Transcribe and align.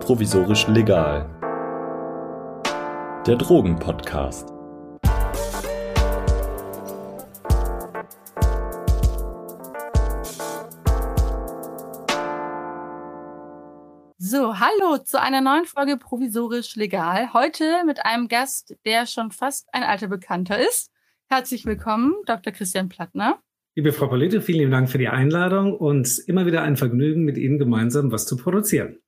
Provisorisch 0.00 0.66
legal. 0.68 1.28
Der 3.26 3.36
Drogenpodcast. 3.36 4.48
So, 14.18 14.58
hallo 14.58 14.98
zu 15.04 15.20
einer 15.20 15.42
neuen 15.42 15.66
Folge 15.66 15.98
Provisorisch 15.98 16.76
Legal. 16.76 17.34
Heute 17.34 17.84
mit 17.84 18.06
einem 18.06 18.28
Gast, 18.28 18.74
der 18.86 19.06
schon 19.06 19.32
fast 19.32 19.68
ein 19.72 19.82
alter 19.82 20.06
Bekannter 20.06 20.58
ist. 20.58 20.90
Herzlich 21.28 21.66
willkommen, 21.66 22.14
Dr. 22.24 22.52
Christian 22.52 22.88
Plattner. 22.88 23.42
Liebe 23.78 23.92
Frau 23.92 24.06
Polito, 24.06 24.40
vielen 24.40 24.60
lieben 24.60 24.70
Dank 24.70 24.88
für 24.88 24.96
die 24.96 25.08
Einladung 25.08 25.76
und 25.76 26.18
immer 26.26 26.46
wieder 26.46 26.62
ein 26.62 26.78
Vergnügen, 26.78 27.24
mit 27.24 27.36
Ihnen 27.36 27.58
gemeinsam 27.58 28.10
was 28.10 28.26
zu 28.26 28.38
produzieren. 28.38 29.02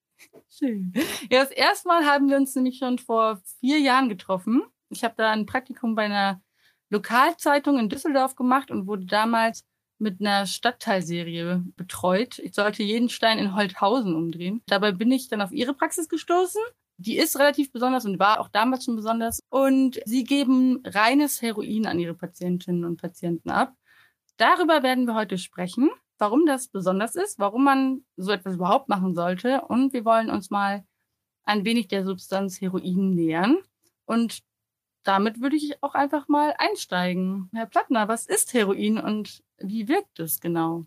Schön. 0.51 0.93
Ja, 1.31 1.41
das 1.41 1.51
erste 1.51 1.89
Mal 1.89 2.05
haben 2.05 2.29
wir 2.29 2.37
uns 2.37 2.55
nämlich 2.55 2.77
schon 2.77 2.99
vor 2.99 3.41
vier 3.61 3.79
Jahren 3.79 4.11
getroffen. 4.11 4.63
Ich 4.91 5.05
habe 5.05 5.15
da 5.17 5.31
ein 5.31 5.47
Praktikum 5.47 5.95
bei 5.95 6.03
einer 6.03 6.43
Lokalzeitung 6.91 7.79
in 7.79 7.89
Düsseldorf 7.89 8.37
gemacht 8.37 8.71
und 8.71 8.87
wurde 8.87 9.07
damals 9.07 9.65
mit 9.99 10.21
einer 10.21 10.45
Stadtteilserie 10.45 11.65
betreut. 11.77 12.39
Ich 12.39 12.55
sollte 12.55 12.83
jeden 12.83 13.09
Stein 13.09 13.39
in 13.39 13.57
Holthausen 13.57 14.15
umdrehen. 14.15 14.61
Dabei 14.67 14.93
bin 14.93 15.11
ich 15.11 15.29
dann 15.29 15.41
auf 15.41 15.51
ihre 15.51 15.73
Praxis 15.73 16.11
gestoßen. 16.11 16.61
Die 16.99 17.17
ist 17.17 17.39
relativ 17.39 17.73
besonders 17.73 18.05
und 18.05 18.19
war 18.19 18.39
auch 18.39 18.49
damals 18.49 18.85
schon 18.85 18.97
besonders. 18.97 19.41
Und 19.49 19.99
sie 20.05 20.25
geben 20.25 20.83
reines 20.85 21.41
Heroin 21.41 21.87
an 21.87 21.99
ihre 21.99 22.15
Patientinnen 22.15 22.85
und 22.85 23.01
Patienten 23.01 23.49
ab. 23.49 23.78
Darüber 24.39 24.85
werden 24.85 25.07
wir 25.07 25.15
heute 25.15 25.37
sprechen, 25.37 25.91
warum 26.17 26.47
das 26.47 26.69
besonders 26.69 27.17
ist, 27.17 27.41
warum 27.41 27.65
man 27.65 28.05
so 28.17 28.31
etwas 28.31 28.55
überhaupt 28.55 28.89
machen 28.89 29.15
sollte. 29.15 29.63
Und 29.63 29.93
wir 29.93 30.05
wollen 30.05 30.31
uns 30.31 30.49
mal 30.51 30.85
ein 31.45 31.65
wenig 31.65 31.89
der 31.89 32.05
Substanz 32.05 32.61
Heroin 32.61 33.15
nähern. 33.15 33.59
Und 34.05 34.41
damit 35.03 35.41
würde 35.41 35.57
ich 35.57 35.83
auch 35.83 35.95
einfach 35.95 36.29
mal 36.29 36.55
einsteigen. 36.57 37.51
Herr 37.53 37.67
Plattner, 37.67 38.07
was 38.07 38.27
ist 38.27 38.55
Heroin 38.55 38.99
und 38.99 39.43
wie 39.59 39.89
wirkt 39.89 40.21
es 40.21 40.39
genau? 40.41 40.87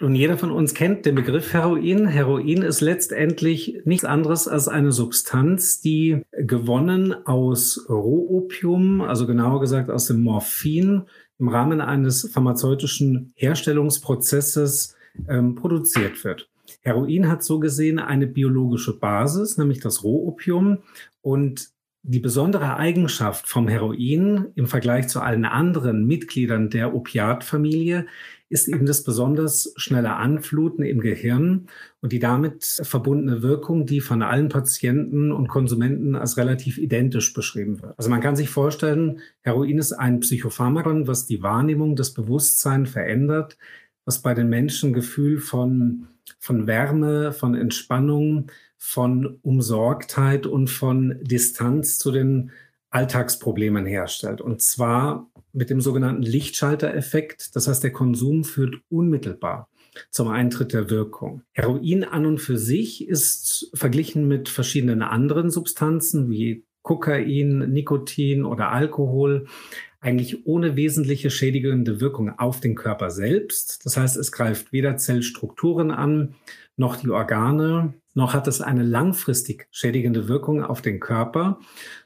Und 0.00 0.14
jeder 0.14 0.36
von 0.36 0.50
uns 0.50 0.74
kennt 0.74 1.06
den 1.06 1.14
Begriff 1.14 1.52
Heroin. 1.52 2.06
Heroin 2.06 2.62
ist 2.62 2.80
letztendlich 2.80 3.80
nichts 3.84 4.04
anderes 4.04 4.48
als 4.48 4.68
eine 4.68 4.92
Substanz, 4.92 5.80
die 5.80 6.22
gewonnen 6.32 7.14
aus 7.26 7.86
Rohopium, 7.88 9.00
also 9.00 9.26
genauer 9.26 9.60
gesagt 9.60 9.90
aus 9.90 10.06
dem 10.06 10.22
Morphin, 10.22 11.04
im 11.38 11.48
Rahmen 11.48 11.80
eines 11.80 12.30
pharmazeutischen 12.30 13.32
Herstellungsprozesses 13.34 14.96
ähm, 15.28 15.54
produziert 15.54 16.24
wird. 16.24 16.48
Heroin 16.82 17.28
hat 17.28 17.42
so 17.42 17.58
gesehen 17.58 17.98
eine 17.98 18.26
biologische 18.26 18.98
Basis, 18.98 19.58
nämlich 19.58 19.80
das 19.80 20.02
Rohopium. 20.02 20.78
Und 21.22 21.73
die 22.06 22.20
besondere 22.20 22.76
Eigenschaft 22.76 23.48
vom 23.48 23.66
Heroin 23.66 24.48
im 24.56 24.66
Vergleich 24.66 25.08
zu 25.08 25.20
allen 25.20 25.46
anderen 25.46 26.06
Mitgliedern 26.06 26.68
der 26.68 26.94
Opiatfamilie 26.94 28.06
ist 28.50 28.68
eben 28.68 28.84
das 28.84 29.04
besonders 29.04 29.72
schnelle 29.76 30.14
Anfluten 30.16 30.84
im 30.84 31.00
Gehirn 31.00 31.66
und 32.02 32.12
die 32.12 32.18
damit 32.18 32.62
verbundene 32.82 33.42
Wirkung, 33.42 33.86
die 33.86 34.02
von 34.02 34.20
allen 34.20 34.50
Patienten 34.50 35.32
und 35.32 35.48
Konsumenten 35.48 36.14
als 36.14 36.36
relativ 36.36 36.76
identisch 36.76 37.32
beschrieben 37.32 37.80
wird. 37.80 37.94
Also 37.96 38.10
man 38.10 38.20
kann 38.20 38.36
sich 38.36 38.50
vorstellen, 38.50 39.20
Heroin 39.40 39.78
ist 39.78 39.94
ein 39.94 40.20
Psychopharmakon, 40.20 41.06
was 41.06 41.24
die 41.24 41.42
Wahrnehmung, 41.42 41.96
das 41.96 42.12
Bewusstsein 42.12 42.84
verändert, 42.84 43.56
was 44.04 44.20
bei 44.20 44.34
den 44.34 44.50
Menschen 44.50 44.92
Gefühl 44.92 45.38
von, 45.38 46.08
von 46.38 46.66
Wärme, 46.66 47.32
von 47.32 47.54
Entspannung, 47.54 48.50
von 48.78 49.38
Umsorgtheit 49.42 50.46
und 50.46 50.68
von 50.68 51.18
Distanz 51.22 51.98
zu 51.98 52.10
den 52.12 52.50
Alltagsproblemen 52.90 53.86
herstellt. 53.86 54.40
Und 54.40 54.62
zwar 54.62 55.30
mit 55.52 55.70
dem 55.70 55.80
sogenannten 55.80 56.22
Lichtschaltereffekt. 56.22 57.56
Das 57.56 57.68
heißt, 57.68 57.82
der 57.82 57.92
Konsum 57.92 58.44
führt 58.44 58.76
unmittelbar 58.88 59.68
zum 60.10 60.28
Eintritt 60.28 60.72
der 60.72 60.90
Wirkung. 60.90 61.42
Heroin 61.52 62.04
an 62.04 62.26
und 62.26 62.38
für 62.38 62.58
sich 62.58 63.08
ist 63.08 63.70
verglichen 63.74 64.26
mit 64.28 64.48
verschiedenen 64.48 65.02
anderen 65.02 65.50
Substanzen 65.50 66.30
wie 66.30 66.64
Kokain, 66.82 67.70
Nikotin 67.72 68.44
oder 68.44 68.70
Alkohol 68.70 69.46
eigentlich 70.00 70.46
ohne 70.46 70.76
wesentliche 70.76 71.30
schädigende 71.30 72.00
Wirkung 72.00 72.38
auf 72.38 72.60
den 72.60 72.74
Körper 72.74 73.10
selbst. 73.10 73.86
Das 73.86 73.96
heißt, 73.96 74.18
es 74.18 74.32
greift 74.32 74.70
weder 74.70 74.98
Zellstrukturen 74.98 75.90
an, 75.90 76.34
noch 76.76 76.96
die 76.96 77.10
Organe, 77.10 77.94
noch 78.14 78.32
hat 78.32 78.46
es 78.46 78.60
eine 78.60 78.82
langfristig 78.82 79.66
schädigende 79.70 80.28
Wirkung 80.28 80.62
auf 80.62 80.82
den 80.82 81.00
Körper, 81.00 81.58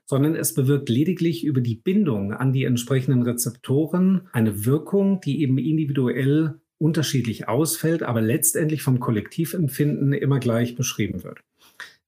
sondern 0.06 0.34
es 0.34 0.54
bewirkt 0.54 0.88
lediglich 0.88 1.44
über 1.44 1.60
die 1.60 1.76
Bindung 1.76 2.32
an 2.32 2.52
die 2.52 2.64
entsprechenden 2.64 3.22
Rezeptoren 3.22 4.28
eine 4.32 4.64
Wirkung, 4.64 5.20
die 5.20 5.42
eben 5.42 5.58
individuell 5.58 6.60
unterschiedlich 6.78 7.48
ausfällt, 7.48 8.02
aber 8.02 8.20
letztendlich 8.20 8.82
vom 8.82 9.00
Kollektivempfinden 9.00 10.12
immer 10.12 10.38
gleich 10.38 10.76
beschrieben 10.76 11.24
wird. 11.24 11.40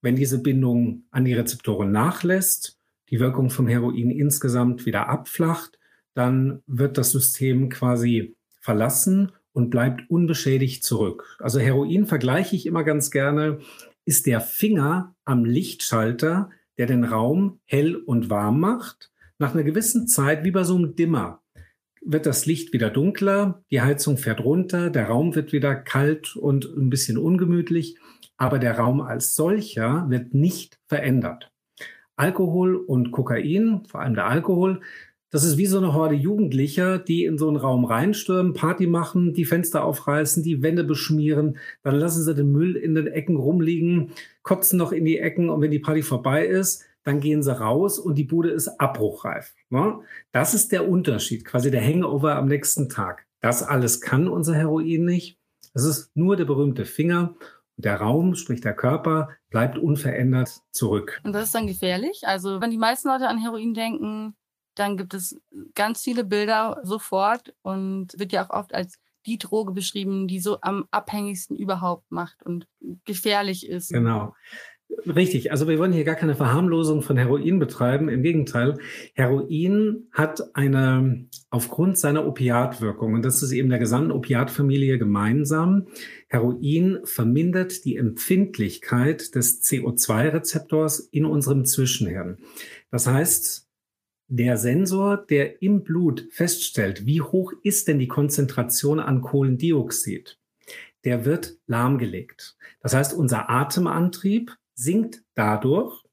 Wenn 0.00 0.16
diese 0.16 0.42
Bindung 0.42 1.04
an 1.10 1.25
die 1.25 1.34
Rezeptoren 1.34 1.92
nachlässt, 1.92 2.78
die 3.10 3.21
Wirkung 3.21 3.50
vom 3.50 3.66
Heroin 3.66 4.10
insgesamt 4.10 4.87
wieder 4.87 5.09
abflacht, 5.09 5.78
dann 6.15 6.62
wird 6.66 6.97
das 6.97 7.10
System 7.10 7.69
quasi 7.69 8.37
verlassen 8.60 9.32
und 9.60 9.71
bleibt 9.71 10.09
unbeschädigt 10.09 10.82
zurück. 10.82 11.37
Also 11.38 11.60
Heroin 11.60 12.06
vergleiche 12.06 12.56
ich 12.56 12.66
immer 12.66 12.82
ganz 12.82 13.10
gerne 13.10 13.59
ist 14.06 14.26
der 14.26 14.41
Finger 14.41 15.15
am 15.25 15.44
Lichtschalter, 15.44 16.50
der 16.78 16.87
den 16.87 17.04
Raum 17.04 17.60
hell 17.66 17.97
und 17.97 18.31
warm 18.31 18.59
macht. 18.59 19.12
Nach 19.38 19.54
einer 19.54 19.62
gewissen 19.62 20.09
Zeit, 20.09 20.43
wie 20.43 20.50
bei 20.50 20.65
so 20.65 20.76
einem 20.76 20.97
Dimmer, 20.97 21.43
wird 22.03 22.25
das 22.25 22.47
Licht 22.47 22.72
wieder 22.72 22.91
dunkler, 22.91 23.62
die 23.71 23.82
Heizung 23.82 24.16
fährt 24.16 24.43
runter, 24.43 24.88
der 24.88 25.06
Raum 25.06 25.34
wird 25.34 25.53
wieder 25.53 25.75
kalt 25.75 26.34
und 26.34 26.65
ein 26.65 26.88
bisschen 26.88 27.19
ungemütlich, 27.19 27.98
aber 28.38 28.59
der 28.59 28.78
Raum 28.78 29.03
als 29.03 29.34
solcher 29.34 30.06
wird 30.09 30.32
nicht 30.32 30.81
verändert. 30.88 31.53
Alkohol 32.16 32.77
und 32.77 33.12
Kokain, 33.12 33.84
vor 33.87 34.00
allem 34.00 34.15
der 34.15 34.27
Alkohol, 34.27 34.81
das 35.30 35.44
ist 35.44 35.56
wie 35.58 35.66
so 35.66 35.78
eine 35.78 35.94
Horde 35.94 36.16
Jugendlicher, 36.16 36.98
die 36.98 37.24
in 37.24 37.38
so 37.38 37.48
einen 37.48 37.56
Raum 37.56 37.84
reinstürmen, 37.84 38.52
Party 38.52 38.86
machen, 38.86 39.32
die 39.32 39.44
Fenster 39.44 39.84
aufreißen, 39.84 40.42
die 40.42 40.62
Wände 40.62 40.84
beschmieren, 40.84 41.58
dann 41.82 41.94
lassen 41.94 42.24
sie 42.24 42.34
den 42.34 42.50
Müll 42.50 42.76
in 42.76 42.94
den 42.94 43.06
Ecken 43.06 43.36
rumliegen, 43.36 44.12
kotzen 44.42 44.78
noch 44.78 44.92
in 44.92 45.04
die 45.04 45.18
Ecken 45.18 45.48
und 45.48 45.60
wenn 45.60 45.70
die 45.70 45.78
Party 45.78 46.02
vorbei 46.02 46.46
ist, 46.46 46.84
dann 47.04 47.20
gehen 47.20 47.42
sie 47.42 47.56
raus 47.56 47.98
und 47.98 48.16
die 48.16 48.24
Bude 48.24 48.50
ist 48.50 48.68
abbruchreif. 48.80 49.54
Ne? 49.70 50.00
Das 50.32 50.52
ist 50.52 50.72
der 50.72 50.88
Unterschied, 50.88 51.44
quasi 51.44 51.70
der 51.70 51.84
Hangover 51.84 52.36
am 52.36 52.47
nächsten 52.47 52.88
Tag. 52.88 53.26
Das 53.41 53.62
alles 53.62 54.00
kann 54.00 54.28
unser 54.28 54.54
Heroin 54.54 55.04
nicht. 55.04 55.38
Es 55.72 55.84
ist 55.84 56.10
nur 56.14 56.36
der 56.36 56.44
berühmte 56.44 56.84
Finger 56.84 57.36
der 57.76 57.97
Raum, 57.97 58.34
sprich 58.34 58.60
der 58.60 58.74
Körper, 58.74 59.30
bleibt 59.48 59.78
unverändert 59.78 60.60
zurück. 60.70 61.20
Und 61.24 61.32
das 61.32 61.44
ist 61.44 61.54
dann 61.54 61.66
gefährlich? 61.66 62.22
Also 62.24 62.60
wenn 62.60 62.70
die 62.70 62.76
meisten 62.76 63.08
Leute 63.08 63.28
an 63.28 63.38
Heroin 63.38 63.72
denken, 63.72 64.34
dann 64.80 64.96
gibt 64.96 65.14
es 65.14 65.38
ganz 65.74 66.02
viele 66.02 66.24
Bilder 66.24 66.80
sofort 66.82 67.54
und 67.62 68.18
wird 68.18 68.32
ja 68.32 68.44
auch 68.44 68.50
oft 68.50 68.74
als 68.74 68.98
die 69.26 69.38
Droge 69.38 69.72
beschrieben, 69.72 70.26
die 70.26 70.41
so 70.41 70.58
am 70.62 70.86
abhängigsten 70.91 71.56
überhaupt 71.56 72.10
macht 72.10 72.42
und 72.44 72.66
gefährlich 73.04 73.68
ist. 73.68 73.92
Genau. 73.92 74.34
Richtig, 75.06 75.52
also 75.52 75.68
wir 75.68 75.78
wollen 75.78 75.92
hier 75.92 76.04
gar 76.04 76.16
keine 76.16 76.34
Verharmlosung 76.34 77.02
von 77.02 77.16
Heroin 77.16 77.58
betreiben. 77.60 78.08
Im 78.08 78.22
Gegenteil, 78.22 78.78
Heroin 79.14 80.08
hat 80.10 80.54
eine, 80.54 81.26
aufgrund 81.48 81.97
seiner 81.97 82.26
Opiatwirkung, 82.26 83.14
und 83.14 83.24
das 83.24 83.42
ist 83.42 83.52
eben 83.52 83.70
der 83.70 83.78
gesamten 83.78 84.10
Opiatfamilie 84.10 84.98
gemeinsam, 84.98 85.86
Heroin 86.28 86.98
vermindert 87.04 87.84
die 87.84 87.97
Empfindlichkeit 87.97 89.34
des 89.36 89.62
CO2-Rezeptors 89.62 90.98
in 91.12 91.24
unserem 91.24 91.65
Zwischenhirn. 91.65 92.38
Das 92.91 93.06
heißt, 93.06 93.69
der 94.30 94.56
Sensor, 94.56 95.16
der 95.16 95.60
im 95.60 95.82
Blut 95.82 96.28
feststellt, 96.30 97.04
wie 97.04 97.21
hoch 97.21 97.53
ist 97.62 97.88
denn 97.88 97.98
die 97.98 98.09
Konzentration 98.09 99.00
an 99.00 99.22
Kohlendioxid, 99.22 100.38
der 101.04 101.24
wird 101.24 101.59
lahmgelegt. 101.66 102.56
Das 102.80 102.94
heißt, 102.94 103.12
unser 103.12 103.50
Atemantrieb 103.50 104.56
sinkt 104.74 105.22
dadurch. 105.34 106.04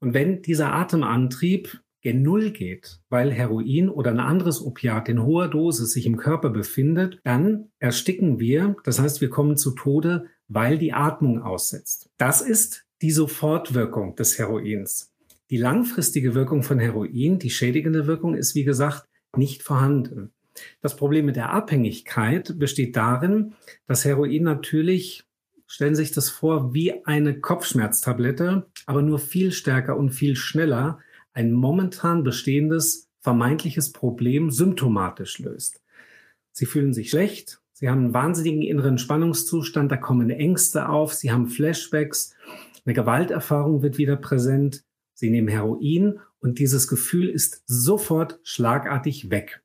Und 0.00 0.14
wenn 0.14 0.40
dieser 0.40 0.72
Atemantrieb 0.72 1.80
gen 2.00 2.22
Null 2.22 2.52
geht, 2.52 3.00
weil 3.10 3.32
Heroin 3.32 3.90
oder 3.90 4.12
ein 4.12 4.20
anderes 4.20 4.62
Opiat 4.62 5.10
in 5.10 5.22
hoher 5.22 5.48
Dosis 5.48 5.92
sich 5.92 6.06
im 6.06 6.16
Körper 6.16 6.48
befindet, 6.48 7.20
dann 7.24 7.70
ersticken 7.80 8.38
wir. 8.38 8.76
Das 8.84 8.98
heißt, 8.98 9.20
wir 9.20 9.28
kommen 9.28 9.58
zu 9.58 9.72
Tode, 9.72 10.26
weil 10.46 10.78
die 10.78 10.94
Atmung 10.94 11.42
aussetzt. 11.42 12.08
Das 12.16 12.40
ist 12.40 12.86
die 13.02 13.10
Sofortwirkung 13.10 14.16
des 14.16 14.38
Heroins. 14.38 15.12
Die 15.50 15.56
langfristige 15.56 16.34
Wirkung 16.34 16.62
von 16.62 16.78
Heroin, 16.78 17.38
die 17.38 17.50
schädigende 17.50 18.06
Wirkung, 18.06 18.34
ist 18.34 18.54
wie 18.54 18.64
gesagt 18.64 19.08
nicht 19.36 19.62
vorhanden. 19.62 20.32
Das 20.80 20.96
Problem 20.96 21.26
mit 21.26 21.36
der 21.36 21.50
Abhängigkeit 21.50 22.58
besteht 22.58 22.96
darin, 22.96 23.54
dass 23.86 24.04
Heroin 24.04 24.42
natürlich, 24.42 25.24
stellen 25.66 25.94
Sie 25.94 26.02
sich 26.02 26.12
das 26.12 26.28
vor, 26.28 26.74
wie 26.74 27.04
eine 27.06 27.40
Kopfschmerztablette, 27.40 28.66
aber 28.86 29.02
nur 29.02 29.18
viel 29.18 29.52
stärker 29.52 29.96
und 29.96 30.10
viel 30.10 30.36
schneller 30.36 30.98
ein 31.32 31.52
momentan 31.52 32.24
bestehendes 32.24 33.08
vermeintliches 33.20 33.92
Problem 33.92 34.50
symptomatisch 34.50 35.38
löst. 35.38 35.80
Sie 36.52 36.66
fühlen 36.66 36.92
sich 36.92 37.10
schlecht, 37.10 37.60
Sie 37.72 37.88
haben 37.88 38.06
einen 38.06 38.14
wahnsinnigen 38.14 38.62
inneren 38.62 38.98
Spannungszustand, 38.98 39.92
da 39.92 39.96
kommen 39.96 40.30
Ängste 40.30 40.88
auf, 40.88 41.14
Sie 41.14 41.30
haben 41.30 41.46
Flashbacks, 41.46 42.34
eine 42.84 42.94
Gewalterfahrung 42.94 43.82
wird 43.82 43.98
wieder 43.98 44.16
präsent, 44.16 44.82
Sie 45.18 45.30
nehmen 45.30 45.48
Heroin 45.48 46.20
und 46.38 46.60
dieses 46.60 46.86
Gefühl 46.86 47.28
ist 47.28 47.64
sofort 47.66 48.38
schlagartig 48.44 49.30
weg. 49.30 49.64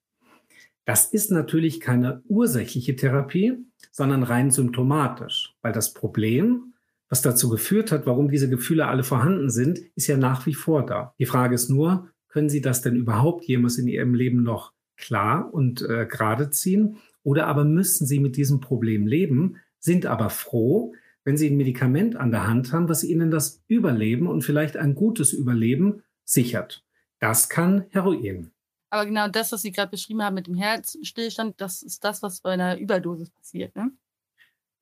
Das 0.83 1.05
ist 1.05 1.29
natürlich 1.29 1.79
keine 1.79 2.23
ursächliche 2.27 2.95
Therapie, 2.95 3.63
sondern 3.91 4.23
rein 4.23 4.50
symptomatisch, 4.50 5.53
weil 5.61 5.71
das 5.71 5.94
Problem, 5.94 6.73
was 7.07 7.21
dazu 7.21 7.50
geführt 7.50 7.91
hat, 7.91 8.07
warum 8.07 8.29
diese 8.29 8.50
Gefühle 8.50 8.88
alle 8.88 9.03
vorhanden 9.03 9.51
sind, 9.51 9.79
ist 9.94 10.07
ja 10.07 10.17
nach 10.17 10.47
wie 10.47 10.55
vor 10.55 10.88
da. 10.88 11.13
Die 11.19 11.27
Frage 11.27 11.53
ist 11.53 11.69
nur, 11.69 12.09
können 12.29 12.50
Sie 12.50 12.61
das 12.61 12.81
denn 12.81 12.95
überhaupt 12.95 13.45
jemals 13.45 13.77
in 13.77 13.88
Ihrem 13.88 14.15
Leben 14.15 14.41
noch 14.41 14.73
klar 14.97 15.53
und 15.53 15.83
äh, 15.83 16.07
gerade 16.07 16.50
ziehen? 16.50 16.97
Oder 17.21 17.45
aber 17.45 17.63
müssen 17.63 18.07
sie 18.07 18.19
mit 18.19 18.38
diesem 18.38 18.59
Problem 18.59 19.05
leben, 19.05 19.57
sind 19.77 20.07
aber 20.07 20.31
froh, 20.31 20.94
wenn 21.23 21.37
sie 21.37 21.49
ein 21.49 21.57
Medikament 21.57 22.15
an 22.15 22.31
der 22.31 22.47
Hand 22.47 22.71
haben, 22.71 22.89
was 22.89 23.03
ihnen 23.03 23.31
das 23.31 23.63
Überleben 23.67 24.27
und 24.27 24.43
vielleicht 24.43 24.77
ein 24.77 24.95
gutes 24.95 25.33
Überleben 25.33 26.03
sichert. 26.23 26.83
Das 27.19 27.49
kann 27.49 27.85
Heroin. 27.89 28.51
Aber 28.89 29.05
genau 29.05 29.27
das, 29.27 29.51
was 29.51 29.63
Sie 29.63 29.71
gerade 29.71 29.89
beschrieben 29.89 30.21
haben 30.21 30.35
mit 30.35 30.47
dem 30.47 30.55
Herzstillstand, 30.55 31.59
das 31.59 31.81
ist 31.81 32.03
das, 32.03 32.21
was 32.21 32.41
bei 32.41 32.51
einer 32.51 32.77
Überdosis 32.77 33.31
passiert, 33.31 33.75
ne? 33.75 33.91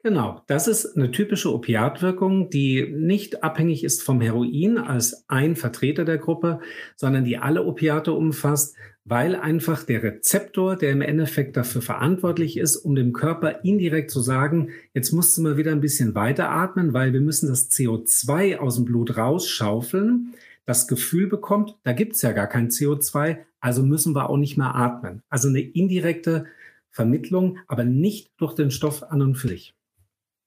Genau, 0.04 0.42
das 0.48 0.68
ist 0.68 0.98
eine 0.98 1.12
typische 1.12 1.54
Opiatwirkung, 1.54 2.50
die 2.50 2.92
nicht 2.92 3.44
abhängig 3.44 3.84
ist 3.84 4.02
vom 4.02 4.20
Heroin 4.20 4.80
als 4.80 5.30
ein 5.30 5.56
Vertreter 5.56 6.06
der 6.06 6.18
Gruppe, 6.18 6.60
sondern 6.96 7.24
die 7.24 7.38
alle 7.38 7.64
Opiate 7.64 8.12
umfasst, 8.12 8.76
weil 9.04 9.36
einfach 9.36 9.84
der 9.84 10.04
Rezeptor, 10.04 10.76
der 10.76 10.92
im 10.92 11.02
Endeffekt 11.02 11.58
dafür 11.58 11.82
verantwortlich 11.82 12.58
ist, 12.58 12.78
um 12.78 12.96
dem 12.96 13.14
Körper 13.14 13.64
indirekt 13.64 14.12
zu 14.12 14.22
sagen, 14.22 14.70
jetzt 14.94 15.12
musst 15.12 15.36
du 15.36 15.42
mal 15.42 15.58
wieder 15.58 15.72
ein 15.72 15.82
bisschen 15.82 16.14
weiter 16.14 16.50
atmen, 16.50 16.94
weil 16.94 17.12
wir 17.14 17.22
müssen 17.22 17.50
das 17.50 17.72
CO2 17.72 18.58
aus 18.58 18.76
dem 18.76 18.86
Blut 18.86 19.18
rausschaufeln, 19.18 20.34
das 20.66 20.88
Gefühl 20.88 21.28
bekommt, 21.28 21.76
da 21.84 21.94
gibt's 21.94 22.22
ja 22.22 22.32
gar 22.32 22.48
kein 22.48 22.70
CO2, 22.70 23.40
also 23.60 23.84
müssen 23.84 24.14
wir 24.14 24.30
auch 24.30 24.38
nicht 24.38 24.58
mehr 24.58 24.76
atmen. 24.76 25.24
Also 25.30 25.50
eine 25.50 25.62
indirekte 25.62 26.46
Vermittlung, 26.92 27.58
aber 27.68 27.84
nicht 27.84 28.32
durch 28.38 28.54
den 28.54 28.70
Stoff 28.70 29.04
an 29.04 29.22
und 29.22 29.36
für 29.36 29.48
sich. 29.48 29.74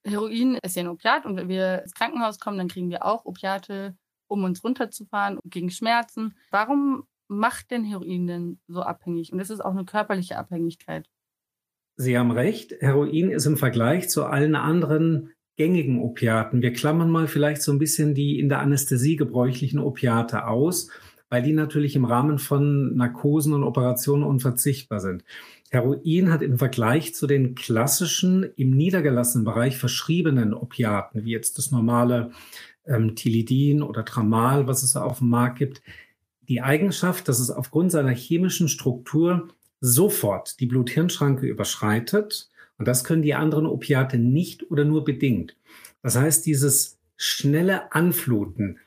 Heroin 0.06 0.58
ist 0.62 0.76
ja 0.76 0.82
ein 0.82 0.88
Opiat 0.88 1.24
und 1.24 1.36
wenn 1.36 1.48
wir 1.48 1.82
ins 1.82 1.94
Krankenhaus 1.94 2.38
kommen, 2.38 2.58
dann 2.58 2.68
kriegen 2.68 2.90
wir 2.90 3.04
auch 3.04 3.24
Opiate, 3.24 3.96
um 4.28 4.44
uns 4.44 4.62
runterzufahren, 4.62 5.38
gegen 5.44 5.70
Schmerzen. 5.70 6.34
Warum 6.50 7.04
macht 7.34 7.70
denn 7.70 7.84
Heroin 7.84 8.26
denn 8.26 8.58
so 8.68 8.82
abhängig? 8.82 9.32
Und 9.32 9.40
ist 9.40 9.50
es 9.50 9.60
auch 9.60 9.72
eine 9.72 9.84
körperliche 9.84 10.36
Abhängigkeit? 10.38 11.08
Sie 11.96 12.18
haben 12.18 12.32
recht. 12.32 12.74
Heroin 12.80 13.30
ist 13.30 13.46
im 13.46 13.56
Vergleich 13.56 14.08
zu 14.08 14.24
allen 14.24 14.56
anderen 14.56 15.30
gängigen 15.56 16.00
Opiaten. 16.00 16.62
Wir 16.62 16.72
klammern 16.72 17.10
mal 17.10 17.28
vielleicht 17.28 17.62
so 17.62 17.70
ein 17.72 17.78
bisschen 17.78 18.14
die 18.14 18.40
in 18.40 18.48
der 18.48 18.58
Anästhesie 18.58 19.16
gebräuchlichen 19.16 19.78
Opiate 19.78 20.48
aus, 20.48 20.90
weil 21.28 21.42
die 21.42 21.52
natürlich 21.52 21.94
im 21.94 22.04
Rahmen 22.04 22.38
von 22.38 22.96
Narkosen 22.96 23.52
und 23.52 23.62
Operationen 23.62 24.24
unverzichtbar 24.24 25.00
sind. 25.00 25.24
Heroin 25.70 26.32
hat 26.32 26.42
im 26.42 26.58
Vergleich 26.58 27.14
zu 27.14 27.26
den 27.26 27.54
klassischen 27.54 28.44
im 28.56 28.70
niedergelassenen 28.70 29.44
Bereich 29.44 29.76
verschriebenen 29.76 30.54
Opiaten, 30.54 31.24
wie 31.24 31.30
jetzt 31.30 31.58
das 31.58 31.70
normale 31.70 32.30
ähm, 32.86 33.14
Tilidin 33.14 33.82
oder 33.82 34.04
Tramal, 34.04 34.66
was 34.66 34.82
es 34.82 34.96
auf 34.96 35.18
dem 35.18 35.30
Markt 35.30 35.58
gibt, 35.58 35.82
die 36.48 36.60
Eigenschaft, 36.60 37.28
dass 37.28 37.40
es 37.40 37.50
aufgrund 37.50 37.92
seiner 37.92 38.12
chemischen 38.12 38.68
Struktur 38.68 39.48
sofort 39.80 40.60
die 40.60 40.66
Blut-Hirn-Schranke 40.66 41.46
überschreitet. 41.46 42.48
Und 42.78 42.88
das 42.88 43.04
können 43.04 43.22
die 43.22 43.34
anderen 43.34 43.66
Opiate 43.66 44.18
nicht 44.18 44.70
oder 44.70 44.84
nur 44.84 45.04
bedingt. 45.04 45.56
Das 46.02 46.16
heißt, 46.16 46.44
dieses 46.46 46.98
schnelle 47.16 47.92
Anfluten, 47.92 48.78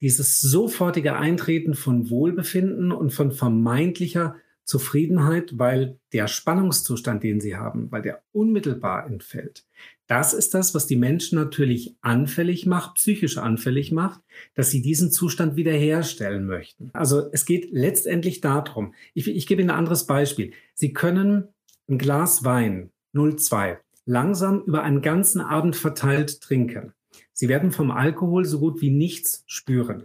dieses 0.00 0.40
sofortige 0.40 1.16
Eintreten 1.16 1.74
von 1.74 2.10
Wohlbefinden 2.10 2.92
und 2.92 3.10
von 3.12 3.32
vermeintlicher 3.32 4.36
Zufriedenheit, 4.68 5.58
weil 5.58 5.98
der 6.12 6.28
Spannungszustand, 6.28 7.22
den 7.22 7.40
sie 7.40 7.56
haben, 7.56 7.90
weil 7.90 8.02
der 8.02 8.22
unmittelbar 8.32 9.06
entfällt, 9.06 9.64
das 10.08 10.34
ist 10.34 10.52
das, 10.52 10.74
was 10.74 10.86
die 10.86 10.96
Menschen 10.96 11.38
natürlich 11.38 11.96
anfällig 12.02 12.66
macht, 12.66 12.96
psychisch 12.96 13.38
anfällig 13.38 13.92
macht, 13.92 14.20
dass 14.54 14.70
sie 14.70 14.82
diesen 14.82 15.10
Zustand 15.10 15.56
wiederherstellen 15.56 16.46
möchten. 16.46 16.90
Also 16.92 17.28
es 17.32 17.46
geht 17.46 17.68
letztendlich 17.72 18.42
darum, 18.42 18.94
ich, 19.14 19.26
ich 19.28 19.46
gebe 19.46 19.62
Ihnen 19.62 19.70
ein 19.70 19.78
anderes 19.78 20.06
Beispiel. 20.06 20.52
Sie 20.74 20.92
können 20.92 21.48
ein 21.88 21.96
Glas 21.96 22.44
Wein 22.44 22.90
02 23.14 23.78
langsam 24.04 24.64
über 24.64 24.82
einen 24.82 25.00
ganzen 25.02 25.40
Abend 25.40 25.76
verteilt 25.76 26.42
trinken. 26.42 26.92
Sie 27.32 27.48
werden 27.48 27.72
vom 27.72 27.90
Alkohol 27.90 28.44
so 28.44 28.58
gut 28.60 28.82
wie 28.82 28.90
nichts 28.90 29.44
spüren. 29.46 30.04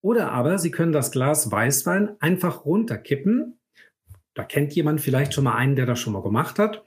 Oder 0.00 0.32
aber 0.32 0.58
Sie 0.58 0.70
können 0.70 0.92
das 0.92 1.10
Glas 1.10 1.50
Weißwein 1.50 2.20
einfach 2.20 2.64
runterkippen 2.64 3.57
da 4.38 4.44
kennt 4.44 4.72
jemand 4.72 5.00
vielleicht 5.00 5.34
schon 5.34 5.42
mal 5.42 5.56
einen, 5.56 5.74
der 5.74 5.84
das 5.84 5.98
schon 5.98 6.12
mal 6.12 6.22
gemacht 6.22 6.60
hat. 6.60 6.84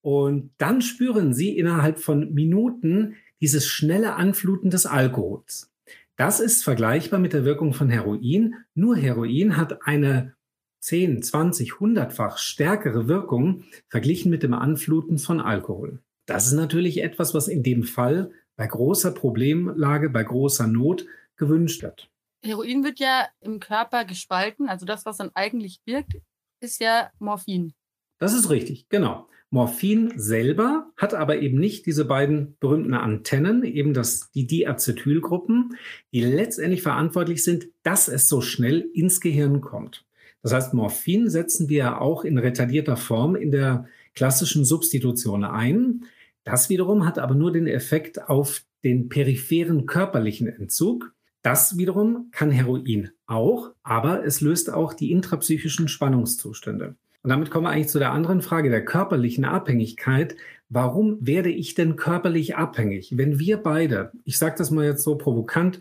Und 0.00 0.50
dann 0.58 0.82
spüren 0.82 1.32
Sie 1.32 1.56
innerhalb 1.56 2.00
von 2.00 2.34
Minuten 2.34 3.14
dieses 3.40 3.68
schnelle 3.68 4.16
Anfluten 4.16 4.68
des 4.68 4.84
Alkohols. 4.84 5.70
Das 6.16 6.40
ist 6.40 6.64
vergleichbar 6.64 7.20
mit 7.20 7.34
der 7.34 7.44
Wirkung 7.44 7.72
von 7.72 7.88
Heroin. 7.88 8.56
Nur 8.74 8.96
Heroin 8.96 9.56
hat 9.56 9.86
eine 9.86 10.34
10, 10.80 11.22
20, 11.22 11.74
100-fach 11.74 12.36
stärkere 12.36 13.06
Wirkung 13.06 13.62
verglichen 13.88 14.28
mit 14.28 14.42
dem 14.42 14.52
Anfluten 14.52 15.18
von 15.18 15.40
Alkohol. 15.40 16.00
Das 16.26 16.48
ist 16.48 16.54
natürlich 16.54 17.00
etwas, 17.00 17.32
was 17.32 17.46
in 17.46 17.62
dem 17.62 17.84
Fall 17.84 18.32
bei 18.56 18.66
großer 18.66 19.12
Problemlage, 19.12 20.10
bei 20.10 20.24
großer 20.24 20.66
Not 20.66 21.06
gewünscht 21.36 21.80
wird. 21.84 22.10
Heroin 22.44 22.82
wird 22.82 22.98
ja 22.98 23.28
im 23.40 23.60
Körper 23.60 24.04
gespalten, 24.04 24.68
also 24.68 24.84
das, 24.84 25.06
was 25.06 25.18
dann 25.18 25.30
eigentlich 25.34 25.80
wirkt, 25.84 26.16
ist 26.60 26.80
ja 26.80 27.10
Morphin. 27.18 27.74
Das 28.18 28.34
ist 28.34 28.50
richtig, 28.50 28.88
genau. 28.88 29.28
Morphin 29.50 30.12
selber 30.16 30.90
hat 30.96 31.14
aber 31.14 31.38
eben 31.40 31.58
nicht 31.58 31.86
diese 31.86 32.04
beiden 32.04 32.56
berühmten 32.60 32.92
Antennen, 32.92 33.64
eben 33.64 33.94
das, 33.94 34.30
die 34.32 34.46
Diacetylgruppen, 34.46 35.76
die 36.12 36.20
letztendlich 36.20 36.82
verantwortlich 36.82 37.42
sind, 37.42 37.68
dass 37.82 38.08
es 38.08 38.28
so 38.28 38.42
schnell 38.42 38.80
ins 38.92 39.20
Gehirn 39.20 39.62
kommt. 39.62 40.04
Das 40.42 40.52
heißt, 40.52 40.74
Morphin 40.74 41.30
setzen 41.30 41.68
wir 41.68 42.00
auch 42.00 42.24
in 42.24 42.38
retardierter 42.38 42.96
Form 42.96 43.36
in 43.36 43.50
der 43.50 43.86
klassischen 44.14 44.64
Substitution 44.64 45.44
ein. 45.44 46.04
Das 46.44 46.68
wiederum 46.68 47.06
hat 47.06 47.18
aber 47.18 47.34
nur 47.34 47.52
den 47.52 47.66
Effekt 47.66 48.28
auf 48.28 48.62
den 48.84 49.08
peripheren 49.08 49.86
körperlichen 49.86 50.46
Entzug. 50.46 51.14
Das 51.42 51.76
wiederum 51.76 52.28
kann 52.32 52.50
Heroin 52.50 53.10
auch, 53.26 53.70
aber 53.82 54.24
es 54.24 54.40
löst 54.40 54.72
auch 54.72 54.92
die 54.92 55.12
intrapsychischen 55.12 55.88
Spannungszustände. 55.88 56.96
Und 57.22 57.30
damit 57.30 57.50
kommen 57.50 57.66
wir 57.66 57.70
eigentlich 57.70 57.88
zu 57.88 57.98
der 57.98 58.12
anderen 58.12 58.42
Frage 58.42 58.70
der 58.70 58.84
körperlichen 58.84 59.44
Abhängigkeit. 59.44 60.36
Warum 60.68 61.18
werde 61.20 61.50
ich 61.50 61.74
denn 61.74 61.96
körperlich 61.96 62.56
abhängig? 62.56 63.16
Wenn 63.16 63.38
wir 63.38 63.58
beide, 63.58 64.12
ich 64.24 64.38
sage 64.38 64.56
das 64.58 64.70
mal 64.70 64.84
jetzt 64.84 65.02
so 65.02 65.16
provokant, 65.16 65.80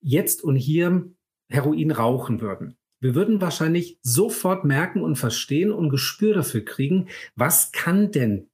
jetzt 0.00 0.42
und 0.42 0.56
hier 0.56 1.10
Heroin 1.48 1.90
rauchen 1.90 2.40
würden. 2.40 2.76
Wir 3.00 3.14
würden 3.14 3.40
wahrscheinlich 3.40 3.98
sofort 4.02 4.64
merken 4.64 5.02
und 5.02 5.16
verstehen 5.16 5.70
und 5.70 5.90
Gespür 5.90 6.34
dafür 6.34 6.64
kriegen, 6.64 7.08
was 7.34 7.72
kann 7.72 8.10
denn 8.10 8.48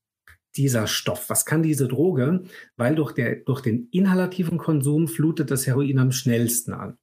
dieser 0.57 0.87
Stoff? 0.87 1.31
Was 1.31 1.45
kann 1.45 1.63
diese 1.63 1.89
Droge? 1.89 2.45
Weil 2.77 2.95
durch, 2.95 3.13
der, 3.13 3.37
durch 3.37 3.61
den 3.61 3.89
inhalativen 3.91 4.59
Konsum 4.59 5.09
flutet 5.09 5.51
das 5.51 5.67
Heroin 5.67 5.99
am 5.99 6.13
schnellsten 6.13 6.73
an. 6.73 6.99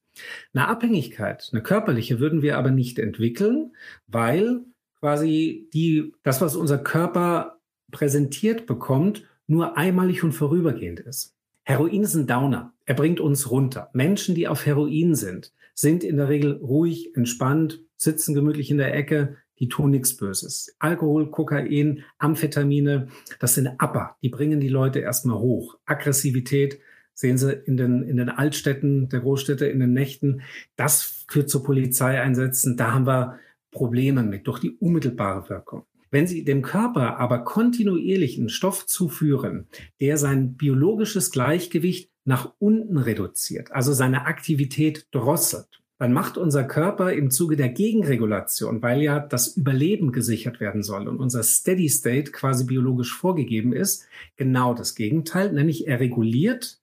Eine 0.52 0.68
Abhängigkeit, 0.68 1.48
eine 1.52 1.62
körperliche, 1.62 2.20
würden 2.20 2.42
wir 2.42 2.58
aber 2.58 2.70
nicht 2.70 2.98
entwickeln, 2.98 3.72
weil 4.06 4.60
quasi 4.98 5.68
die, 5.72 6.12
das, 6.22 6.40
was 6.40 6.56
unser 6.56 6.78
Körper 6.78 7.60
präsentiert 7.90 8.66
bekommt, 8.66 9.26
nur 9.46 9.76
einmalig 9.76 10.22
und 10.22 10.32
vorübergehend 10.32 11.00
ist. 11.00 11.34
Heroin 11.64 12.02
ist 12.02 12.14
ein 12.14 12.26
Downer. 12.26 12.72
Er 12.84 12.94
bringt 12.94 13.20
uns 13.20 13.50
runter. 13.50 13.90
Menschen, 13.92 14.34
die 14.34 14.48
auf 14.48 14.66
Heroin 14.66 15.14
sind, 15.14 15.52
sind 15.74 16.04
in 16.04 16.16
der 16.16 16.28
Regel 16.28 16.52
ruhig, 16.56 17.14
entspannt, 17.16 17.80
sitzen 17.96 18.34
gemütlich 18.34 18.70
in 18.70 18.78
der 18.78 18.94
Ecke, 18.94 19.36
die 19.60 19.68
tun 19.68 19.90
nichts 19.90 20.16
Böses. 20.16 20.74
Alkohol, 20.78 21.30
Kokain, 21.30 22.02
Amphetamine, 22.18 23.08
das 23.38 23.54
sind 23.54 23.68
Upper, 23.78 24.16
die 24.22 24.30
bringen 24.30 24.58
die 24.58 24.68
Leute 24.68 25.00
erstmal 25.00 25.38
hoch. 25.38 25.78
Aggressivität 25.84 26.80
sehen 27.14 27.38
Sie 27.38 27.52
in 27.52 27.76
den, 27.76 28.02
in 28.02 28.16
den 28.16 28.30
Altstädten 28.30 29.08
der 29.10 29.20
Großstädte, 29.20 29.66
in 29.66 29.78
den 29.78 29.92
Nächten. 29.92 30.40
Das 30.76 31.24
führt 31.28 31.50
zu 31.50 31.62
Polizeieinsätzen. 31.62 32.76
Da 32.76 32.92
haben 32.92 33.06
wir 33.06 33.38
Probleme 33.70 34.22
mit 34.22 34.46
durch 34.46 34.60
die 34.60 34.70
unmittelbare 34.70 35.48
Wirkung. 35.50 35.84
Wenn 36.10 36.26
Sie 36.26 36.44
dem 36.44 36.62
Körper 36.62 37.18
aber 37.18 37.44
kontinuierlich 37.44 38.38
einen 38.38 38.48
Stoff 38.48 38.86
zuführen, 38.86 39.68
der 40.00 40.16
sein 40.16 40.56
biologisches 40.56 41.30
Gleichgewicht 41.30 42.10
nach 42.24 42.52
unten 42.58 42.96
reduziert, 42.96 43.70
also 43.72 43.92
seine 43.92 44.26
Aktivität 44.26 45.06
drosselt, 45.12 45.79
dann 46.00 46.14
macht 46.14 46.38
unser 46.38 46.64
Körper 46.64 47.12
im 47.12 47.30
Zuge 47.30 47.56
der 47.56 47.68
Gegenregulation, 47.68 48.80
weil 48.80 49.02
ja 49.02 49.20
das 49.20 49.48
Überleben 49.48 50.12
gesichert 50.12 50.58
werden 50.58 50.82
soll 50.82 51.06
und 51.06 51.18
unser 51.18 51.42
Steady 51.42 51.90
State 51.90 52.32
quasi 52.32 52.64
biologisch 52.64 53.14
vorgegeben 53.14 53.74
ist, 53.74 54.08
genau 54.38 54.72
das 54.72 54.94
Gegenteil, 54.94 55.52
nämlich 55.52 55.86
er 55.86 56.00
reguliert 56.00 56.80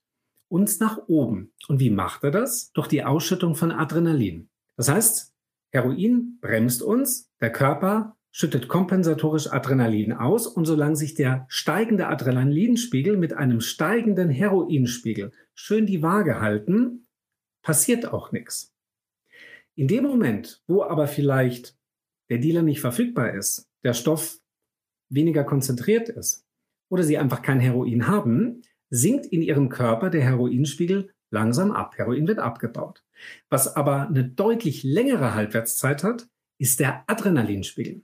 uns 0.49 0.79
nach 0.79 0.99
oben. 1.07 1.51
Und 1.67 1.79
wie 1.79 1.89
macht 1.89 2.23
er 2.25 2.29
das? 2.29 2.71
Durch 2.73 2.87
die 2.87 3.03
Ausschüttung 3.03 3.55
von 3.55 3.71
Adrenalin. 3.71 4.49
Das 4.75 4.87
heißt, 4.87 5.33
Heroin 5.71 6.37
bremst 6.39 6.83
uns, 6.83 7.31
der 7.41 7.51
Körper 7.51 8.15
schüttet 8.29 8.67
kompensatorisch 8.67 9.51
Adrenalin 9.51 10.13
aus 10.13 10.45
und 10.45 10.65
solange 10.65 10.95
sich 10.95 11.15
der 11.15 11.47
steigende 11.49 12.05
Adrenalinspiegel 12.05 13.17
mit 13.17 13.33
einem 13.33 13.61
steigenden 13.61 14.29
Heroinspiegel 14.29 15.31
schön 15.55 15.87
die 15.87 16.03
Waage 16.03 16.39
halten, 16.39 17.07
passiert 17.63 18.13
auch 18.13 18.31
nichts. 18.31 18.76
In 19.77 19.87
dem 19.87 20.03
Moment, 20.05 20.63
wo 20.65 20.81
aber 20.81 21.07
vielleicht 21.07 21.77
der 22.29 22.39
Dealer 22.39 22.63
nicht 22.63 22.81
verfügbar 22.81 23.35
ist, 23.35 23.69
der 23.83 23.93
Stoff 23.93 24.39
weniger 25.09 25.43
konzentriert 25.43 26.09
ist 26.09 26.47
oder 26.89 27.03
sie 27.03 27.19
einfach 27.19 27.43
kein 27.43 27.59
Heroin 27.59 28.07
haben, 28.07 28.63
sinkt 28.89 29.27
in 29.27 29.43
ihrem 29.43 29.69
Körper 29.69 30.09
der 30.09 30.23
Heroinspiegel 30.23 31.13
langsam 31.29 31.71
ab. 31.71 31.95
Heroin 31.95 32.27
wird 32.27 32.39
abgebaut. 32.39 33.03
Was 33.49 33.75
aber 33.75 34.07
eine 34.07 34.27
deutlich 34.27 34.81
längere 34.81 35.35
Halbwertszeit 35.35 36.03
hat, 36.03 36.27
ist 36.57 36.79
der 36.79 37.03
Adrenalinspiegel. 37.05 38.01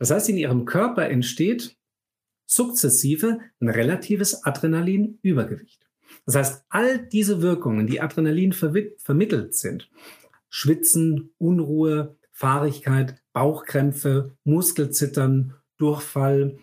Das 0.00 0.10
heißt, 0.10 0.28
in 0.28 0.36
ihrem 0.36 0.64
Körper 0.64 1.08
entsteht 1.08 1.76
sukzessive 2.46 3.38
ein 3.60 3.68
relatives 3.68 4.42
Adrenalinübergewicht. 4.42 5.88
Das 6.26 6.34
heißt, 6.34 6.64
all 6.68 7.06
diese 7.06 7.42
Wirkungen, 7.42 7.86
die 7.86 8.00
Adrenalin 8.00 8.52
vermittelt 8.52 9.54
sind, 9.54 9.88
Schwitzen, 10.54 11.30
Unruhe, 11.38 12.14
Fahrigkeit, 12.30 13.16
Bauchkrämpfe, 13.32 14.36
Muskelzittern, 14.44 15.54
Durchfall. 15.78 16.58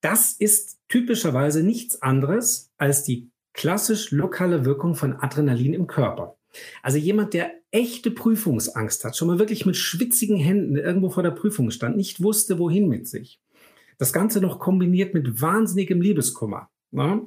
Das 0.00 0.32
ist 0.32 0.78
typischerweise 0.88 1.62
nichts 1.62 2.00
anderes 2.00 2.72
als 2.78 3.04
die 3.04 3.30
klassisch 3.52 4.10
lokale 4.10 4.64
Wirkung 4.64 4.94
von 4.94 5.16
Adrenalin 5.16 5.74
im 5.74 5.86
Körper. 5.86 6.38
Also 6.82 6.96
jemand, 6.96 7.34
der 7.34 7.52
echte 7.72 8.10
Prüfungsangst 8.10 9.04
hat, 9.04 9.18
schon 9.18 9.28
mal 9.28 9.38
wirklich 9.38 9.66
mit 9.66 9.76
schwitzigen 9.76 10.38
Händen 10.38 10.76
irgendwo 10.76 11.10
vor 11.10 11.22
der 11.22 11.32
Prüfung 11.32 11.70
stand, 11.70 11.94
nicht 11.94 12.22
wusste, 12.22 12.58
wohin 12.58 12.88
mit 12.88 13.06
sich. 13.06 13.38
Das 13.98 14.14
Ganze 14.14 14.40
noch 14.40 14.58
kombiniert 14.60 15.12
mit 15.12 15.42
wahnsinnigem 15.42 16.00
Liebeskummer. 16.00 16.70
Ja? 16.92 17.20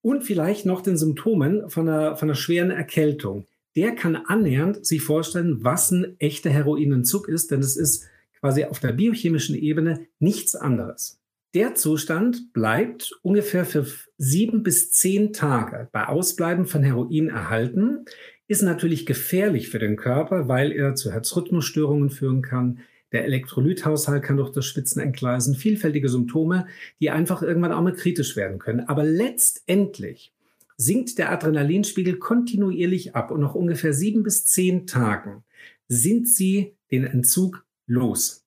Und 0.00 0.24
vielleicht 0.24 0.66
noch 0.66 0.80
den 0.80 0.96
Symptomen 0.96 1.70
von 1.70 1.88
einer, 1.88 2.16
von 2.16 2.28
einer 2.28 2.34
schweren 2.34 2.72
Erkältung 2.72 3.46
der 3.76 3.94
kann 3.94 4.16
annähernd 4.16 4.84
sich 4.84 5.02
vorstellen, 5.02 5.64
was 5.64 5.90
ein 5.90 6.16
echter 6.18 6.50
Heroinentzug 6.50 7.28
ist, 7.28 7.50
denn 7.50 7.60
es 7.60 7.76
ist 7.76 8.06
quasi 8.38 8.64
auf 8.64 8.80
der 8.80 8.92
biochemischen 8.92 9.54
Ebene 9.54 10.06
nichts 10.18 10.54
anderes. 10.54 11.20
Der 11.54 11.74
Zustand 11.74 12.52
bleibt 12.54 13.12
ungefähr 13.22 13.66
für 13.66 13.86
sieben 14.16 14.62
bis 14.62 14.90
zehn 14.90 15.32
Tage 15.32 15.88
bei 15.92 16.06
Ausbleiben 16.06 16.64
von 16.64 16.82
Heroin 16.82 17.28
erhalten, 17.28 18.06
ist 18.48 18.62
natürlich 18.62 19.06
gefährlich 19.06 19.68
für 19.68 19.78
den 19.78 19.96
Körper, 19.96 20.48
weil 20.48 20.72
er 20.72 20.94
zu 20.94 21.12
Herzrhythmusstörungen 21.12 22.10
führen 22.10 22.42
kann. 22.42 22.80
Der 23.12 23.24
Elektrolythaushalt 23.24 24.22
kann 24.22 24.38
durch 24.38 24.50
das 24.50 24.64
Schwitzen 24.66 25.00
entgleisen, 25.00 25.54
vielfältige 25.54 26.08
Symptome, 26.08 26.66
die 27.00 27.10
einfach 27.10 27.42
irgendwann 27.42 27.72
auch 27.72 27.82
mal 27.82 27.94
kritisch 27.94 28.36
werden 28.36 28.58
können. 28.58 28.80
Aber 28.80 29.04
letztendlich 29.04 30.32
sinkt 30.76 31.18
der 31.18 31.30
Adrenalinspiegel 31.30 32.18
kontinuierlich 32.18 33.14
ab 33.14 33.30
und 33.30 33.40
nach 33.40 33.54
ungefähr 33.54 33.92
sieben 33.92 34.22
bis 34.22 34.46
zehn 34.46 34.86
Tagen 34.86 35.44
sind 35.88 36.28
sie 36.28 36.76
den 36.90 37.04
Entzug 37.04 37.64
los. 37.86 38.46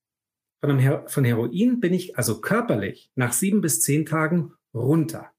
Von, 0.62 0.80
Her 0.80 1.06
von 1.08 1.24
Heroin 1.24 1.80
bin 1.80 1.94
ich 1.94 2.18
also 2.18 2.42
körperlich 2.42 3.12
nach 3.16 3.34
sieben 3.34 3.62
bis 3.62 3.82
zehn 3.82 4.06
Tagen 4.06 4.54
runter. 4.74 5.32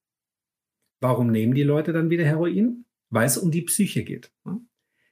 Warum 1.00 1.30
nehmen 1.30 1.54
die 1.54 1.62
Leute 1.62 1.92
dann 1.92 2.10
wieder 2.10 2.24
Heroin? 2.24 2.84
Weil 3.10 3.26
es 3.26 3.38
um 3.38 3.50
die 3.50 3.62
Psyche 3.62 4.04
geht. 4.04 4.32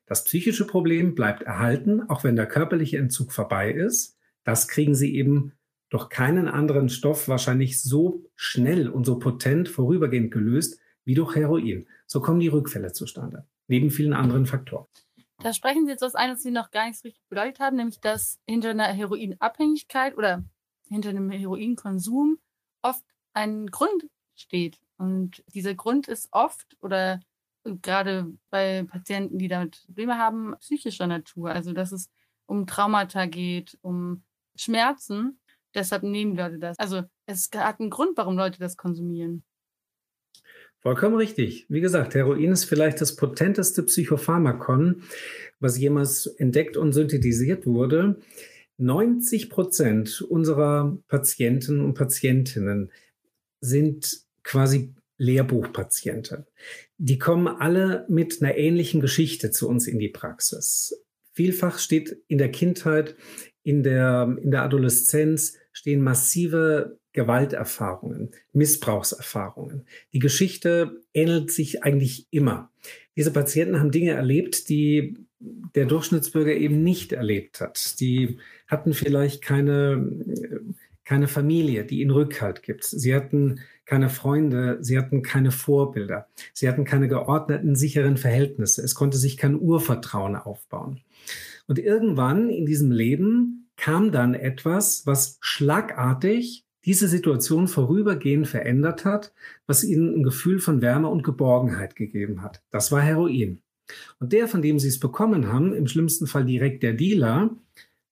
Das 0.06 0.24
psychische 0.24 0.66
Problem 0.66 1.14
bleibt 1.14 1.42
erhalten, 1.42 2.02
auch 2.08 2.24
wenn 2.24 2.36
der 2.36 2.46
körperliche 2.46 2.98
Entzug 2.98 3.32
vorbei 3.32 3.72
ist. 3.72 4.18
Das 4.44 4.68
kriegen 4.68 4.94
sie 4.94 5.14
eben 5.14 5.52
durch 5.90 6.08
keinen 6.08 6.48
anderen 6.48 6.88
Stoff 6.88 7.28
wahrscheinlich 7.28 7.80
so 7.80 8.24
schnell 8.34 8.88
und 8.88 9.04
so 9.04 9.18
potent 9.18 9.68
vorübergehend 9.68 10.32
gelöst, 10.32 10.80
wie 11.04 11.14
durch 11.14 11.34
Heroin. 11.34 11.86
So 12.06 12.20
kommen 12.20 12.40
die 12.40 12.48
Rückfälle 12.48 12.92
zustande, 12.92 13.46
neben 13.68 13.90
vielen 13.90 14.12
anderen 14.12 14.46
Faktoren. 14.46 14.86
Da 15.38 15.52
sprechen 15.52 15.84
Sie 15.84 15.92
jetzt 15.92 16.02
was 16.02 16.14
ein, 16.14 16.30
was 16.30 16.42
Sie 16.42 16.50
noch 16.50 16.70
gar 16.70 16.86
nicht 16.86 16.98
so 16.98 17.08
richtig 17.08 17.22
bedeutet 17.28 17.60
haben, 17.60 17.76
nämlich 17.76 18.00
dass 18.00 18.40
hinter 18.46 18.70
einer 18.70 18.84
Heroinabhängigkeit 18.84 20.16
oder 20.16 20.44
hinter 20.88 21.10
einem 21.10 21.30
Heroinkonsum 21.30 22.38
oft 22.82 23.04
ein 23.32 23.66
Grund 23.66 24.08
steht. 24.34 24.78
Und 24.96 25.42
dieser 25.48 25.74
Grund 25.74 26.08
ist 26.08 26.28
oft 26.32 26.76
oder 26.80 27.20
gerade 27.64 28.32
bei 28.50 28.84
Patienten, 28.84 29.38
die 29.38 29.48
damit 29.48 29.82
Probleme 29.86 30.18
haben, 30.18 30.54
psychischer 30.60 31.06
Natur. 31.06 31.50
Also 31.50 31.72
dass 31.72 31.92
es 31.92 32.10
um 32.46 32.66
Traumata 32.66 33.26
geht, 33.26 33.78
um 33.82 34.22
Schmerzen. 34.54 35.40
Deshalb 35.74 36.04
nehmen 36.04 36.36
Leute 36.36 36.58
das. 36.58 36.78
Also 36.78 37.02
es 37.26 37.50
hat 37.54 37.80
einen 37.80 37.90
Grund, 37.90 38.16
warum 38.16 38.36
Leute 38.36 38.60
das 38.60 38.76
konsumieren. 38.76 39.42
Vollkommen 40.84 41.16
richtig. 41.16 41.64
Wie 41.70 41.80
gesagt, 41.80 42.14
Heroin 42.14 42.52
ist 42.52 42.64
vielleicht 42.64 43.00
das 43.00 43.16
potenteste 43.16 43.84
Psychopharmakon, 43.84 45.02
was 45.58 45.78
jemals 45.78 46.26
entdeckt 46.26 46.76
und 46.76 46.92
synthetisiert 46.92 47.64
wurde. 47.64 48.20
90 48.76 49.48
Prozent 49.48 50.20
unserer 50.20 50.98
Patienten 51.08 51.80
und 51.80 51.94
Patientinnen 51.94 52.92
sind 53.62 54.26
quasi 54.42 54.92
Lehrbuchpatienten. 55.16 56.44
Die 56.98 57.18
kommen 57.18 57.48
alle 57.48 58.04
mit 58.10 58.42
einer 58.42 58.58
ähnlichen 58.58 59.00
Geschichte 59.00 59.50
zu 59.50 59.66
uns 59.70 59.86
in 59.86 59.98
die 59.98 60.10
Praxis. 60.10 61.02
Vielfach 61.32 61.78
steht 61.78 62.18
in 62.28 62.36
der 62.36 62.50
Kindheit, 62.50 63.16
in 63.62 63.82
der, 63.84 64.36
in 64.38 64.50
der 64.50 64.64
Adoleszenz 64.64 65.56
stehen 65.72 66.02
massive 66.02 66.98
Gewalterfahrungen, 67.14 68.32
Missbrauchserfahrungen. 68.52 69.86
Die 70.12 70.18
Geschichte 70.18 71.00
ähnelt 71.14 71.50
sich 71.50 71.82
eigentlich 71.82 72.26
immer. 72.30 72.70
Diese 73.16 73.32
Patienten 73.32 73.78
haben 73.78 73.92
Dinge 73.92 74.10
erlebt, 74.10 74.68
die 74.68 75.16
der 75.74 75.86
Durchschnittsbürger 75.86 76.52
eben 76.52 76.82
nicht 76.82 77.12
erlebt 77.12 77.60
hat. 77.60 78.00
Die 78.00 78.38
hatten 78.66 78.92
vielleicht 78.92 79.42
keine, 79.42 80.10
keine 81.04 81.28
Familie, 81.28 81.84
die 81.84 82.00
ihnen 82.00 82.10
Rückhalt 82.10 82.62
gibt. 82.62 82.84
Sie 82.84 83.14
hatten 83.14 83.60
keine 83.84 84.08
Freunde, 84.08 84.78
sie 84.80 84.98
hatten 84.98 85.22
keine 85.22 85.50
Vorbilder, 85.50 86.26
sie 86.52 86.68
hatten 86.68 86.84
keine 86.84 87.06
geordneten, 87.06 87.76
sicheren 87.76 88.16
Verhältnisse. 88.16 88.82
Es 88.82 88.94
konnte 88.94 89.18
sich 89.18 89.36
kein 89.36 89.58
Urvertrauen 89.58 90.36
aufbauen. 90.36 91.00
Und 91.66 91.78
irgendwann 91.78 92.50
in 92.50 92.66
diesem 92.66 92.90
Leben 92.90 93.68
kam 93.76 94.10
dann 94.10 94.34
etwas, 94.34 95.06
was 95.06 95.38
schlagartig 95.40 96.63
diese 96.84 97.08
Situation 97.08 97.68
vorübergehend 97.68 98.46
verändert 98.46 99.04
hat, 99.04 99.32
was 99.66 99.84
ihnen 99.84 100.14
ein 100.14 100.22
Gefühl 100.22 100.58
von 100.58 100.82
Wärme 100.82 101.08
und 101.08 101.22
Geborgenheit 101.22 101.96
gegeben 101.96 102.42
hat. 102.42 102.62
Das 102.70 102.92
war 102.92 103.00
Heroin. 103.00 103.62
Und 104.18 104.32
der, 104.32 104.48
von 104.48 104.62
dem 104.62 104.78
sie 104.78 104.88
es 104.88 105.00
bekommen 105.00 105.52
haben, 105.52 105.74
im 105.74 105.86
schlimmsten 105.86 106.26
Fall 106.26 106.44
direkt 106.44 106.82
der 106.82 106.94
Dealer, 106.94 107.56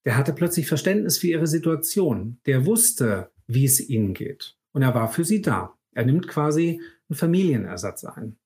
der 0.05 0.17
hatte 0.17 0.33
plötzlich 0.33 0.67
Verständnis 0.67 1.17
für 1.17 1.27
ihre 1.27 1.47
Situation. 1.47 2.37
Der 2.45 2.65
wusste, 2.65 3.31
wie 3.47 3.65
es 3.65 3.79
ihnen 3.79 4.13
geht. 4.13 4.55
Und 4.71 4.81
er 4.81 4.93
war 4.93 5.11
für 5.11 5.23
sie 5.23 5.41
da. 5.41 5.75
Er 5.93 6.05
nimmt 6.05 6.27
quasi 6.27 6.81
einen 7.09 7.17
Familienersatz 7.17 8.05
ein. 8.05 8.37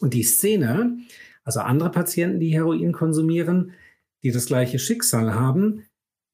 Und 0.00 0.14
die 0.14 0.22
Szene, 0.22 0.98
also 1.44 1.60
andere 1.60 1.90
Patienten, 1.90 2.40
die 2.40 2.52
Heroin 2.52 2.92
konsumieren, 2.92 3.72
die 4.22 4.30
das 4.30 4.46
gleiche 4.46 4.78
Schicksal 4.78 5.34
haben, 5.34 5.84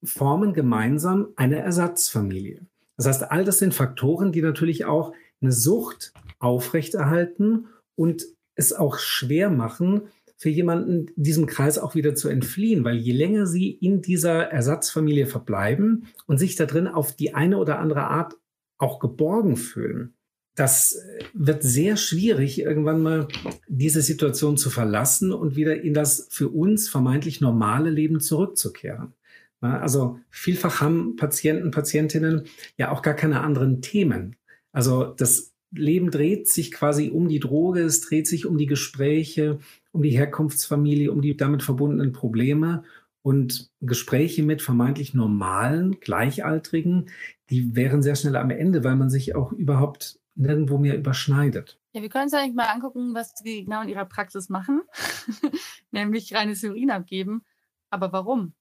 formen 0.03 0.53
gemeinsam 0.53 1.29
eine 1.35 1.57
Ersatzfamilie. 1.57 2.61
Das 2.97 3.07
heißt, 3.07 3.31
all 3.31 3.43
das 3.43 3.59
sind 3.59 3.73
Faktoren, 3.73 4.31
die 4.31 4.41
natürlich 4.41 4.85
auch 4.85 5.13
eine 5.41 5.51
Sucht 5.51 6.13
aufrechterhalten 6.39 7.67
und 7.95 8.25
es 8.55 8.73
auch 8.73 8.97
schwer 8.97 9.49
machen, 9.49 10.03
für 10.37 10.49
jemanden 10.49 11.07
diesem 11.15 11.45
Kreis 11.45 11.77
auch 11.77 11.95
wieder 11.95 12.13
zu 12.13 12.27
entfliehen, 12.27 12.83
weil 12.83 12.97
je 12.97 13.13
länger 13.13 13.47
sie 13.47 13.71
in 13.71 14.01
dieser 14.01 14.43
Ersatzfamilie 14.43 15.27
verbleiben 15.27 16.07
und 16.25 16.37
sich 16.37 16.55
da 16.55 16.65
drin 16.65 16.87
auf 16.87 17.15
die 17.15 17.33
eine 17.33 17.57
oder 17.57 17.79
andere 17.79 18.07
Art 18.07 18.35
auch 18.77 18.99
geborgen 18.99 19.55
fühlen, 19.55 20.13
das 20.55 21.01
wird 21.33 21.63
sehr 21.63 21.97
schwierig, 21.97 22.59
irgendwann 22.59 23.01
mal 23.01 23.27
diese 23.67 24.01
Situation 24.01 24.57
zu 24.57 24.69
verlassen 24.69 25.33
und 25.33 25.55
wieder 25.55 25.81
in 25.81 25.93
das 25.93 26.27
für 26.31 26.49
uns 26.49 26.87
vermeintlich 26.87 27.41
normale 27.41 27.89
Leben 27.89 28.21
zurückzukehren. 28.21 29.13
Also 29.61 30.19
vielfach 30.29 30.81
haben 30.81 31.15
Patienten, 31.15 31.71
Patientinnen 31.71 32.43
ja 32.77 32.91
auch 32.91 33.01
gar 33.01 33.13
keine 33.13 33.41
anderen 33.41 33.81
Themen. 33.81 34.35
Also 34.71 35.05
das 35.05 35.53
Leben 35.71 36.11
dreht 36.11 36.47
sich 36.47 36.71
quasi 36.71 37.09
um 37.09 37.27
die 37.27 37.39
Droge, 37.39 37.81
es 37.81 38.01
dreht 38.01 38.27
sich 38.27 38.45
um 38.45 38.57
die 38.57 38.67
Gespräche, 38.67 39.59
um 39.91 40.01
die 40.01 40.17
Herkunftsfamilie, 40.17 41.11
um 41.11 41.21
die 41.21 41.35
damit 41.35 41.63
verbundenen 41.63 42.13
Probleme 42.13 42.83
und 43.21 43.71
Gespräche 43.81 44.43
mit 44.43 44.61
vermeintlich 44.61 45.13
normalen, 45.13 45.99
Gleichaltrigen, 45.99 47.09
die 47.49 47.75
wären 47.75 48.03
sehr 48.03 48.15
schnell 48.15 48.35
am 48.35 48.51
Ende, 48.51 48.83
weil 48.83 48.95
man 48.95 49.09
sich 49.09 49.35
auch 49.35 49.51
überhaupt 49.51 50.19
nirgendwo 50.35 50.77
mehr 50.77 50.97
überschneidet. 50.97 51.79
Ja, 51.93 52.01
wir 52.01 52.09
können 52.09 52.25
uns 52.25 52.33
eigentlich 52.33 52.55
mal 52.55 52.65
angucken, 52.65 53.13
was 53.15 53.33
Sie 53.41 53.63
genau 53.63 53.81
in 53.81 53.89
Ihrer 53.89 54.05
Praxis 54.05 54.49
machen, 54.49 54.81
nämlich 55.91 56.35
reines 56.35 56.63
Urin 56.63 56.91
abgeben. 56.91 57.43
Aber 57.89 58.11
warum? 58.11 58.53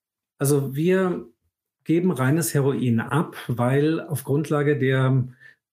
Also 0.45 0.77
wir 0.77 1.27
geben 1.85 2.11
reines 2.11 2.53
Heroin 2.53 3.01
ab, 3.01 3.35
weil 3.49 3.99
auf 3.99 4.25
Grundlage 4.25 4.79
der 4.79 5.27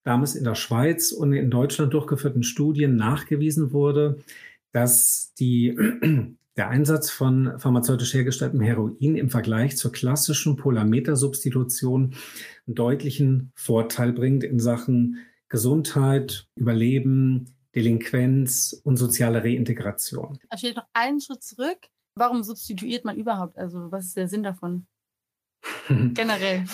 damals 0.04 0.34
in 0.34 0.46
der 0.46 0.56
Schweiz 0.56 1.12
und 1.12 1.34
in 1.34 1.52
Deutschland 1.52 1.94
durchgeführten 1.94 2.42
Studien 2.42 2.96
nachgewiesen 2.96 3.74
wurde, 3.74 4.20
dass 4.72 5.34
die, 5.38 5.76
der 6.56 6.70
Einsatz 6.70 7.10
von 7.10 7.60
pharmazeutisch 7.60 8.14
hergestelltem 8.14 8.62
Heroin 8.62 9.18
im 9.18 9.30
Vergleich 9.30 9.76
zur 9.76 9.92
klassischen 9.92 10.56
Polameter-Substitution 10.56 12.16
einen 12.66 12.76
deutlichen 12.76 13.52
Vorteil 13.56 14.14
bringt 14.14 14.46
in 14.46 14.62
Sachen 14.62 15.18
Gesundheit, 15.50 16.48
Überleben, 16.56 17.58
Delinquenz 17.76 18.80
und 18.86 18.96
soziale 18.96 19.44
Reintegration. 19.44 20.40
Da 20.50 20.58
steht 20.58 20.78
noch 20.78 20.88
einen 20.94 21.20
Schritt 21.20 21.44
zurück. 21.44 21.90
Warum 22.16 22.44
substituiert 22.44 23.06
man 23.06 23.18
überhaupt? 23.18 23.58
Also 23.58 23.92
was 23.92 24.08
ist 24.08 24.18
der 24.18 24.28
Sinn 24.28 24.44
davon? 24.44 24.86
Generell. 25.88 26.66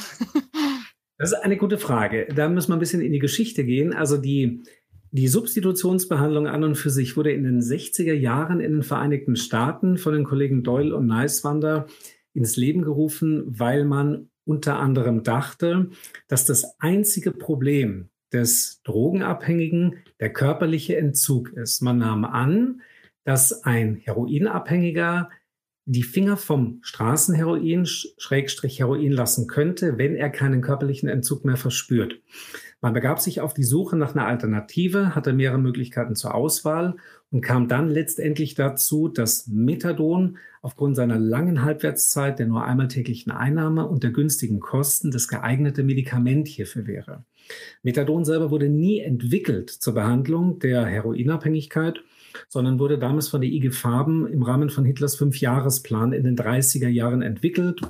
Das 1.17 1.31
ist 1.31 1.39
eine 1.43 1.57
gute 1.57 1.77
Frage. 1.77 2.27
Da 2.33 2.47
müssen 2.47 2.69
wir 2.69 2.75
ein 2.75 2.79
bisschen 2.79 3.01
in 3.01 3.11
die 3.11 3.19
Geschichte 3.19 3.65
gehen. 3.65 3.93
Also 3.93 4.17
die, 4.17 4.63
die 5.11 5.27
Substitutionsbehandlung 5.27 6.47
an 6.47 6.63
und 6.63 6.75
für 6.75 6.89
sich 6.89 7.17
wurde 7.17 7.31
in 7.31 7.43
den 7.43 7.61
60er 7.61 8.13
Jahren 8.13 8.59
in 8.59 8.71
den 8.71 8.83
Vereinigten 8.83 9.35
Staaten 9.35 9.97
von 9.97 10.13
den 10.13 10.23
Kollegen 10.23 10.63
Doyle 10.63 10.95
und 10.95 11.07
Neiswander 11.07 11.87
ins 12.33 12.55
Leben 12.55 12.83
gerufen, 12.83 13.43
weil 13.47 13.85
man 13.85 14.29
unter 14.45 14.79
anderem 14.79 15.23
dachte, 15.23 15.89
dass 16.27 16.45
das 16.45 16.79
einzige 16.79 17.31
Problem 17.31 18.09
des 18.31 18.81
Drogenabhängigen 18.83 19.97
der 20.19 20.31
körperliche 20.31 20.97
Entzug 20.97 21.51
ist. 21.53 21.81
Man 21.81 21.97
nahm 21.97 22.25
an, 22.25 22.81
dass 23.27 23.65
ein 23.65 23.97
Heroinabhängiger 23.97 25.29
die 25.83 26.03
Finger 26.03 26.37
vom 26.37 26.79
Straßenheroin, 26.81 27.85
Schrägstrich 27.85 28.79
Heroin 28.79 29.11
lassen 29.11 29.47
könnte, 29.47 29.97
wenn 29.97 30.15
er 30.15 30.29
keinen 30.29 30.61
körperlichen 30.61 31.09
Entzug 31.09 31.43
mehr 31.43 31.57
verspürt. 31.57 32.21
Man 32.79 32.93
begab 32.93 33.19
sich 33.19 33.41
auf 33.41 33.53
die 33.53 33.65
Suche 33.65 33.97
nach 33.97 34.15
einer 34.15 34.27
Alternative, 34.27 35.13
hatte 35.13 35.33
mehrere 35.33 35.57
Möglichkeiten 35.57 36.15
zur 36.15 36.35
Auswahl 36.35 36.95
und 37.29 37.41
kam 37.41 37.67
dann 37.67 37.89
letztendlich 37.89 38.55
dazu, 38.55 39.09
dass 39.09 39.47
Methadon 39.47 40.37
aufgrund 40.61 40.95
seiner 40.95 41.19
langen 41.19 41.63
Halbwertszeit, 41.63 42.39
der 42.39 42.47
nur 42.47 42.63
einmal 42.63 42.87
täglichen 42.87 43.33
Einnahme 43.33 43.89
und 43.89 44.03
der 44.03 44.11
günstigen 44.11 44.61
Kosten 44.61 45.11
das 45.11 45.27
geeignete 45.27 45.83
Medikament 45.83 46.47
hierfür 46.47 46.87
wäre. 46.87 47.25
Methadon 47.83 48.23
selber 48.23 48.51
wurde 48.51 48.69
nie 48.69 49.01
entwickelt 49.01 49.69
zur 49.69 49.95
Behandlung 49.95 50.59
der 50.59 50.85
Heroinabhängigkeit 50.85 52.01
sondern 52.49 52.79
wurde 52.79 52.97
damals 52.97 53.27
von 53.27 53.41
der 53.41 53.49
IG 53.49 53.71
Farben 53.71 54.27
im 54.27 54.43
Rahmen 54.43 54.69
von 54.69 54.85
Hitlers 54.85 55.15
Fünfjahresplan 55.15 56.13
in 56.13 56.23
den 56.23 56.37
30er 56.37 56.87
Jahren 56.87 57.21
entwickelt. 57.21 57.81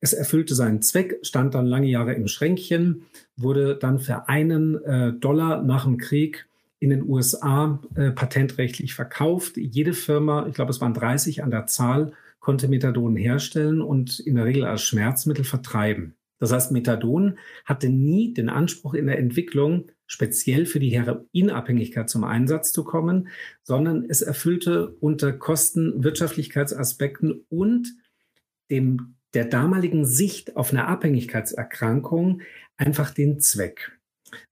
Es 0.00 0.12
erfüllte 0.12 0.54
seinen 0.54 0.82
Zweck, 0.82 1.18
stand 1.22 1.54
dann 1.54 1.66
lange 1.66 1.88
Jahre 1.88 2.14
im 2.14 2.28
Schränkchen, 2.28 3.02
wurde 3.36 3.76
dann 3.76 3.98
für 3.98 4.28
einen 4.28 4.82
äh, 4.84 5.12
Dollar 5.12 5.62
nach 5.62 5.84
dem 5.84 5.98
Krieg 5.98 6.48
in 6.78 6.90
den 6.90 7.08
USA 7.08 7.80
äh, 7.96 8.10
patentrechtlich 8.12 8.94
verkauft. 8.94 9.56
Jede 9.56 9.92
Firma, 9.92 10.46
ich 10.46 10.54
glaube 10.54 10.70
es 10.70 10.80
waren 10.80 10.94
30 10.94 11.42
an 11.42 11.50
der 11.50 11.66
Zahl, 11.66 12.12
konnte 12.38 12.68
Methadon 12.68 13.16
herstellen 13.16 13.80
und 13.80 14.20
in 14.20 14.36
der 14.36 14.44
Regel 14.44 14.64
als 14.64 14.82
Schmerzmittel 14.82 15.44
vertreiben. 15.44 16.14
Das 16.38 16.52
heißt, 16.52 16.70
Methadon 16.70 17.38
hatte 17.64 17.88
nie 17.88 18.32
den 18.32 18.48
Anspruch 18.48 18.94
in 18.94 19.06
der 19.06 19.18
Entwicklung, 19.18 19.86
speziell 20.08 20.66
für 20.66 20.80
die 20.80 20.90
Heroinabhängigkeit 20.90 22.10
zum 22.10 22.24
Einsatz 22.24 22.72
zu 22.72 22.82
kommen, 22.82 23.28
sondern 23.62 24.04
es 24.08 24.22
erfüllte 24.22 24.88
unter 25.00 25.32
Kostenwirtschaftlichkeitsaspekten 25.32 27.44
und 27.48 27.94
dem, 28.70 29.14
der 29.34 29.44
damaligen 29.44 30.04
Sicht 30.04 30.56
auf 30.56 30.72
eine 30.72 30.88
Abhängigkeitserkrankung 30.88 32.42
einfach 32.76 33.10
den 33.10 33.38
Zweck. 33.38 33.92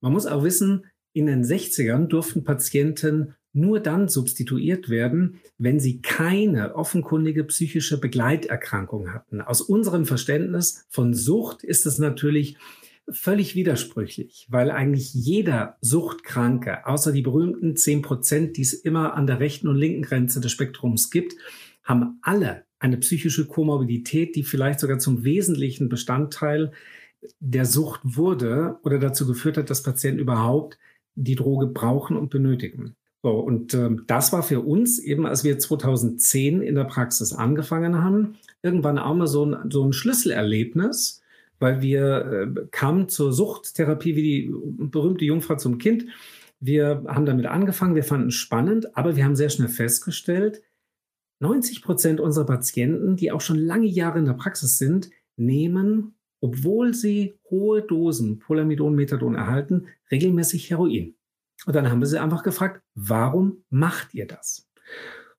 Man 0.00 0.12
muss 0.12 0.26
auch 0.26 0.44
wissen, 0.44 0.84
in 1.12 1.26
den 1.26 1.42
60ern 1.42 2.06
durften 2.06 2.44
Patienten 2.44 3.34
nur 3.54 3.80
dann 3.80 4.08
substituiert 4.08 4.90
werden, 4.90 5.40
wenn 5.56 5.80
sie 5.80 6.02
keine 6.02 6.74
offenkundige 6.74 7.42
psychische 7.44 7.98
Begleiterkrankung 7.98 9.14
hatten. 9.14 9.40
Aus 9.40 9.62
unserem 9.62 10.04
Verständnis 10.04 10.84
von 10.90 11.14
Sucht 11.14 11.64
ist 11.64 11.86
es 11.86 11.98
natürlich 11.98 12.58
völlig 13.10 13.54
widersprüchlich, 13.54 14.46
weil 14.50 14.70
eigentlich 14.70 15.14
jeder 15.14 15.76
Suchtkranke, 15.80 16.86
außer 16.86 17.12
die 17.12 17.22
berühmten 17.22 17.76
10 17.76 18.02
Prozent, 18.02 18.56
die 18.56 18.62
es 18.62 18.72
immer 18.72 19.14
an 19.14 19.26
der 19.26 19.40
rechten 19.40 19.68
und 19.68 19.76
linken 19.76 20.02
Grenze 20.02 20.40
des 20.40 20.52
Spektrums 20.52 21.10
gibt, 21.10 21.36
haben 21.84 22.18
alle 22.22 22.64
eine 22.78 22.96
psychische 22.98 23.46
Komorbidität, 23.46 24.36
die 24.36 24.42
vielleicht 24.42 24.80
sogar 24.80 24.98
zum 24.98 25.24
wesentlichen 25.24 25.88
Bestandteil 25.88 26.72
der 27.40 27.64
Sucht 27.64 28.00
wurde 28.04 28.78
oder 28.82 28.98
dazu 28.98 29.26
geführt 29.26 29.56
hat, 29.56 29.70
dass 29.70 29.82
Patienten 29.82 30.20
überhaupt 30.20 30.78
die 31.14 31.34
Droge 31.34 31.66
brauchen 31.66 32.16
und 32.16 32.30
benötigen. 32.30 32.96
So, 33.22 33.30
und 33.30 33.74
äh, 33.74 33.90
das 34.06 34.32
war 34.32 34.42
für 34.42 34.60
uns 34.60 34.98
eben, 34.98 35.26
als 35.26 35.42
wir 35.42 35.58
2010 35.58 36.60
in 36.60 36.74
der 36.74 36.84
Praxis 36.84 37.32
angefangen 37.32 38.02
haben, 38.02 38.36
irgendwann 38.62 38.98
auch 38.98 39.14
mal 39.14 39.26
so 39.26 39.46
ein, 39.46 39.70
so 39.70 39.84
ein 39.84 39.92
Schlüsselerlebnis, 39.92 41.22
weil 41.58 41.80
wir 41.80 42.46
äh, 42.56 42.66
kamen 42.70 43.08
zur 43.08 43.32
Suchttherapie 43.32 44.16
wie 44.16 44.22
die 44.22 44.54
berühmte 44.78 45.24
Jungfrau 45.24 45.56
zum 45.56 45.78
Kind. 45.78 46.06
Wir 46.60 47.04
haben 47.06 47.26
damit 47.26 47.46
angefangen, 47.46 47.94
wir 47.94 48.04
fanden 48.04 48.28
es 48.28 48.34
spannend, 48.34 48.96
aber 48.96 49.16
wir 49.16 49.24
haben 49.24 49.36
sehr 49.36 49.50
schnell 49.50 49.68
festgestellt, 49.68 50.62
90 51.40 51.82
Prozent 51.82 52.20
unserer 52.20 52.46
Patienten, 52.46 53.16
die 53.16 53.30
auch 53.30 53.42
schon 53.42 53.58
lange 53.58 53.86
Jahre 53.86 54.18
in 54.18 54.24
der 54.24 54.32
Praxis 54.32 54.78
sind, 54.78 55.10
nehmen, 55.36 56.14
obwohl 56.40 56.94
sie 56.94 57.38
hohe 57.50 57.82
Dosen 57.82 58.38
Polamidon, 58.38 58.94
Methadon 58.94 59.34
erhalten, 59.34 59.86
regelmäßig 60.10 60.70
Heroin. 60.70 61.14
Und 61.66 61.74
dann 61.74 61.90
haben 61.90 62.00
wir 62.00 62.06
sie 62.06 62.20
einfach 62.20 62.42
gefragt, 62.42 62.82
warum 62.94 63.64
macht 63.70 64.14
ihr 64.14 64.26
das? 64.26 64.68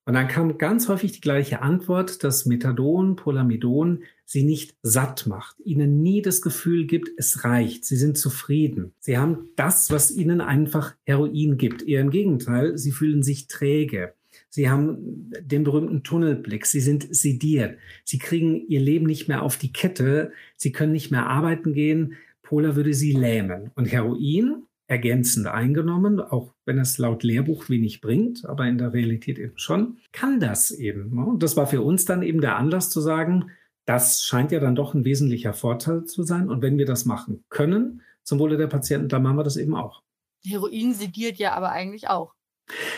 Und 0.04 0.14
dann 0.14 0.28
kam 0.28 0.56
ganz 0.58 0.88
häufig 0.88 1.12
die 1.12 1.20
gleiche 1.20 1.62
Antwort, 1.62 2.24
dass 2.24 2.46
Methadon, 2.46 3.16
Polamidon 3.16 4.04
sie 4.28 4.42
nicht 4.42 4.76
satt 4.82 5.26
macht, 5.26 5.56
ihnen 5.64 6.02
nie 6.02 6.20
das 6.20 6.42
Gefühl 6.42 6.86
gibt, 6.86 7.08
es 7.16 7.44
reicht, 7.44 7.86
sie 7.86 7.96
sind 7.96 8.18
zufrieden. 8.18 8.92
Sie 9.00 9.16
haben 9.16 9.48
das, 9.56 9.90
was 9.90 10.10
ihnen 10.10 10.42
einfach 10.42 10.94
Heroin 11.04 11.56
gibt. 11.56 11.82
Eher 11.82 12.02
im 12.02 12.10
Gegenteil, 12.10 12.76
sie 12.76 12.92
fühlen 12.92 13.22
sich 13.22 13.46
träge. 13.46 14.12
Sie 14.50 14.68
haben 14.68 15.30
den 15.40 15.64
berühmten 15.64 16.02
Tunnelblick. 16.02 16.66
Sie 16.66 16.80
sind 16.80 17.08
sediert. 17.10 17.78
Sie 18.04 18.18
kriegen 18.18 18.68
ihr 18.68 18.80
Leben 18.80 19.06
nicht 19.06 19.28
mehr 19.28 19.42
auf 19.42 19.56
die 19.56 19.72
Kette. 19.72 20.32
Sie 20.56 20.72
können 20.72 20.92
nicht 20.92 21.10
mehr 21.10 21.26
arbeiten 21.26 21.72
gehen. 21.72 22.14
Pola 22.42 22.76
würde 22.76 22.92
sie 22.92 23.12
lähmen. 23.12 23.70
Und 23.76 23.86
Heroin 23.86 24.64
ergänzend 24.88 25.46
eingenommen, 25.46 26.20
auch 26.20 26.52
wenn 26.66 26.78
es 26.78 26.98
laut 26.98 27.22
Lehrbuch 27.22 27.70
wenig 27.70 28.02
bringt, 28.02 28.44
aber 28.44 28.66
in 28.66 28.76
der 28.76 28.92
Realität 28.92 29.38
eben 29.38 29.56
schon, 29.56 29.98
kann 30.12 30.38
das 30.38 30.70
eben. 30.70 31.14
Ne? 31.14 31.24
Und 31.24 31.42
das 31.42 31.56
war 31.56 31.66
für 31.66 31.80
uns 31.80 32.04
dann 32.04 32.22
eben 32.22 32.40
der 32.42 32.56
Anlass 32.56 32.90
zu 32.90 33.00
sagen, 33.00 33.50
das 33.88 34.22
scheint 34.22 34.52
ja 34.52 34.60
dann 34.60 34.74
doch 34.74 34.92
ein 34.92 35.06
wesentlicher 35.06 35.54
Vorteil 35.54 36.04
zu 36.04 36.22
sein. 36.22 36.50
Und 36.50 36.60
wenn 36.60 36.76
wir 36.76 36.84
das 36.84 37.06
machen 37.06 37.42
können, 37.48 38.02
zum 38.22 38.38
Wohle 38.38 38.58
der 38.58 38.66
Patienten, 38.66 39.08
dann 39.08 39.22
machen 39.22 39.38
wir 39.38 39.44
das 39.44 39.56
eben 39.56 39.74
auch. 39.74 40.02
Heroin 40.44 40.92
sediert 40.92 41.38
ja 41.38 41.54
aber 41.54 41.70
eigentlich 41.70 42.08
auch. 42.08 42.34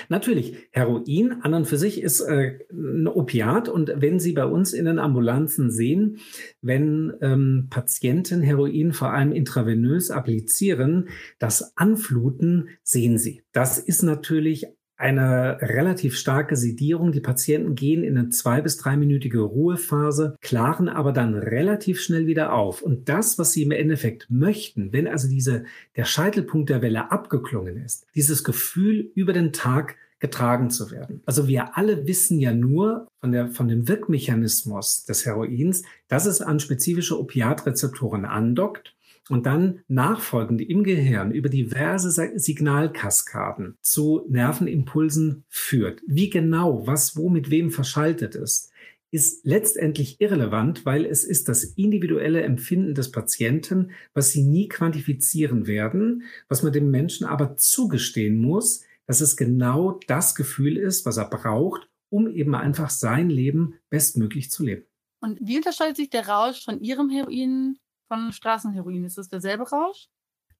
Natürlich, 0.08 0.56
Heroin 0.72 1.42
an 1.42 1.54
und 1.54 1.66
für 1.66 1.78
sich 1.78 2.02
ist 2.02 2.20
äh, 2.22 2.58
ein 2.72 3.06
Opiat 3.06 3.68
und 3.68 3.92
wenn 3.94 4.18
Sie 4.18 4.32
bei 4.32 4.44
uns 4.44 4.72
in 4.72 4.84
den 4.84 4.98
Ambulanzen 4.98 5.70
sehen, 5.70 6.18
wenn 6.60 7.12
ähm, 7.20 7.68
Patienten 7.70 8.42
Heroin 8.42 8.92
vor 8.92 9.12
allem 9.12 9.30
intravenös 9.30 10.10
applizieren, 10.10 11.08
das 11.38 11.76
Anfluten 11.76 12.70
sehen 12.82 13.16
Sie. 13.16 13.44
Das 13.52 13.78
ist 13.78 14.02
natürlich 14.02 14.66
eine 15.00 15.58
relativ 15.62 16.16
starke 16.16 16.56
Sedierung. 16.56 17.10
Die 17.12 17.20
Patienten 17.20 17.74
gehen 17.74 18.04
in 18.04 18.18
eine 18.18 18.28
zwei- 18.28 18.60
bis 18.60 18.76
dreiminütige 18.76 19.40
Ruhephase, 19.40 20.36
klaren 20.42 20.88
aber 20.88 21.12
dann 21.12 21.34
relativ 21.34 22.00
schnell 22.00 22.26
wieder 22.26 22.52
auf. 22.52 22.82
Und 22.82 23.08
das, 23.08 23.38
was 23.38 23.52
sie 23.52 23.62
im 23.62 23.70
Endeffekt 23.70 24.26
möchten, 24.28 24.92
wenn 24.92 25.08
also 25.08 25.26
diese, 25.26 25.64
der 25.96 26.04
Scheitelpunkt 26.04 26.68
der 26.68 26.82
Welle 26.82 27.10
abgeklungen 27.10 27.78
ist, 27.78 28.06
dieses 28.14 28.44
Gefühl, 28.44 29.10
über 29.14 29.32
den 29.32 29.52
Tag 29.52 29.96
getragen 30.18 30.68
zu 30.68 30.90
werden. 30.90 31.22
Also 31.24 31.48
wir 31.48 31.78
alle 31.78 32.06
wissen 32.06 32.38
ja 32.38 32.52
nur 32.52 33.08
von, 33.20 33.32
der, 33.32 33.48
von 33.48 33.68
dem 33.68 33.88
Wirkmechanismus 33.88 35.06
des 35.06 35.24
Heroins, 35.24 35.82
dass 36.08 36.26
es 36.26 36.42
an 36.42 36.60
spezifische 36.60 37.18
Opiatrezeptoren 37.18 38.26
andockt 38.26 38.94
und 39.30 39.46
dann 39.46 39.80
nachfolgend 39.88 40.60
im 40.60 40.82
Gehirn 40.82 41.30
über 41.30 41.48
diverse 41.48 42.10
Signalkaskaden 42.38 43.76
zu 43.80 44.26
Nervenimpulsen 44.28 45.44
führt. 45.48 46.02
Wie 46.06 46.30
genau, 46.30 46.86
was 46.86 47.16
wo 47.16 47.28
mit 47.28 47.50
wem 47.50 47.70
verschaltet 47.70 48.34
ist, 48.34 48.70
ist 49.12 49.44
letztendlich 49.44 50.20
irrelevant, 50.20 50.84
weil 50.86 51.04
es 51.04 51.24
ist 51.24 51.48
das 51.48 51.64
individuelle 51.64 52.42
Empfinden 52.42 52.94
des 52.94 53.10
Patienten, 53.10 53.90
was 54.14 54.30
sie 54.30 54.42
nie 54.42 54.68
quantifizieren 54.68 55.66
werden, 55.66 56.24
was 56.48 56.62
man 56.62 56.72
dem 56.72 56.90
Menschen 56.90 57.26
aber 57.26 57.56
zugestehen 57.56 58.40
muss, 58.40 58.84
dass 59.06 59.20
es 59.20 59.36
genau 59.36 59.98
das 60.06 60.34
Gefühl 60.34 60.76
ist, 60.76 61.06
was 61.06 61.16
er 61.16 61.28
braucht, 61.28 61.88
um 62.08 62.28
eben 62.28 62.54
einfach 62.54 62.90
sein 62.90 63.30
Leben 63.30 63.74
bestmöglich 63.88 64.50
zu 64.50 64.64
leben. 64.64 64.84
Und 65.20 65.38
wie 65.40 65.56
unterscheidet 65.56 65.96
sich 65.96 66.10
der 66.10 66.28
Rausch 66.28 66.64
von 66.64 66.80
Ihrem 66.80 67.10
Heroin 67.10 67.78
von 68.10 68.32
Straßenheroin? 68.32 69.04
Ist 69.04 69.18
es 69.18 69.28
derselbe 69.28 69.62
Rausch? 69.70 70.08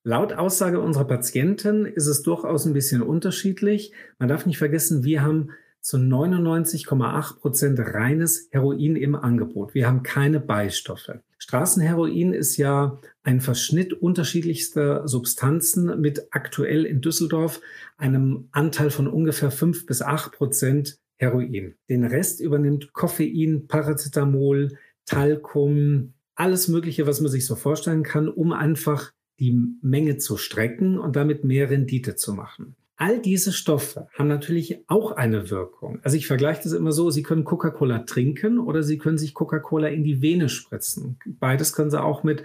Laut 0.05 0.33
Aussage 0.33 0.81
unserer 0.81 1.05
Patienten 1.05 1.85
ist 1.85 2.07
es 2.07 2.23
durchaus 2.23 2.65
ein 2.65 2.73
bisschen 2.73 3.03
unterschiedlich. 3.03 3.93
Man 4.19 4.29
darf 4.29 4.47
nicht 4.47 4.57
vergessen, 4.57 5.03
wir 5.05 5.23
haben 5.23 5.51
zu 5.81 5.97
99,8 5.97 7.41
Prozent 7.41 7.81
reines 7.81 8.49
Heroin 8.53 8.97
im 8.97 9.15
Angebot. 9.15 9.75
Wir 9.75 9.87
haben 9.87 10.03
keine 10.03 10.39
Beistoffe. 10.39 11.23
Straßenheroin 11.39 12.33
ist 12.33 12.57
ja 12.57 12.99
ein 13.25 13.41
Verschnitt 13.41 13.93
unterschiedlichster 13.93 15.09
Substanzen 15.09 16.01
mit 16.01 16.29
aktuell 16.31 16.85
in 16.85 17.01
Düsseldorf 17.01 17.61
einem 17.97 18.49
Anteil 18.53 18.91
von 18.91 19.09
ungefähr 19.09 19.51
5 19.51 19.87
bis 19.87 20.03
8 20.03 20.33
Prozent 20.33 20.99
Heroin. 21.17 21.75
Den 21.89 22.05
Rest 22.05 22.41
übernimmt 22.41 22.93
Koffein, 22.93 23.67
Paracetamol, 23.67 24.79
Talkum, 25.05 26.15
alles 26.41 26.69
Mögliche, 26.69 27.07
was 27.07 27.21
man 27.21 27.31
sich 27.31 27.45
so 27.47 27.55
vorstellen 27.55 28.03
kann, 28.03 28.29
um 28.29 28.53
einfach 28.53 29.13
die 29.39 29.59
Menge 29.83 30.17
zu 30.17 30.39
strecken 30.39 30.99
und 30.99 31.15
damit 31.15 31.45
mehr 31.45 31.69
Rendite 31.69 32.17
zu 32.17 32.33
machen. 32.33 32.77
All 32.97 33.21
diese 33.21 33.53
Stoffe 33.53 34.09
haben 34.15 34.29
natürlich 34.29 34.85
auch 34.87 35.13
eine 35.13 35.51
Wirkung. 35.51 36.01
Also 36.03 36.17
ich 36.17 36.27
vergleiche 36.27 36.63
das 36.65 36.73
immer 36.73 36.93
so, 36.93 37.11
Sie 37.11 37.23
können 37.23 37.45
Coca-Cola 37.45 38.01
trinken 38.01 38.59
oder 38.59 38.83
Sie 38.83 38.99
können 38.99 39.19
sich 39.19 39.35
Coca-Cola 39.35 39.89
in 39.89 40.03
die 40.03 40.21
Vene 40.21 40.49
spritzen. 40.49 41.19
Beides 41.27 41.73
können 41.73 41.91
Sie 41.91 42.03
auch 42.03 42.25
mit, 42.25 42.45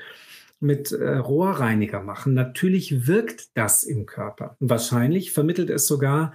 mit 0.59 0.91
äh, 0.91 1.17
Rohrreiniger 1.17 2.01
machen. 2.01 2.33
Natürlich 2.33 3.07
wirkt 3.07 3.57
das 3.57 3.83
im 3.83 4.05
Körper. 4.05 4.55
Und 4.59 4.69
wahrscheinlich 4.69 5.31
vermittelt 5.31 5.69
es 5.69 5.87
sogar 5.87 6.33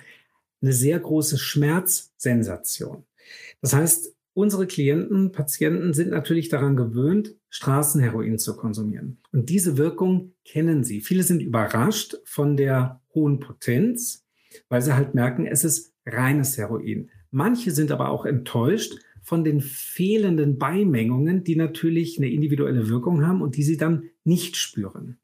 eine 0.62 0.72
sehr 0.72 0.98
große 0.98 1.38
Schmerzsensation. 1.38 3.04
Das 3.62 3.74
heißt, 3.74 4.14
unsere 4.34 4.66
Klienten, 4.66 5.32
Patienten 5.32 5.92
sind 5.92 6.10
natürlich 6.10 6.48
daran 6.48 6.76
gewöhnt, 6.76 7.34
Straßenheroin 7.48 8.38
zu 8.38 8.56
konsumieren. 8.56 9.18
Und 9.32 9.50
diese 9.50 9.76
Wirkung 9.76 10.34
kennen 10.44 10.84
sie. 10.84 11.00
Viele 11.00 11.22
sind 11.22 11.42
überrascht 11.42 12.16
von 12.24 12.56
der 12.56 13.00
hohen 13.14 13.40
Potenz, 13.40 14.24
weil 14.68 14.82
sie 14.82 14.94
halt 14.94 15.14
merken, 15.14 15.46
es 15.46 15.64
ist 15.64 15.92
reines 16.06 16.56
Heroin. 16.58 17.10
Manche 17.30 17.70
sind 17.70 17.92
aber 17.92 18.10
auch 18.10 18.24
enttäuscht 18.24 18.98
von 19.22 19.44
den 19.44 19.60
fehlenden 19.60 20.58
Beimengungen, 20.58 21.44
die 21.44 21.56
natürlich 21.56 22.18
eine 22.18 22.30
individuelle 22.30 22.88
Wirkung 22.88 23.26
haben 23.26 23.42
und 23.42 23.56
die 23.56 23.62
sie 23.62 23.76
dann 23.76 24.10
nicht 24.24 24.56
spüren. 24.56 25.18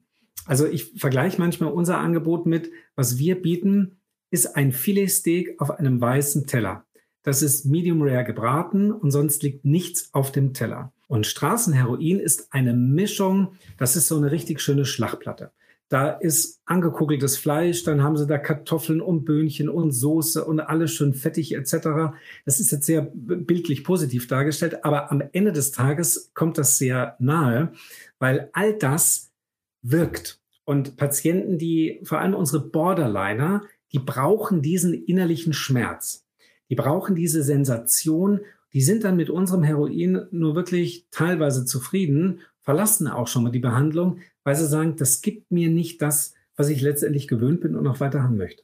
Also 0.45 0.65
ich 0.65 0.93
vergleiche 0.95 1.39
manchmal 1.39 1.71
unser 1.73 1.97
Angebot 1.97 2.45
mit, 2.45 2.71
was 2.95 3.17
wir 3.17 3.41
bieten, 3.41 3.97
ist 4.29 4.55
ein 4.55 4.71
Filetsteak 4.71 5.59
auf 5.59 5.71
einem 5.71 5.99
weißen 5.99 6.47
Teller. 6.47 6.85
Das 7.27 7.41
ist 7.41 7.65
medium 7.65 8.01
rare 8.03 8.23
gebraten 8.23 8.89
und 8.89 9.11
sonst 9.11 9.43
liegt 9.43 9.65
nichts 9.65 10.13
auf 10.13 10.31
dem 10.31 10.53
Teller. 10.53 10.93
Und 11.09 11.27
Straßenheroin 11.27 12.21
ist 12.21 12.53
eine 12.53 12.73
Mischung, 12.73 13.49
das 13.77 13.97
ist 13.97 14.07
so 14.07 14.15
eine 14.15 14.31
richtig 14.31 14.61
schöne 14.61 14.85
Schlachtplatte. 14.85 15.51
Da 15.89 16.11
ist 16.11 16.61
angekugeltes 16.63 17.37
Fleisch, 17.37 17.83
dann 17.83 18.01
haben 18.01 18.15
sie 18.15 18.27
da 18.27 18.37
Kartoffeln 18.37 19.01
und 19.01 19.25
Böhnchen 19.25 19.67
und 19.67 19.91
Soße 19.91 20.45
und 20.45 20.61
alles 20.61 20.91
schön 20.91 21.13
fettig 21.13 21.53
etc. 21.53 22.15
Das 22.45 22.61
ist 22.61 22.71
jetzt 22.71 22.85
sehr 22.85 23.01
bildlich 23.01 23.83
positiv 23.83 24.27
dargestellt, 24.27 24.85
aber 24.85 25.11
am 25.11 25.21
Ende 25.33 25.51
des 25.51 25.73
Tages 25.73 26.31
kommt 26.33 26.57
das 26.57 26.77
sehr 26.77 27.17
nahe, 27.19 27.73
weil 28.19 28.49
all 28.53 28.73
das 28.73 29.33
wirkt. 29.81 30.39
Und 30.63 30.95
Patienten, 30.95 31.57
die, 31.57 31.99
vor 32.03 32.19
allem 32.19 32.35
unsere 32.35 32.63
Borderliner, 32.63 33.63
die 33.91 33.99
brauchen 33.99 34.61
diesen 34.61 34.93
innerlichen 34.93 35.51
Schmerz. 35.51 36.23
Die 36.69 36.75
brauchen 36.75 37.15
diese 37.15 37.43
Sensation. 37.43 38.41
Die 38.73 38.81
sind 38.81 39.03
dann 39.03 39.15
mit 39.15 39.29
unserem 39.29 39.63
Heroin 39.63 40.27
nur 40.31 40.55
wirklich 40.55 41.07
teilweise 41.11 41.65
zufrieden, 41.65 42.41
verlassen 42.61 43.07
auch 43.07 43.27
schon 43.27 43.43
mal 43.43 43.51
die 43.51 43.59
Behandlung, 43.59 44.19
weil 44.43 44.55
sie 44.55 44.67
sagen, 44.67 44.95
das 44.97 45.21
gibt 45.21 45.51
mir 45.51 45.69
nicht 45.69 46.01
das, 46.01 46.33
was 46.55 46.69
ich 46.69 46.81
letztendlich 46.81 47.27
gewöhnt 47.27 47.61
bin 47.61 47.75
und 47.75 47.83
noch 47.83 47.99
weiter 47.99 48.23
haben 48.23 48.37
möchte. 48.37 48.63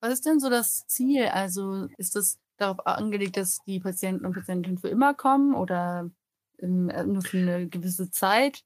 Was 0.00 0.12
ist 0.12 0.26
denn 0.26 0.38
so 0.38 0.50
das 0.50 0.86
Ziel? 0.86 1.26
Also 1.26 1.88
ist 1.98 2.14
das 2.14 2.38
darauf 2.58 2.86
angelegt, 2.86 3.36
dass 3.36 3.58
die 3.66 3.80
Patienten 3.80 4.26
und 4.26 4.34
Patientinnen 4.34 4.78
für 4.78 4.88
immer 4.88 5.14
kommen 5.14 5.54
oder 5.54 6.10
nur 6.60 7.22
für 7.22 7.38
eine 7.38 7.68
gewisse 7.68 8.10
Zeit? 8.10 8.62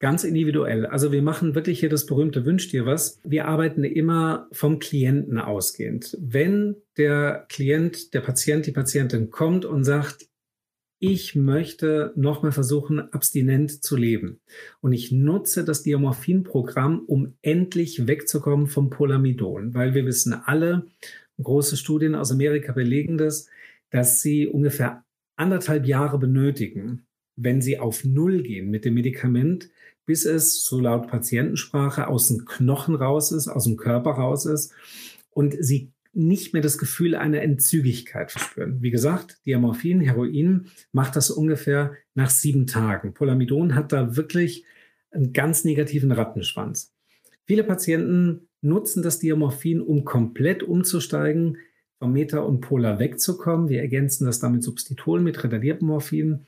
Ganz 0.00 0.22
individuell. 0.22 0.86
Also 0.86 1.10
wir 1.10 1.22
machen 1.22 1.56
wirklich 1.56 1.80
hier 1.80 1.88
das 1.88 2.06
berühmte 2.06 2.46
Wünsch 2.46 2.68
dir 2.68 2.86
was. 2.86 3.20
Wir 3.24 3.48
arbeiten 3.48 3.82
immer 3.82 4.48
vom 4.52 4.78
Klienten 4.78 5.38
ausgehend. 5.38 6.16
Wenn 6.20 6.76
der 6.96 7.46
Klient, 7.48 8.14
der 8.14 8.20
Patient, 8.20 8.64
die 8.66 8.72
Patientin 8.72 9.30
kommt 9.30 9.64
und 9.64 9.82
sagt, 9.82 10.28
ich 11.00 11.34
möchte 11.34 12.12
nochmal 12.16 12.52
versuchen, 12.52 13.00
abstinent 13.12 13.84
zu 13.84 13.96
leben. 13.96 14.40
Und 14.80 14.92
ich 14.92 15.12
nutze 15.12 15.64
das 15.64 15.82
Diamorphin-Programm, 15.82 17.04
um 17.06 17.34
endlich 17.42 18.06
wegzukommen 18.06 18.66
vom 18.66 18.90
Polamidon, 18.90 19.74
weil 19.74 19.94
wir 19.94 20.06
wissen 20.06 20.32
alle, 20.32 20.86
große 21.40 21.76
Studien 21.76 22.14
aus 22.16 22.32
Amerika 22.32 22.72
belegen 22.72 23.16
das, 23.16 23.48
dass 23.90 24.22
sie 24.22 24.48
ungefähr 24.48 25.04
anderthalb 25.36 25.86
Jahre 25.86 26.18
benötigen, 26.18 27.06
wenn 27.36 27.62
sie 27.62 27.78
auf 27.78 28.04
Null 28.04 28.42
gehen 28.42 28.68
mit 28.70 28.84
dem 28.84 28.94
Medikament, 28.94 29.70
bis 30.08 30.24
es, 30.24 30.64
so 30.64 30.80
laut 30.80 31.06
Patientensprache, 31.06 32.08
aus 32.08 32.28
dem 32.28 32.46
Knochen 32.46 32.94
raus 32.94 33.30
ist, 33.30 33.46
aus 33.46 33.64
dem 33.64 33.76
Körper 33.76 34.12
raus 34.12 34.46
ist 34.46 34.72
und 35.32 35.54
sie 35.60 35.92
nicht 36.14 36.54
mehr 36.54 36.62
das 36.62 36.78
Gefühl 36.78 37.14
einer 37.14 37.42
Entzügigkeit 37.42 38.32
verspüren. 38.32 38.80
Wie 38.80 38.90
gesagt, 38.90 39.38
Diamorphin, 39.44 40.00
Heroin 40.00 40.70
macht 40.92 41.14
das 41.14 41.30
ungefähr 41.30 41.92
nach 42.14 42.30
sieben 42.30 42.66
Tagen. 42.66 43.12
Polamidon 43.12 43.74
hat 43.74 43.92
da 43.92 44.16
wirklich 44.16 44.64
einen 45.10 45.34
ganz 45.34 45.64
negativen 45.64 46.10
Rattenschwanz. 46.10 46.94
Viele 47.44 47.62
Patienten 47.62 48.48
nutzen 48.62 49.02
das 49.02 49.18
Diamorphin, 49.18 49.82
um 49.82 50.06
komplett 50.06 50.62
umzusteigen, 50.62 51.58
vom 51.98 52.14
Meta 52.14 52.38
und 52.38 52.62
Polar 52.62 52.98
wegzukommen. 52.98 53.68
Wir 53.68 53.82
ergänzen 53.82 54.24
das 54.24 54.40
damit 54.40 54.62
Substituol 54.62 55.20
mit 55.20 55.44
retardiertem 55.44 55.86
Morphin, 55.86 56.46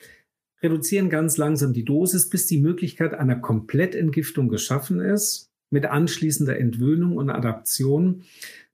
reduzieren 0.62 1.08
ganz 1.08 1.36
langsam 1.36 1.72
die 1.72 1.84
Dosis, 1.84 2.28
bis 2.28 2.46
die 2.46 2.60
Möglichkeit 2.60 3.14
einer 3.14 3.36
Komplettentgiftung 3.36 4.48
geschaffen 4.48 5.00
ist, 5.00 5.50
mit 5.70 5.86
anschließender 5.86 6.58
Entwöhnung 6.58 7.16
und 7.16 7.30
Adaption, 7.30 8.22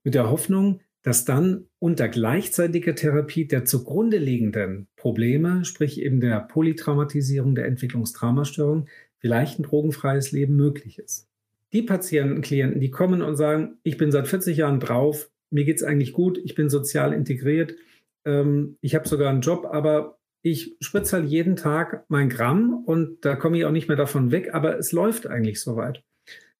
mit 0.03 0.15
der 0.15 0.31
Hoffnung, 0.31 0.81
dass 1.03 1.25
dann 1.25 1.67
unter 1.79 2.09
gleichzeitiger 2.09 2.95
Therapie 2.97 3.47
der 3.47 3.65
zugrunde 3.65 4.19
liegenden 4.19 4.89
Probleme, 4.97 5.65
sprich 5.65 6.01
eben 6.01 6.21
der 6.21 6.41
Polytraumatisierung, 6.41 7.55
der 7.55 7.67
Entwicklungstraumastörung, 7.67 8.89
vielleicht 9.19 9.59
ein 9.59 9.63
drogenfreies 9.63 10.33
Leben 10.33 10.57
möglich 10.57 10.99
ist. 10.99 11.29
Die 11.73 11.83
Patienten, 11.83 12.41
Klienten, 12.41 12.81
die 12.81 12.91
kommen 12.91 13.23
und 13.23 13.37
sagen, 13.37 13.79
ich 13.83 13.99
bin 13.99 14.11
seit 14.11 14.27
40 14.27 14.57
Jahren 14.57 14.81
drauf, 14.81 15.31
mir 15.51 15.65
geht 15.65 15.77
es 15.77 15.83
eigentlich 15.83 16.13
gut, 16.13 16.39
ich 16.43 16.55
bin 16.55 16.69
sozial 16.69 17.13
integriert, 17.13 17.77
ähm, 18.25 18.77
ich 18.81 18.95
habe 18.95 19.09
sogar 19.09 19.31
einen 19.31 19.43
Job, 19.43 19.69
aber 19.71 20.16
ich 20.47 20.77
spritze 20.79 21.17
halt 21.17 21.29
jeden 21.29 21.57
Tag 21.57 22.05
mein 22.07 22.29
Gramm 22.29 22.85
und 22.85 23.25
da 23.25 23.35
komme 23.35 23.59
ich 23.59 23.65
auch 23.65 23.73
nicht 23.73 23.89
mehr 23.89 23.97
davon 23.97 24.31
weg, 24.31 24.55
aber 24.55 24.79
es 24.79 24.93
läuft 24.93 25.27
eigentlich 25.27 25.61
soweit. 25.61 26.05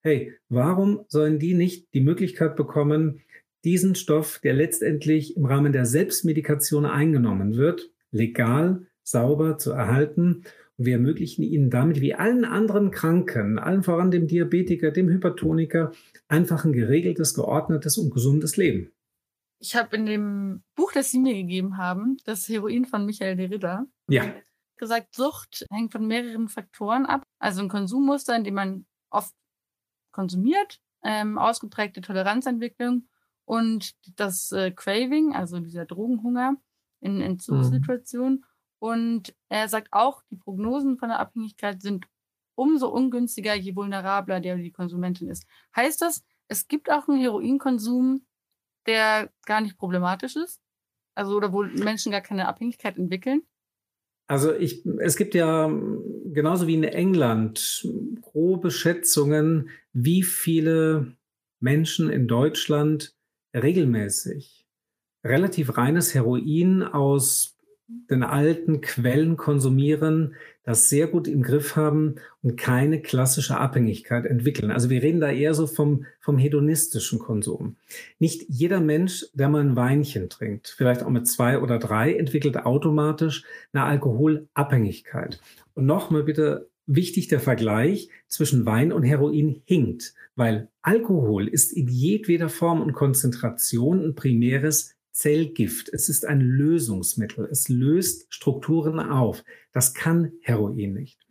Hey, 0.01 0.33
warum 0.49 1.05
sollen 1.07 1.39
die 1.39 1.53
nicht 1.53 1.93
die 1.93 2.01
Möglichkeit 2.01 2.57
bekommen, 2.57 3.21
diesen 3.63 3.95
Stoff, 3.95 4.41
der 4.43 4.53
letztendlich 4.53 5.37
im 5.37 5.45
Rahmen 5.45 5.71
der 5.71 5.85
Selbstmedikation 5.85 6.85
eingenommen 6.85 7.55
wird, 7.55 7.89
legal, 8.11 8.85
sauber 9.03 9.57
zu 9.57 9.71
erhalten. 9.71 10.43
Und 10.75 10.85
wir 10.85 10.93
ermöglichen 10.93 11.43
ihnen 11.43 11.69
damit, 11.69 12.01
wie 12.01 12.13
allen 12.13 12.43
anderen 12.43 12.91
Kranken, 12.91 13.57
allen 13.57 13.83
voran 13.83 14.11
dem 14.11 14.27
Diabetiker, 14.27 14.91
dem 14.91 15.07
Hypertoniker, 15.07 15.93
einfach 16.27 16.65
ein 16.65 16.73
geregeltes, 16.73 17.33
geordnetes 17.33 17.97
und 17.97 18.13
gesundes 18.13 18.57
Leben. 18.57 18.91
Ich 19.59 19.75
habe 19.75 19.95
in 19.95 20.05
dem 20.05 20.63
Buch, 20.75 20.91
das 20.91 21.11
Sie 21.11 21.19
mir 21.19 21.33
gegeben 21.33 21.77
haben, 21.77 22.17
das 22.25 22.47
Heroin 22.47 22.85
von 22.85 23.05
Michael 23.05 23.35
de 23.35 23.47
Ritter, 23.47 23.85
ja. 24.07 24.31
gesagt, 24.77 25.15
Sucht 25.15 25.65
hängt 25.71 25.91
von 25.91 26.05
mehreren 26.05 26.47
Faktoren 26.47 27.05
ab. 27.05 27.23
Also 27.39 27.61
ein 27.61 27.69
Konsummuster, 27.69 28.35
in 28.35 28.43
dem 28.43 28.53
man 28.53 28.85
oft 29.09 29.33
konsumiert, 30.11 30.79
ähm, 31.03 31.37
ausgeprägte 31.37 32.01
Toleranzentwicklung 32.01 33.07
und 33.45 33.93
das 34.15 34.51
äh, 34.51 34.71
Craving, 34.71 35.33
also 35.33 35.59
dieser 35.59 35.85
Drogenhunger 35.85 36.57
in 37.01 37.21
Entzugssituationen. 37.21 38.39
Mhm. 38.39 38.45
Und 38.79 39.35
er 39.49 39.69
sagt 39.69 39.89
auch, 39.91 40.21
die 40.29 40.35
Prognosen 40.35 40.97
von 40.97 41.09
der 41.09 41.19
Abhängigkeit 41.19 41.81
sind 41.81 42.05
umso 42.55 42.89
ungünstiger, 42.89 43.55
je 43.55 43.75
vulnerabler 43.75 44.39
der 44.39 44.57
die 44.57 44.71
Konsumentin 44.71 45.29
ist. 45.29 45.47
Heißt 45.75 46.01
das, 46.01 46.23
es 46.47 46.67
gibt 46.67 46.91
auch 46.91 47.07
einen 47.07 47.19
Heroinkonsum, 47.19 48.25
der 48.87 49.31
gar 49.45 49.61
nicht 49.61 49.77
problematisch 49.77 50.35
ist? 50.35 50.61
Also, 51.15 51.35
oder 51.35 51.51
wo 51.51 51.63
Menschen 51.63 52.11
gar 52.11 52.21
keine 52.21 52.47
Abhängigkeit 52.47 52.97
entwickeln? 52.97 53.41
Also 54.29 54.53
ich, 54.53 54.85
es 54.99 55.15
gibt 55.15 55.35
ja 55.35 55.67
genauso 56.25 56.67
wie 56.67 56.75
in 56.75 56.83
England 56.83 57.87
grobe 58.21 58.71
Schätzungen, 58.71 59.69
wie 59.93 60.21
viele 60.21 61.15
Menschen 61.61 62.09
in 62.09 62.27
Deutschland 62.27 63.15
regelmäßig 63.55 64.67
relativ 65.23 65.77
reines 65.77 66.13
Heroin 66.13 66.83
aus 66.83 67.56
den 67.87 68.23
alten 68.23 68.81
Quellen 68.81 69.37
konsumieren, 69.37 70.35
das 70.63 70.89
sehr 70.89 71.07
gut 71.07 71.27
im 71.27 71.41
Griff 71.41 71.77
haben 71.77 72.15
und 72.41 72.57
keine 72.57 73.01
klassische 73.01 73.57
Abhängigkeit 73.57 74.25
entwickeln. 74.25 74.71
Also 74.71 74.89
wir 74.89 75.01
reden 75.01 75.21
da 75.21 75.31
eher 75.31 75.53
so 75.53 75.67
vom, 75.67 76.05
vom 76.19 76.37
hedonistischen 76.37 77.19
Konsum. 77.19 77.77
Nicht 78.19 78.43
jeder 78.49 78.81
Mensch, 78.81 79.25
der 79.33 79.47
mal 79.47 79.61
ein 79.61 79.77
Weinchen 79.77 80.29
trinkt, 80.29 80.73
vielleicht 80.75 81.03
auch 81.03 81.09
mit 81.09 81.27
zwei 81.27 81.59
oder 81.59 81.79
drei, 81.79 82.13
entwickelt 82.13 82.57
automatisch 82.57 83.43
eine 83.71 83.83
Alkoholabhängigkeit. 83.83 85.39
Und 85.73 85.85
nochmal 85.85 86.23
bitte 86.23 86.69
wichtig 86.87 87.29
der 87.29 87.39
Vergleich 87.39 88.09
zwischen 88.27 88.65
Wein 88.65 88.91
und 88.91 89.03
Heroin 89.03 89.61
hinkt, 89.63 90.13
weil 90.35 90.69
Alkohol 90.81 91.47
ist 91.47 91.71
in 91.71 91.87
jedweder 91.87 92.49
Form 92.49 92.81
und 92.81 92.93
Konzentration 92.93 94.03
ein 94.03 94.15
primäres 94.15 94.96
Zellgift. 95.17 95.89
Es 95.91 96.09
ist 96.09 96.27
ein 96.27 96.41
Lösungsmittel. 96.41 97.47
Es 97.49 97.69
löst 97.69 98.31
Strukturen 98.31 98.99
auf. 98.99 99.43
Das 99.71 99.95
kann 99.95 100.33
Heroin 100.41 100.93
nicht. 100.93 101.25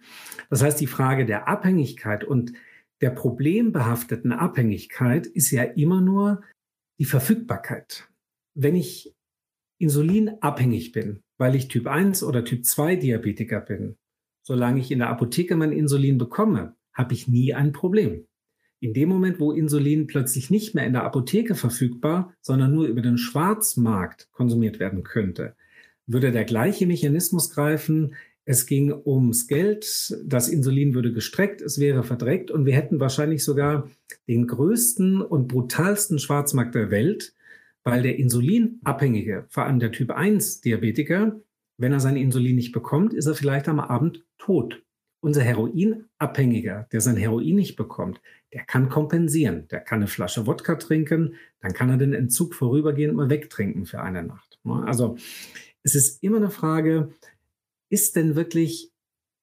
Das 0.50 0.60
heißt, 0.60 0.80
die 0.80 0.88
Frage 0.88 1.24
der 1.24 1.46
Abhängigkeit 1.46 2.24
und 2.24 2.52
der 3.00 3.10
problembehafteten 3.10 4.32
Abhängigkeit 4.32 5.28
ist 5.28 5.52
ja 5.52 5.62
immer 5.62 6.00
nur 6.00 6.42
die 6.98 7.04
Verfügbarkeit. 7.04 8.08
Wenn 8.54 8.74
ich 8.74 9.14
insulinabhängig 9.78 10.90
bin, 10.90 11.22
weil 11.38 11.54
ich 11.54 11.68
Typ 11.68 11.86
1 11.86 12.24
oder 12.24 12.44
Typ 12.44 12.64
2 12.64 12.96
Diabetiker 12.96 13.60
bin, 13.60 13.96
solange 14.42 14.80
ich 14.80 14.90
in 14.90 14.98
der 14.98 15.10
Apotheke 15.10 15.54
mein 15.54 15.70
Insulin 15.70 16.18
bekomme, 16.18 16.74
habe 16.92 17.14
ich 17.14 17.28
nie 17.28 17.54
ein 17.54 17.70
Problem. 17.70 18.25
In 18.80 18.92
dem 18.92 19.08
Moment, 19.08 19.40
wo 19.40 19.52
Insulin 19.52 20.06
plötzlich 20.06 20.50
nicht 20.50 20.74
mehr 20.74 20.86
in 20.86 20.92
der 20.92 21.04
Apotheke 21.04 21.54
verfügbar, 21.54 22.34
sondern 22.40 22.74
nur 22.74 22.86
über 22.86 23.00
den 23.00 23.16
Schwarzmarkt 23.16 24.28
konsumiert 24.32 24.78
werden 24.78 25.02
könnte, 25.02 25.54
würde 26.06 26.30
der 26.30 26.44
gleiche 26.44 26.86
Mechanismus 26.86 27.50
greifen. 27.50 28.14
Es 28.44 28.66
ging 28.66 28.92
ums 28.92 29.48
Geld, 29.48 30.16
das 30.24 30.48
Insulin 30.48 30.94
würde 30.94 31.12
gestreckt, 31.12 31.62
es 31.62 31.80
wäre 31.80 32.04
verdreckt 32.04 32.50
und 32.50 32.64
wir 32.66 32.74
hätten 32.74 33.00
wahrscheinlich 33.00 33.44
sogar 33.44 33.90
den 34.28 34.46
größten 34.46 35.20
und 35.20 35.48
brutalsten 35.48 36.18
Schwarzmarkt 36.18 36.74
der 36.74 36.90
Welt, 36.90 37.34
weil 37.82 38.02
der 38.02 38.18
Insulinabhängige, 38.18 39.46
vor 39.48 39.64
allem 39.64 39.80
der 39.80 39.90
Typ 39.90 40.10
1 40.10 40.60
Diabetiker, 40.60 41.40
wenn 41.78 41.92
er 41.92 42.00
sein 42.00 42.16
Insulin 42.16 42.56
nicht 42.56 42.72
bekommt, 42.72 43.14
ist 43.14 43.26
er 43.26 43.34
vielleicht 43.34 43.68
am 43.68 43.80
Abend 43.80 44.24
tot. 44.38 44.82
Unser 45.26 45.42
Heroinabhängiger, 45.42 46.86
der 46.92 47.00
sein 47.00 47.16
Heroin 47.16 47.56
nicht 47.56 47.74
bekommt, 47.74 48.20
der 48.52 48.62
kann 48.62 48.88
kompensieren. 48.88 49.66
Der 49.72 49.80
kann 49.80 49.98
eine 49.98 50.06
Flasche 50.06 50.46
Wodka 50.46 50.76
trinken, 50.76 51.34
dann 51.58 51.72
kann 51.72 51.90
er 51.90 51.96
den 51.96 52.12
Entzug 52.12 52.54
vorübergehend 52.54 53.16
mal 53.16 53.28
wegtrinken 53.28 53.86
für 53.86 54.00
eine 54.00 54.22
Nacht. 54.22 54.60
Ne? 54.62 54.84
Also 54.86 55.16
es 55.82 55.96
ist 55.96 56.22
immer 56.22 56.36
eine 56.36 56.50
Frage, 56.50 57.12
ist 57.88 58.14
denn 58.14 58.36
wirklich 58.36 58.92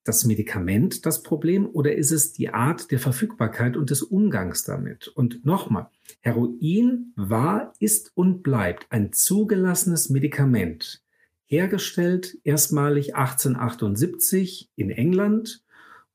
das 0.05 0.23
Medikament 0.23 1.05
das 1.05 1.21
Problem 1.21 1.67
oder 1.69 1.93
ist 1.93 2.11
es 2.11 2.31
die 2.31 2.47
Art 2.47 2.89
der 2.89 2.99
Verfügbarkeit 2.99 3.75
und 3.75 3.89
des 3.89 4.03
Umgangs 4.03 4.63
damit? 4.63 5.09
Und 5.09 5.45
nochmal, 5.45 5.89
Heroin 6.21 7.11
war, 7.17 7.73
ist 7.79 8.13
und 8.15 8.41
bleibt 8.41 8.87
ein 8.89 9.11
zugelassenes 9.11 10.09
Medikament, 10.09 11.03
hergestellt 11.45 12.37
erstmalig 12.45 13.17
1878 13.17 14.69
in 14.77 14.89
England 14.89 15.62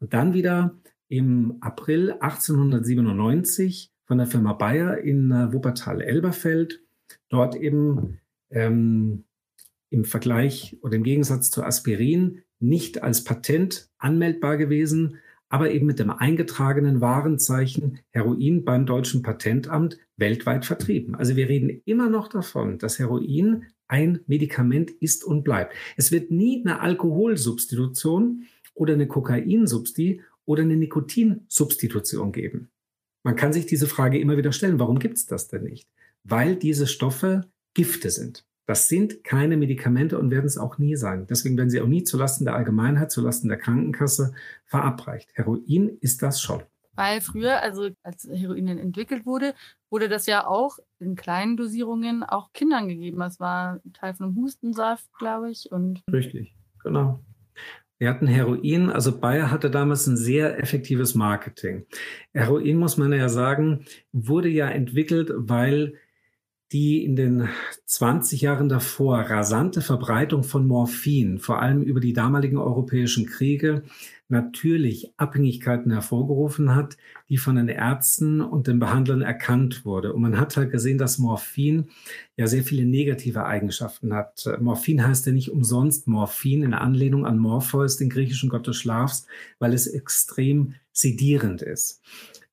und 0.00 0.14
dann 0.14 0.34
wieder 0.34 0.78
im 1.08 1.56
April 1.61 2.12
1897 2.12 3.92
von 4.04 4.18
der 4.18 4.26
Firma 4.26 4.52
Bayer 4.52 4.98
in 4.98 5.30
äh, 5.30 5.52
Wuppertal-Elberfeld. 5.52 6.82
Dort 7.28 7.56
eben 7.56 8.18
ähm, 8.50 9.24
im 9.90 10.04
Vergleich 10.04 10.78
oder 10.82 10.96
im 10.96 11.04
Gegensatz 11.04 11.50
zu 11.50 11.62
Aspirin 11.62 12.42
nicht 12.61 13.02
als 13.02 13.24
Patent 13.24 13.88
anmeldbar 13.98 14.56
gewesen, 14.56 15.18
aber 15.48 15.70
eben 15.70 15.87
mit 15.87 15.98
dem 15.98 16.11
eingetragenen 16.11 17.00
Warenzeichen 17.00 18.00
Heroin 18.11 18.64
beim 18.64 18.84
deutschen 18.84 19.22
Patentamt 19.22 19.98
weltweit 20.16 20.66
vertrieben. 20.66 21.14
Also 21.14 21.37
wir 21.37 21.48
reden 21.48 21.80
immer 21.87 22.11
noch 22.11 22.28
davon, 22.28 22.78
dass 22.78 22.98
Heroin 22.98 23.64
ein 23.87 24.20
Medikament 24.26 24.90
ist 24.90 25.24
und 25.24 25.44
bleibt. 25.44 25.74
Es 25.96 26.12
wird 26.12 26.30
nie 26.30 26.62
eine 26.62 26.80
Alkoholsubstitution 26.80 28.44
oder 28.78 28.94
eine 28.94 29.06
Kokainsubsti 29.06 30.22
oder 30.44 30.62
eine 30.62 30.76
Nikotinsubstitution 30.76 32.32
geben. 32.32 32.70
Man 33.22 33.36
kann 33.36 33.52
sich 33.52 33.66
diese 33.66 33.86
Frage 33.86 34.18
immer 34.18 34.36
wieder 34.36 34.52
stellen, 34.52 34.78
warum 34.78 34.98
gibt 34.98 35.16
es 35.16 35.26
das 35.26 35.48
denn 35.48 35.64
nicht? 35.64 35.88
Weil 36.24 36.56
diese 36.56 36.86
Stoffe 36.86 37.42
Gifte 37.74 38.10
sind. 38.10 38.44
Das 38.66 38.88
sind 38.88 39.24
keine 39.24 39.56
Medikamente 39.56 40.18
und 40.18 40.30
werden 40.30 40.46
es 40.46 40.58
auch 40.58 40.78
nie 40.78 40.96
sein. 40.96 41.26
Deswegen 41.26 41.56
werden 41.56 41.70
sie 41.70 41.80
auch 41.80 41.86
nie 41.86 42.04
zulasten 42.04 42.44
der 42.44 42.54
Allgemeinheit, 42.54 43.10
zulasten 43.10 43.48
der 43.48 43.58
Krankenkasse 43.58 44.34
verabreicht. 44.66 45.30
Heroin 45.34 45.96
ist 46.00 46.22
das 46.22 46.40
schon. 46.40 46.62
Weil 46.94 47.20
früher, 47.20 47.62
also 47.62 47.90
als 48.02 48.28
Heroin 48.30 48.66
entwickelt 48.66 49.24
wurde, 49.24 49.54
wurde 49.88 50.08
das 50.08 50.26
ja 50.26 50.46
auch 50.46 50.78
in 50.98 51.14
kleinen 51.14 51.56
Dosierungen 51.56 52.24
auch 52.24 52.52
Kindern 52.52 52.88
gegeben. 52.88 53.20
Das 53.20 53.40
war 53.40 53.80
Teil 53.92 54.14
von 54.14 54.26
einem 54.26 54.36
Hustensaft, 54.36 55.08
glaube 55.16 55.50
ich. 55.50 55.70
Und 55.70 56.02
Richtig, 56.12 56.54
genau. 56.82 57.20
Wir 57.98 58.08
hatten 58.11 58.28
Heroin, 58.28 58.90
also 58.90 59.18
Bayer 59.18 59.50
hatte 59.50 59.70
damals 59.70 60.06
ein 60.06 60.16
sehr 60.16 60.58
effektives 60.61 61.14
Marketing. 61.14 61.87
Heroin, 62.32 62.76
muss 62.76 62.96
man 62.96 63.12
ja 63.12 63.28
sagen, 63.28 63.84
wurde 64.12 64.48
ja 64.48 64.68
entwickelt, 64.68 65.32
weil 65.34 65.94
die 66.72 67.04
in 67.04 67.16
den 67.16 67.48
20 67.87 68.42
Jahren 68.42 68.68
davor 68.68 69.20
rasante 69.20 69.81
Verbreitung 69.81 70.42
von 70.42 70.66
Morphin, 70.66 71.38
vor 71.38 71.62
allem 71.62 71.83
über 71.83 72.00
die 72.00 72.12
damaligen 72.12 72.59
europäischen 72.59 73.26
Kriege, 73.26 73.83
natürlich 74.28 75.12
Abhängigkeiten 75.16 75.90
hervorgerufen 75.90 76.74
hat, 76.74 76.98
die 77.31 77.38
von 77.38 77.57
den 77.57 77.68
Ärzten 77.68 78.42
und 78.42 78.66
den 78.66 78.78
Behandlern 78.78 79.22
erkannt 79.22 79.87
wurde. 79.87 80.12
Und 80.12 80.20
man 80.20 80.38
hat 80.38 80.59
halt 80.59 80.70
gesehen, 80.70 80.98
dass 80.98 81.18
Morphin 81.18 81.88
ja 82.37 82.46
sehr 82.46 82.62
viele 82.62 82.85
negative 82.85 83.46
Eigenschaften 83.46 84.12
hat. 84.12 84.46
Morphin 84.61 85.07
heißt 85.07 85.26
ja 85.26 85.33
nicht 85.33 85.50
umsonst 85.50 86.07
Morphin 86.07 86.62
in 86.62 86.74
Anlehnung 86.74 87.24
an 87.24 87.38
Morpheus, 87.38 87.96
den 87.96 88.11
griechischen 88.11 88.50
Gott 88.50 88.66
des 88.66 88.76
Schlafs, 88.76 89.26
weil 89.59 89.72
es 89.72 89.87
extrem 89.87 90.74
sedierend 90.92 91.62
ist. 91.62 92.02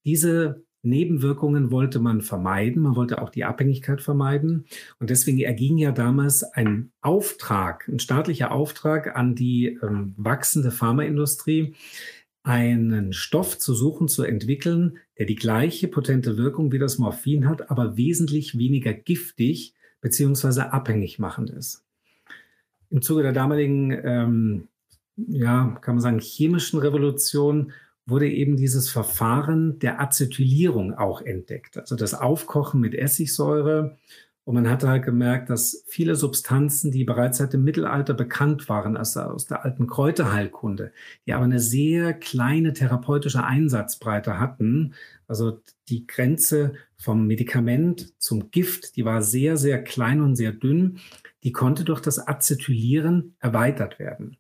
Diese 0.06 0.64
Nebenwirkungen 0.86 1.72
wollte 1.72 2.00
man 2.00 2.22
vermeiden. 2.22 2.82
Man 2.82 2.96
wollte 2.96 3.22
auch 3.22 3.30
die 3.30 3.44
Abhängigkeit 3.44 4.02
vermeiden. 4.02 4.66
Und 5.00 5.10
deswegen 5.10 5.40
erging 5.40 5.78
ja 5.78 5.92
damals 5.92 6.44
ein 6.44 6.92
Auftrag, 7.02 7.88
ein 7.88 8.00
staatlicher 8.00 8.52
Auftrag 8.52 9.16
an 9.16 9.36
die 9.36 9.78
ähm, 9.82 10.14
wachsende 10.18 10.72
Pharmaindustrie, 10.72 11.76
einen 12.44 13.12
Stoff 13.12 13.58
zu 13.58 13.74
suchen, 13.74 14.08
zu 14.08 14.24
entwickeln, 14.24 15.00
der 15.18 15.26
die 15.26 15.36
gleiche 15.36 15.88
potente 15.88 16.38
Wirkung 16.38 16.72
wie 16.72 16.80
das 16.80 17.00
Morphin 17.00 17.50
hat, 17.50 17.72
aber 17.72 17.98
wesentlich 17.98 18.58
weniger 18.58 18.94
giftig 18.94 19.74
beziehungsweise 20.00 20.72
abhängig 20.72 21.18
machend 21.18 21.50
ist. 21.50 21.84
Im 22.92 23.02
Zuge 23.02 23.24
der 23.24 23.34
damaligen, 23.34 23.92
ähm, 23.92 24.68
ja, 25.18 25.78
kann 25.82 25.96
man 25.96 26.02
sagen, 26.02 26.20
chemischen 26.20 26.80
Revolution 26.80 27.72
wurde 28.06 28.30
eben 28.30 28.56
dieses 28.56 28.90
Verfahren 28.90 29.80
der 29.80 30.00
Acetylierung 30.00 30.94
auch 30.94 31.22
entdeckt. 31.22 31.78
Also 31.78 31.96
das 31.96 32.14
Aufkochen 32.14 32.80
mit 32.80 32.94
Essigsäure. 32.94 33.98
Und 34.44 34.54
man 34.54 34.70
hatte 34.70 34.88
halt 34.88 35.04
gemerkt, 35.04 35.50
dass 35.50 35.84
viele 35.88 36.16
Substanzen, 36.16 36.92
die 36.92 37.04
bereits 37.04 37.40
seit 37.40 37.54
dem 37.54 37.64
Mittelalter 37.64 38.14
bekannt 38.14 38.70
waren, 38.70 38.96
also 38.96 39.22
aus 39.22 39.48
der 39.48 39.66
alten 39.66 39.88
Kräuterheilkunde, 39.88 40.92
die 41.26 41.34
aber 41.34 41.46
eine 41.46 41.60
sehr 41.60 42.14
kleine 42.14 42.74
therapeutische 42.74 43.44
Einsatzbreite 43.44 44.40
hatten, 44.40 44.94
also 45.28 45.64
die 45.90 46.06
Grenze 46.06 46.76
vom 46.96 47.26
Medikament 47.26 48.14
zum 48.22 48.52
Gift, 48.52 48.96
die 48.98 49.04
war 49.04 49.24
sehr, 49.24 49.58
sehr 49.58 49.84
klein 49.84 50.22
und 50.22 50.36
sehr 50.36 50.52
dünn, 50.52 51.00
die 51.44 51.52
konnte 51.52 51.84
durch 51.84 52.02
das 52.02 52.20
Acetylieren 52.20 53.36
erweitert 53.40 53.98
werden. 53.98 54.38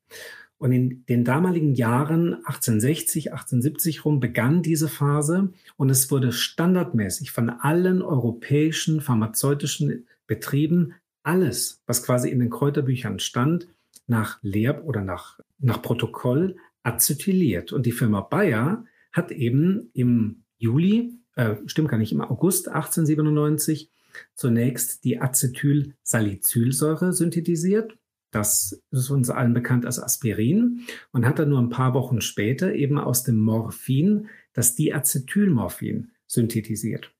Und 0.65 0.71
in 0.71 1.05
den 1.05 1.23
damaligen 1.23 1.75
Jahren 1.75 2.33
1860, 2.33 3.33
1870 3.33 4.03
rum 4.03 4.19
begann 4.19 4.63
diese 4.63 4.87
Phase 4.87 5.53
und 5.77 5.91
es 5.91 6.09
wurde 6.09 6.31
standardmäßig 6.31 7.29
von 7.29 7.51
allen 7.51 8.01
europäischen 8.01 8.99
pharmazeutischen 8.99 10.07
Betrieben 10.25 10.95
alles, 11.21 11.83
was 11.85 12.01
quasi 12.01 12.31
in 12.31 12.39
den 12.39 12.49
Kräuterbüchern 12.49 13.19
stand, 13.19 13.67
nach 14.07 14.39
Lehr- 14.41 14.83
oder 14.85 15.01
nach, 15.01 15.39
nach 15.59 15.83
Protokoll 15.83 16.55
acetyliert. 16.81 17.71
Und 17.71 17.85
die 17.85 17.91
Firma 17.91 18.21
Bayer 18.21 18.85
hat 19.11 19.31
eben 19.31 19.91
im 19.93 20.45
Juli, 20.57 21.13
äh, 21.35 21.57
stimmt 21.67 21.89
gar 21.89 21.99
nicht, 21.99 22.11
im 22.11 22.21
August 22.21 22.69
1897 22.69 23.91
zunächst 24.33 25.03
die 25.03 25.21
Acetylsalicylsäure 25.21 27.13
synthetisiert. 27.13 27.99
Das 28.35 28.81
ist 28.91 29.09
uns 29.11 29.29
allen 29.29 29.53
bekannt 29.53 29.85
als 29.85 29.97
Aspirin 29.97 30.81
und 31.13 31.25
hat 31.25 31.39
dann 31.39 31.47
nur 31.47 31.61
ein 31.61 31.69
paar 31.69 31.93
Wochen 31.93 32.19
später 32.19 32.73
eben 32.73 32.97
aus 32.97 33.23
dem 33.23 33.37
Morphin 33.37 34.27
das 34.51 34.75
Diacetylmorphin 34.75 36.11
synthetisiert. 36.27 37.13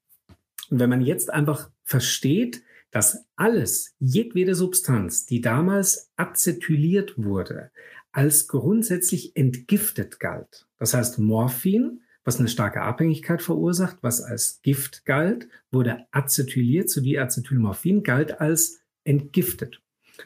Und 0.69 0.82
wenn 0.82 0.89
man 0.89 0.99
jetzt 0.99 1.32
einfach 1.32 1.71
versteht, 1.86 2.63
dass 2.91 3.23
alles, 3.38 3.95
jedwede 3.99 4.56
Substanz, 4.56 5.25
die 5.25 5.39
damals 5.39 6.12
acetyliert 6.17 7.13
wurde, 7.17 7.71
als 8.12 8.49
grundsätzlich 8.49 9.38
entgiftet 9.38 10.19
galt. 10.19 10.67
Das 10.80 10.93
heißt, 10.93 11.17
Morphin, 11.19 12.01
was 12.25 12.39
eine 12.39 12.49
starke 12.49 12.82
Abhängigkeit 12.82 13.41
verursacht, 13.41 13.99
was 14.01 14.21
als 14.21 14.60
Gift 14.63 15.06
galt, 15.06 15.47
wurde 15.71 16.08
acetyliert 16.12 16.89
zu 16.89 16.99
Diacetylmorphin, 16.99 18.04
galt 18.04 18.41
als 18.41 18.82
entgiftet. 19.06 19.82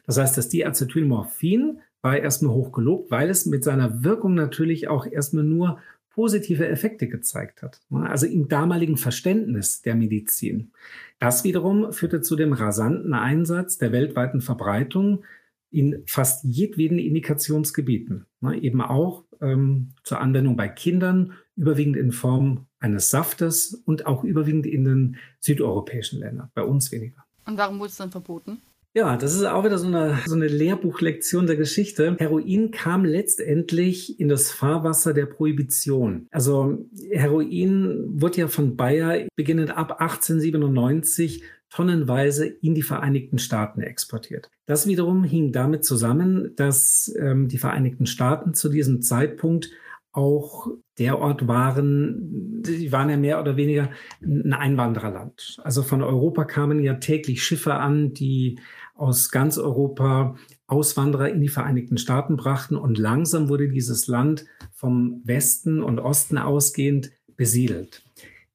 Das 0.05 0.17
heißt, 0.17 0.37
das 0.37 0.49
Diacetylmorphin 0.49 1.79
war 2.01 2.17
erstmal 2.17 2.53
hochgelobt, 2.53 3.11
weil 3.11 3.29
es 3.29 3.45
mit 3.45 3.63
seiner 3.63 4.03
Wirkung 4.03 4.33
natürlich 4.33 4.87
auch 4.87 5.05
erstmal 5.05 5.43
nur 5.43 5.79
positive 6.11 6.67
Effekte 6.67 7.07
gezeigt 7.07 7.61
hat. 7.61 7.81
Also 7.91 8.25
im 8.25 8.47
damaligen 8.47 8.97
Verständnis 8.97 9.81
der 9.81 9.95
Medizin. 9.95 10.71
Das 11.19 11.43
wiederum 11.43 11.93
führte 11.93 12.21
zu 12.21 12.35
dem 12.35 12.53
rasanten 12.53 13.13
Einsatz 13.13 13.77
der 13.77 13.91
weltweiten 13.91 14.41
Verbreitung 14.41 15.23
in 15.71 16.03
fast 16.05 16.43
jedweden 16.43 16.97
Indikationsgebieten. 16.97 18.25
Eben 18.59 18.81
auch 18.81 19.23
ähm, 19.41 19.93
zur 20.03 20.19
Anwendung 20.19 20.55
bei 20.55 20.67
Kindern, 20.67 21.33
überwiegend 21.55 21.95
in 21.95 22.11
Form 22.11 22.65
eines 22.79 23.09
Saftes 23.09 23.73
und 23.85 24.05
auch 24.05 24.23
überwiegend 24.23 24.65
in 24.65 24.85
den 24.85 25.17
südeuropäischen 25.39 26.19
Ländern, 26.19 26.49
bei 26.53 26.63
uns 26.63 26.91
weniger. 26.91 27.25
Und 27.45 27.57
warum 27.57 27.79
wurde 27.79 27.89
es 27.89 27.97
dann 27.97 28.11
verboten? 28.11 28.61
Ja, 28.95 29.17
das 29.17 29.35
ist 29.35 29.43
auch 29.43 29.63
wieder 29.63 29.77
so 29.77 29.85
eine, 29.85 30.17
so 30.25 30.33
eine 30.33 30.47
Lehrbuchlektion 30.47 31.45
der 31.45 31.55
Geschichte. 31.55 32.15
Heroin 32.17 32.71
kam 32.71 33.05
letztendlich 33.05 34.19
in 34.19 34.29
das 34.29 34.51
Fahrwasser 34.51 35.13
der 35.13 35.27
Prohibition. 35.27 36.27
Also 36.31 36.85
Heroin 37.11 38.19
wurde 38.19 38.39
ja 38.39 38.47
von 38.47 38.75
Bayer 38.75 39.27
beginnend 39.35 39.71
ab 39.71 40.01
1897 40.01 41.43
tonnenweise 41.69 42.47
in 42.47 42.73
die 42.73 42.81
Vereinigten 42.81 43.37
Staaten 43.37 43.81
exportiert. 43.81 44.49
Das 44.65 44.87
wiederum 44.87 45.23
hing 45.23 45.51
damit 45.51 45.85
zusammen, 45.85 46.53
dass 46.55 47.13
ähm, 47.19 47.47
die 47.47 47.59
Vereinigten 47.59 48.07
Staaten 48.07 48.55
zu 48.55 48.69
diesem 48.69 49.03
Zeitpunkt 49.03 49.69
auch 50.11 50.67
der 50.97 51.19
Ort 51.19 51.47
waren, 51.47 52.61
die 52.63 52.91
waren 52.91 53.09
ja 53.09 53.17
mehr 53.17 53.39
oder 53.39 53.57
weniger 53.57 53.89
ein 54.21 54.53
Einwandererland. 54.53 55.59
Also 55.63 55.83
von 55.83 56.01
Europa 56.01 56.45
kamen 56.45 56.81
ja 56.81 56.95
täglich 56.95 57.43
Schiffe 57.43 57.75
an, 57.75 58.13
die 58.13 58.59
aus 58.95 59.31
ganz 59.31 59.57
Europa 59.57 60.35
Auswanderer 60.67 61.29
in 61.29 61.41
die 61.41 61.47
Vereinigten 61.47 61.97
Staaten 61.97 62.37
brachten 62.37 62.75
und 62.75 62.97
langsam 62.97 63.49
wurde 63.49 63.69
dieses 63.69 64.07
Land 64.07 64.45
vom 64.73 65.21
Westen 65.23 65.81
und 65.81 65.99
Osten 65.99 66.37
ausgehend 66.37 67.11
besiedelt. 67.35 68.03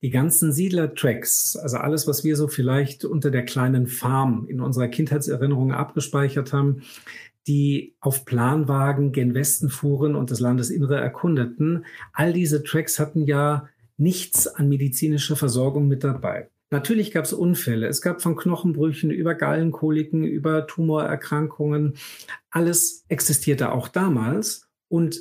Die 0.03 0.11
ganzen 0.11 0.53
Siedler-Tracks, 0.53 1.57
also 1.57 1.79
alles, 1.79 2.07
was 2.07 2.25
wir 2.25 2.37
so 2.37 2.47
vielleicht 2.47 3.05
unter 3.07 3.31
der 3.31 3.45
kleinen 3.45 3.87
Farm 3.87 4.47
in 4.49 4.61
unserer 4.61 4.89
Kindheitserinnerung 4.89 5.73
abgespeichert 5.73 6.53
haben, 6.53 6.83
die 7.47 7.95
auf 8.01 8.25
Planwagen 8.25 9.13
gen 9.13 9.35
Westen 9.35 9.69
fuhren 9.69 10.15
und 10.15 10.31
das 10.31 10.41
Landesinnere 10.41 10.97
erkundeten, 10.97 11.85
all 12.13 12.33
diese 12.33 12.63
Tracks 12.63 12.99
hatten 12.99 13.27
ja 13.27 13.69
nichts 13.97 14.47
an 14.47 14.69
medizinischer 14.69 15.37
Versorgung 15.37 15.89
mit 15.89 16.05
dabei. 16.05 16.49
Natürlich 16.71 17.13
gab 17.13 17.25
es 17.25 17.33
Unfälle. 17.33 17.87
Es 17.87 18.01
gab 18.01 18.21
von 18.21 18.35
Knochenbrüchen 18.35 19.11
über 19.11 19.35
Gallenkoliken, 19.35 20.25
über 20.25 20.67
Tumorerkrankungen. 20.67 21.95
Alles 22.51 23.05
existierte 23.09 23.71
auch 23.71 23.87
damals. 23.87 24.69
Und 24.89 25.21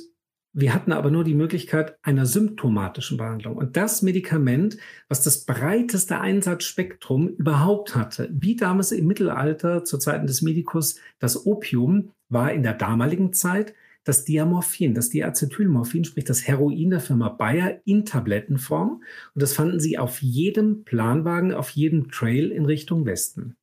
wir 0.56 0.72
hatten 0.72 0.92
aber 0.92 1.10
nur 1.10 1.24
die 1.24 1.34
Möglichkeit 1.34 1.98
einer 2.02 2.26
symptomatischen 2.26 3.18
Behandlung. 3.18 3.56
Und 3.56 3.76
das 3.76 4.02
Medikament, 4.02 4.78
was 5.08 5.22
das 5.22 5.44
breiteste 5.44 6.20
Einsatzspektrum 6.20 7.28
überhaupt 7.28 7.96
hatte, 7.96 8.30
wie 8.32 8.54
damals 8.54 8.92
im 8.92 9.08
Mittelalter 9.08 9.84
zu 9.84 9.98
Zeiten 9.98 10.28
des 10.28 10.42
Medikus 10.42 11.00
das 11.18 11.44
Opium, 11.44 12.12
war 12.28 12.52
in 12.52 12.62
der 12.62 12.74
damaligen 12.74 13.32
Zeit 13.32 13.74
das 14.04 14.24
Diamorphin, 14.24 14.94
das 14.94 15.10
Diacetylmorphin, 15.10 16.04
sprich 16.04 16.24
das 16.24 16.46
Heroin 16.46 16.90
der 16.90 17.00
Firma 17.00 17.30
Bayer 17.30 17.80
in 17.84 18.04
Tablettenform. 18.04 19.02
Und 19.34 19.42
das 19.42 19.54
fanden 19.54 19.80
sie 19.80 19.98
auf 19.98 20.22
jedem 20.22 20.84
Planwagen, 20.84 21.52
auf 21.52 21.70
jedem 21.70 22.10
Trail 22.10 22.52
in 22.52 22.64
Richtung 22.64 23.06
Westen. 23.06 23.56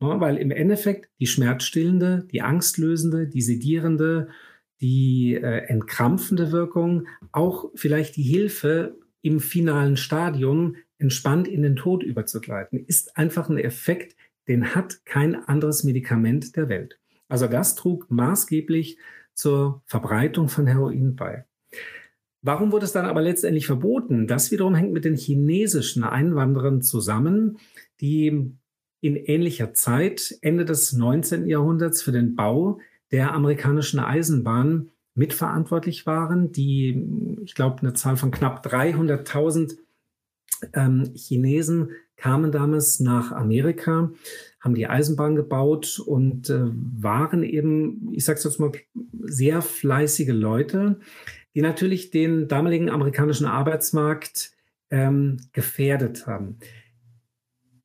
Ja, 0.00 0.20
weil 0.20 0.36
im 0.36 0.50
Endeffekt 0.50 1.10
die 1.20 1.26
schmerzstillende, 1.26 2.26
die 2.30 2.42
angstlösende, 2.42 3.26
die 3.26 3.42
sedierende, 3.42 4.28
die 4.80 5.34
äh, 5.34 5.66
entkrampfende 5.66 6.52
Wirkung, 6.52 7.06
auch 7.32 7.70
vielleicht 7.74 8.16
die 8.16 8.22
Hilfe 8.22 8.98
im 9.22 9.40
finalen 9.40 9.96
Stadium 9.96 10.76
entspannt 10.98 11.48
in 11.48 11.62
den 11.62 11.76
Tod 11.76 12.02
überzugleiten, 12.02 12.84
ist 12.86 13.16
einfach 13.16 13.48
ein 13.48 13.58
Effekt, 13.58 14.16
den 14.48 14.74
hat 14.74 15.04
kein 15.04 15.34
anderes 15.34 15.84
Medikament 15.84 16.56
der 16.56 16.68
Welt. 16.68 16.98
Also 17.28 17.48
das 17.48 17.74
trug 17.74 18.10
maßgeblich 18.10 18.98
zur 19.34 19.82
Verbreitung 19.86 20.48
von 20.48 20.66
Heroin 20.66 21.16
bei. 21.16 21.44
Warum 22.42 22.70
wurde 22.70 22.84
es 22.84 22.92
dann 22.92 23.06
aber 23.06 23.22
letztendlich 23.22 23.66
verboten? 23.66 24.28
Das 24.28 24.52
wiederum 24.52 24.74
hängt 24.74 24.92
mit 24.92 25.04
den 25.04 25.16
chinesischen 25.16 26.04
Einwanderern 26.04 26.80
zusammen, 26.80 27.58
die 28.00 28.52
in 29.00 29.16
ähnlicher 29.16 29.74
Zeit, 29.74 30.36
Ende 30.42 30.64
des 30.64 30.92
19. 30.92 31.46
Jahrhunderts, 31.46 32.02
für 32.02 32.12
den 32.12 32.36
Bau 32.36 32.78
der 33.16 33.32
amerikanischen 33.32 33.98
Eisenbahn 33.98 34.90
mitverantwortlich 35.14 36.04
waren, 36.04 36.52
die, 36.52 37.02
ich 37.46 37.54
glaube, 37.54 37.80
eine 37.80 37.94
Zahl 37.94 38.18
von 38.18 38.30
knapp 38.30 38.66
300.000 38.66 39.78
ähm, 40.74 41.14
Chinesen 41.14 41.92
kamen 42.18 42.52
damals 42.52 43.00
nach 43.00 43.32
Amerika, 43.32 44.12
haben 44.60 44.74
die 44.74 44.86
Eisenbahn 44.86 45.34
gebaut 45.34 45.98
und 45.98 46.50
äh, 46.50 46.60
waren 46.66 47.42
eben, 47.42 48.12
ich 48.12 48.26
sage 48.26 48.36
es 48.36 48.44
jetzt 48.44 48.60
mal, 48.60 48.72
sehr 49.22 49.62
fleißige 49.62 50.32
Leute, 50.32 51.00
die 51.54 51.62
natürlich 51.62 52.10
den 52.10 52.48
damaligen 52.48 52.90
amerikanischen 52.90 53.46
Arbeitsmarkt 53.46 54.50
ähm, 54.90 55.38
gefährdet 55.52 56.26
haben. 56.26 56.58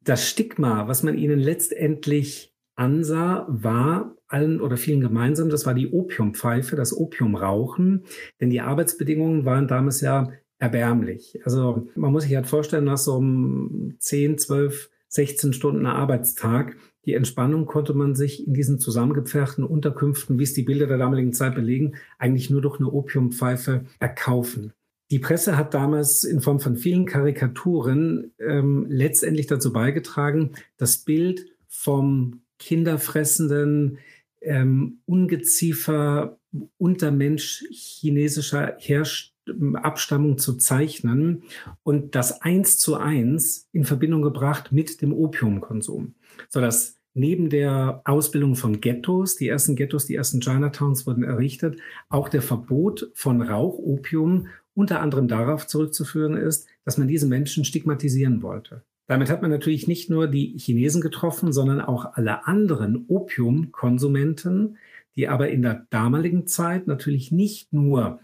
Das 0.01 0.27
Stigma, 0.27 0.89
was 0.89 1.03
man 1.03 1.17
ihnen 1.17 1.39
letztendlich 1.39 2.50
ansah, 2.81 3.45
war 3.47 4.15
allen 4.27 4.59
oder 4.59 4.75
vielen 4.75 5.01
gemeinsam, 5.01 5.49
das 5.49 5.65
war 5.65 5.75
die 5.75 5.91
Opiumpfeife, 5.91 6.75
das 6.75 6.97
Opiumrauchen, 6.97 8.05
denn 8.39 8.49
die 8.49 8.61
Arbeitsbedingungen 8.61 9.45
waren 9.45 9.67
damals 9.67 10.01
ja 10.01 10.31
erbärmlich. 10.57 11.39
Also 11.43 11.87
man 11.95 12.11
muss 12.11 12.23
sich 12.23 12.35
halt 12.35 12.47
vorstellen, 12.47 12.85
nach 12.85 12.97
so 12.97 13.17
einem 13.17 13.95
10, 13.99 14.39
12, 14.39 14.89
16 15.09 15.53
Stunden 15.53 15.85
Arbeitstag, 15.85 16.75
die 17.05 17.13
Entspannung 17.13 17.65
konnte 17.65 17.93
man 17.93 18.15
sich 18.15 18.47
in 18.47 18.53
diesen 18.53 18.79
zusammengepferchten 18.79 19.63
Unterkünften, 19.63 20.39
wie 20.39 20.43
es 20.43 20.53
die 20.53 20.63
Bilder 20.63 20.87
der 20.87 20.97
damaligen 20.97 21.33
Zeit 21.33 21.55
belegen, 21.55 21.95
eigentlich 22.17 22.49
nur 22.49 22.61
durch 22.61 22.79
eine 22.79 22.89
Opiumpfeife 22.89 23.85
erkaufen. 23.99 24.73
Die 25.09 25.19
Presse 25.19 25.57
hat 25.57 25.73
damals 25.73 26.23
in 26.23 26.41
Form 26.41 26.59
von 26.59 26.77
vielen 26.77 27.05
Karikaturen 27.05 28.31
ähm, 28.39 28.85
letztendlich 28.87 29.47
dazu 29.47 29.73
beigetragen, 29.73 30.51
das 30.77 30.99
Bild 30.99 31.47
vom 31.67 32.41
kinderfressenden, 32.61 33.97
ähm, 34.41 34.99
Ungeziefer, 35.05 36.37
Untermensch 36.77 37.65
chinesischer 37.71 38.75
Herrschaft 38.79 39.31
Abstammung 39.73 40.37
zu 40.37 40.53
zeichnen 40.53 41.43
und 41.83 42.15
das 42.15 42.41
eins 42.41 42.77
zu 42.77 42.95
eins 42.95 43.67
in 43.71 43.85
Verbindung 43.85 44.21
gebracht 44.21 44.71
mit 44.71 45.01
dem 45.01 45.13
Opiumkonsum, 45.13 46.13
sodass 46.47 46.97
neben 47.13 47.49
der 47.49 48.01
Ausbildung 48.05 48.55
von 48.55 48.79
Ghettos, 48.81 49.35
die 49.35 49.47
ersten 49.47 49.75
Ghettos, 49.75 50.05
die 50.05 50.15
ersten 50.15 50.41
Chinatowns 50.41 51.07
wurden 51.07 51.23
errichtet, 51.23 51.79
auch 52.07 52.29
der 52.29 52.41
Verbot 52.41 53.11
von 53.15 53.41
Rauchopium 53.41 54.47
unter 54.73 55.01
anderem 55.01 55.27
darauf 55.27 55.67
zurückzuführen 55.67 56.37
ist, 56.37 56.67
dass 56.85 56.97
man 56.97 57.07
diese 57.07 57.27
Menschen 57.27 57.65
stigmatisieren 57.65 58.41
wollte. 58.41 58.83
Damit 59.11 59.29
hat 59.29 59.41
man 59.41 59.51
natürlich 59.51 59.89
nicht 59.89 60.09
nur 60.09 60.27
die 60.27 60.57
Chinesen 60.57 61.01
getroffen, 61.01 61.51
sondern 61.51 61.81
auch 61.81 62.13
alle 62.13 62.47
anderen 62.47 63.07
Opiumkonsumenten, 63.09 64.77
die 65.17 65.27
aber 65.27 65.49
in 65.49 65.61
der 65.61 65.85
damaligen 65.89 66.47
Zeit 66.47 66.87
natürlich 66.87 67.29
nicht 67.29 67.73
nur 67.73 68.21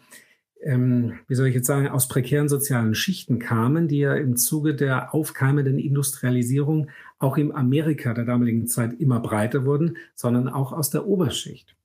ähm, 0.64 1.20
wie 1.28 1.36
soll 1.36 1.48
ich 1.48 1.56
jetzt 1.56 1.68
sagen, 1.68 1.90
aus 1.90 2.08
prekären 2.08 2.48
sozialen 2.48 2.96
Schichten 2.96 3.38
kamen, 3.38 3.90
die 3.90 3.98
ja 3.98 4.14
im 4.16 4.38
Zuge 4.38 4.76
der 4.76 5.14
aufkeimenden 5.14 5.78
Industrialisierung 5.78 6.90
auch 7.20 7.38
im 7.38 7.52
Amerika 7.52 8.14
der 8.14 8.24
damaligen 8.24 8.66
Zeit 8.66 8.98
immer 8.98 9.20
breiter 9.20 9.66
wurden, 9.66 9.98
sondern 10.16 10.48
auch 10.48 10.72
aus 10.72 10.90
der 10.90 11.06
Oberschicht. 11.06 11.76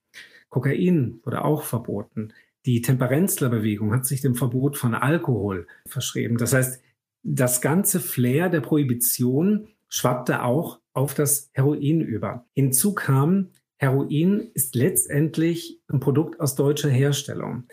Kokain 0.48 1.18
wurde 1.24 1.44
auch 1.44 1.64
verboten. 1.64 2.32
Die 2.66 2.82
Temperenzlerbewegung 2.82 3.92
hat 3.92 4.06
sich 4.06 4.20
dem 4.20 4.36
Verbot 4.36 4.76
von 4.76 4.94
Alkohol 4.94 5.66
verschrieben. 5.88 6.38
Das 6.38 6.52
heißt, 6.52 6.80
das 7.22 7.60
ganze 7.60 8.00
Flair 8.00 8.48
der 8.48 8.60
Prohibition 8.60 9.68
schwappte 9.88 10.42
auch 10.42 10.80
auf 10.92 11.14
das 11.14 11.50
Heroin 11.52 12.00
über. 12.00 12.46
Hinzu 12.54 12.94
kam, 12.94 13.48
Heroin 13.76 14.50
ist 14.54 14.74
letztendlich 14.74 15.80
ein 15.88 16.00
Produkt 16.00 16.40
aus 16.40 16.54
deutscher 16.54 16.88
Herstellung. 16.88 17.64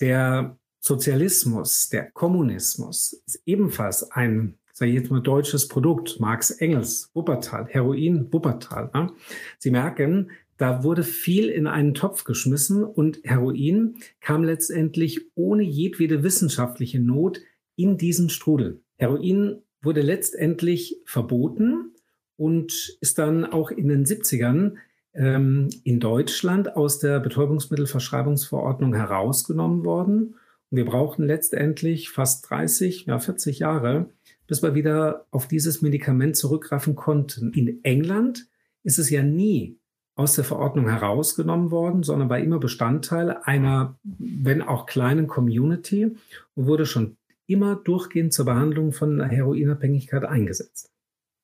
Der 0.00 0.58
Sozialismus, 0.80 1.88
der 1.88 2.10
Kommunismus 2.10 3.12
ist 3.26 3.42
ebenfalls 3.46 4.10
ein, 4.10 4.58
sage 4.72 4.90
ich 4.90 4.98
jetzt 4.98 5.10
mal, 5.10 5.20
deutsches 5.20 5.68
Produkt. 5.68 6.18
Marx 6.18 6.50
Engels, 6.50 7.10
Wuppertal, 7.14 7.66
Heroin, 7.68 8.32
Wuppertal. 8.32 8.90
Ne? 8.92 9.12
Sie 9.58 9.70
merken, 9.70 10.32
da 10.56 10.82
wurde 10.82 11.04
viel 11.04 11.48
in 11.48 11.66
einen 11.66 11.94
Topf 11.94 12.24
geschmissen 12.24 12.84
und 12.84 13.20
Heroin 13.22 13.96
kam 14.20 14.44
letztendlich 14.44 15.20
ohne 15.34 15.62
jedwede 15.62 16.22
wissenschaftliche 16.22 17.00
Not 17.00 17.40
in 17.76 17.96
diesen 17.96 18.28
Strudel. 18.28 18.80
Heroin 19.02 19.62
wurde 19.82 20.00
letztendlich 20.00 21.00
verboten 21.04 21.90
und 22.36 22.96
ist 23.00 23.18
dann 23.18 23.44
auch 23.44 23.72
in 23.72 23.88
den 23.88 24.06
70ern 24.06 24.76
ähm, 25.12 25.70
in 25.82 25.98
Deutschland 25.98 26.76
aus 26.76 27.00
der 27.00 27.18
Betäubungsmittelverschreibungsverordnung 27.18 28.94
herausgenommen 28.94 29.84
worden. 29.84 30.36
Und 30.70 30.76
wir 30.76 30.84
brauchten 30.84 31.24
letztendlich 31.24 32.10
fast 32.10 32.48
30, 32.48 33.06
ja 33.06 33.18
40 33.18 33.58
Jahre, 33.58 34.08
bis 34.46 34.62
wir 34.62 34.76
wieder 34.76 35.26
auf 35.32 35.48
dieses 35.48 35.82
Medikament 35.82 36.36
zurückgreifen 36.36 36.94
konnten. 36.94 37.52
In 37.54 37.82
England 37.82 38.46
ist 38.84 39.00
es 39.00 39.10
ja 39.10 39.24
nie 39.24 39.80
aus 40.14 40.34
der 40.34 40.44
Verordnung 40.44 40.88
herausgenommen 40.88 41.72
worden, 41.72 42.04
sondern 42.04 42.28
war 42.28 42.38
immer 42.38 42.60
Bestandteil 42.60 43.36
einer, 43.42 43.98
wenn 44.04 44.62
auch 44.62 44.86
kleinen 44.86 45.26
Community 45.26 46.14
und 46.54 46.66
wurde 46.66 46.86
schon 46.86 47.16
immer 47.46 47.76
durchgehend 47.76 48.32
zur 48.32 48.44
Behandlung 48.44 48.92
von 48.92 49.22
Heroinabhängigkeit 49.22 50.24
eingesetzt. 50.24 50.90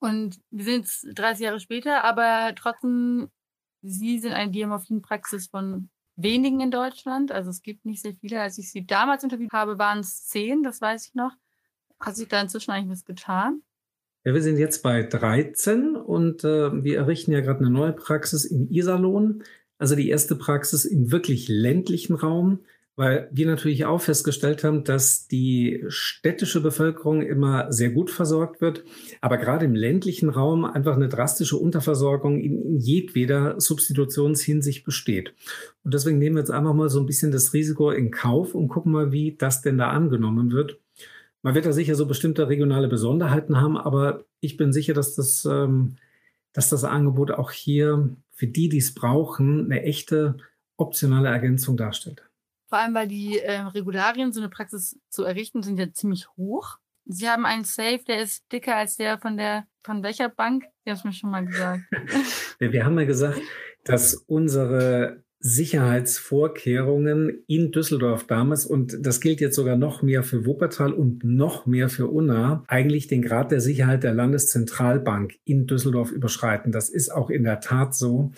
Und 0.01 0.41
wir 0.51 0.65
sind 0.65 0.81
jetzt 0.81 1.07
30 1.15 1.45
Jahre 1.45 1.61
später, 1.61 2.05
aber 2.05 2.55
trotzdem 2.55 3.31
Sie 3.83 4.19
sind 4.19 4.33
eine 4.33 4.51
Diamorphin-Praxis 4.51 5.49
von 5.49 5.89
wenigen 6.17 6.61
in 6.61 6.71
Deutschland. 6.71 7.31
Also 7.31 7.51
es 7.51 7.63
gibt 7.63 7.85
nicht 7.85 8.03
sehr 8.03 8.15
viele. 8.15 8.41
Als 8.41 8.59
ich 8.59 8.71
Sie 8.71 8.87
damals 8.87 9.23
interviewt 9.23 9.53
habe, 9.53 9.79
waren 9.79 10.01
es 10.01 10.27
zehn, 10.27 10.63
das 10.63 10.81
weiß 10.81 11.09
ich 11.09 11.15
noch. 11.15 11.33
Hat 12.01 12.17
sich 12.17 12.29
da 12.29 12.41
inzwischen 12.41 12.73
eigentlich 12.73 12.91
was 12.91 13.05
getan? 13.05 13.63
Ja, 14.25 14.35
wir 14.35 14.43
sind 14.43 14.59
jetzt 14.59 14.83
bei 14.83 15.03
13 15.03 15.97
und 15.97 16.45
äh, 16.45 16.83
wir 16.83 16.99
errichten 16.99 17.33
ja 17.33 17.41
gerade 17.41 17.61
eine 17.61 17.71
neue 17.71 17.93
Praxis 17.93 18.45
in 18.45 18.69
Iserlohn. 18.69 19.45
Also 19.79 19.95
die 19.95 20.09
erste 20.09 20.35
Praxis 20.35 20.85
im 20.85 21.13
wirklich 21.13 21.49
ländlichen 21.49 22.15
Raum 22.15 22.61
weil 22.99 23.29
wir 23.31 23.47
natürlich 23.47 23.85
auch 23.85 24.01
festgestellt 24.01 24.65
haben, 24.65 24.83
dass 24.83 25.29
die 25.29 25.85
städtische 25.87 26.61
Bevölkerung 26.61 27.23
immer 27.23 27.73
sehr 27.73 27.91
gut 27.91 28.11
versorgt 28.11 28.61
wird, 28.61 28.83
aber 29.21 29.37
gerade 29.37 29.67
im 29.67 29.77
ländlichen 29.77 30.31
Raum 30.31 30.65
einfach 30.65 30.97
eine 30.97 31.09
drastische 31.09 31.57
Unterversorgung 31.57 32.41
in 32.41 32.77
jedweder 32.77 33.61
Substitutionshinsicht 33.61 34.85
besteht. 34.85 35.33
Und 35.85 35.95
deswegen 35.95 36.19
nehmen 36.19 36.35
wir 36.35 36.41
jetzt 36.41 36.51
einfach 36.51 36.75
mal 36.75 36.89
so 36.89 36.99
ein 36.99 37.07
bisschen 37.07 37.31
das 37.31 37.55
Risiko 37.55 37.93
in 37.93 38.11
Kauf 38.11 38.57
und 38.57 38.67
gucken 38.67 38.91
mal, 38.91 39.13
wie 39.13 39.37
das 39.37 39.63
denn 39.63 39.79
da 39.79 39.91
angenommen 39.91 40.51
wird. 40.51 40.81
Man 41.43 41.55
wird 41.55 41.67
da 41.67 41.73
sicher 41.73 41.95
so 41.95 42.07
bestimmte 42.07 42.49
regionale 42.49 42.89
Besonderheiten 42.89 43.61
haben, 43.61 43.77
aber 43.77 44.25
ich 44.41 44.57
bin 44.57 44.73
sicher, 44.73 44.93
dass 44.93 45.15
das, 45.15 45.45
ähm, 45.45 45.95
dass 46.53 46.69
das 46.69 46.83
Angebot 46.83 47.31
auch 47.31 47.53
hier 47.53 48.09
für 48.33 48.49
die, 48.49 48.69
die 48.69 48.79
es 48.79 48.93
brauchen, 48.93 49.67
eine 49.67 49.85
echte 49.85 50.39
optionale 50.77 51.29
Ergänzung 51.29 51.77
darstellt. 51.77 52.28
Vor 52.69 52.79
allem, 52.79 52.95
weil 52.95 53.09
die 53.09 53.39
äh, 53.39 53.61
Regularien, 53.61 54.33
so 54.33 54.41
eine 54.41 54.51
Praxis 54.51 54.99
zu 55.09 55.25
errichten, 55.25 55.63
sind 55.63 55.79
ja 55.79 55.91
ziemlich 55.93 56.29
hoch. 56.37 56.79
Sie 57.07 57.29
haben 57.29 57.47
einen 57.47 57.65
Safe, 57.65 58.01
der 58.07 58.23
ist 58.23 58.45
dicker 58.53 58.77
als 58.77 58.97
der 58.97 59.19
von 59.19 59.39
der, 59.39 59.67
von 59.83 60.03
welcher 60.03 60.29
Bank? 60.29 60.65
Sie 60.85 60.91
haben 60.91 60.99
es 60.99 61.05
mir 61.05 61.13
schon 61.13 61.31
mal 61.31 61.47
gesagt. 61.47 61.83
Wir 62.59 62.85
haben 62.85 62.99
ja 62.99 63.07
gesagt, 63.07 63.41
dass 63.85 64.15
unsere 64.15 65.23
Sicherheitsvorkehrungen 65.41 67.45
in 67.47 67.71
Düsseldorf 67.71 68.27
damals, 68.27 68.67
und 68.67 68.99
das 69.01 69.21
gilt 69.21 69.41
jetzt 69.41 69.55
sogar 69.55 69.77
noch 69.77 70.03
mehr 70.03 70.23
für 70.23 70.45
Wuppertal 70.45 70.93
und 70.93 71.23
noch 71.23 71.65
mehr 71.65 71.89
für 71.89 72.09
Unna, 72.09 72.65
eigentlich 72.67 73.07
den 73.07 73.23
Grad 73.23 73.53
der 73.53 73.61
Sicherheit 73.61 74.03
der 74.03 74.15
Landeszentralbank 74.15 75.35
in 75.45 75.67
Düsseldorf 75.67 76.11
überschreiten. 76.11 76.73
Das 76.73 76.91
ist 76.91 77.11
auch 77.11 77.31
in 77.31 77.45
der 77.45 77.61
Tat 77.61 77.95
so. 77.95 78.33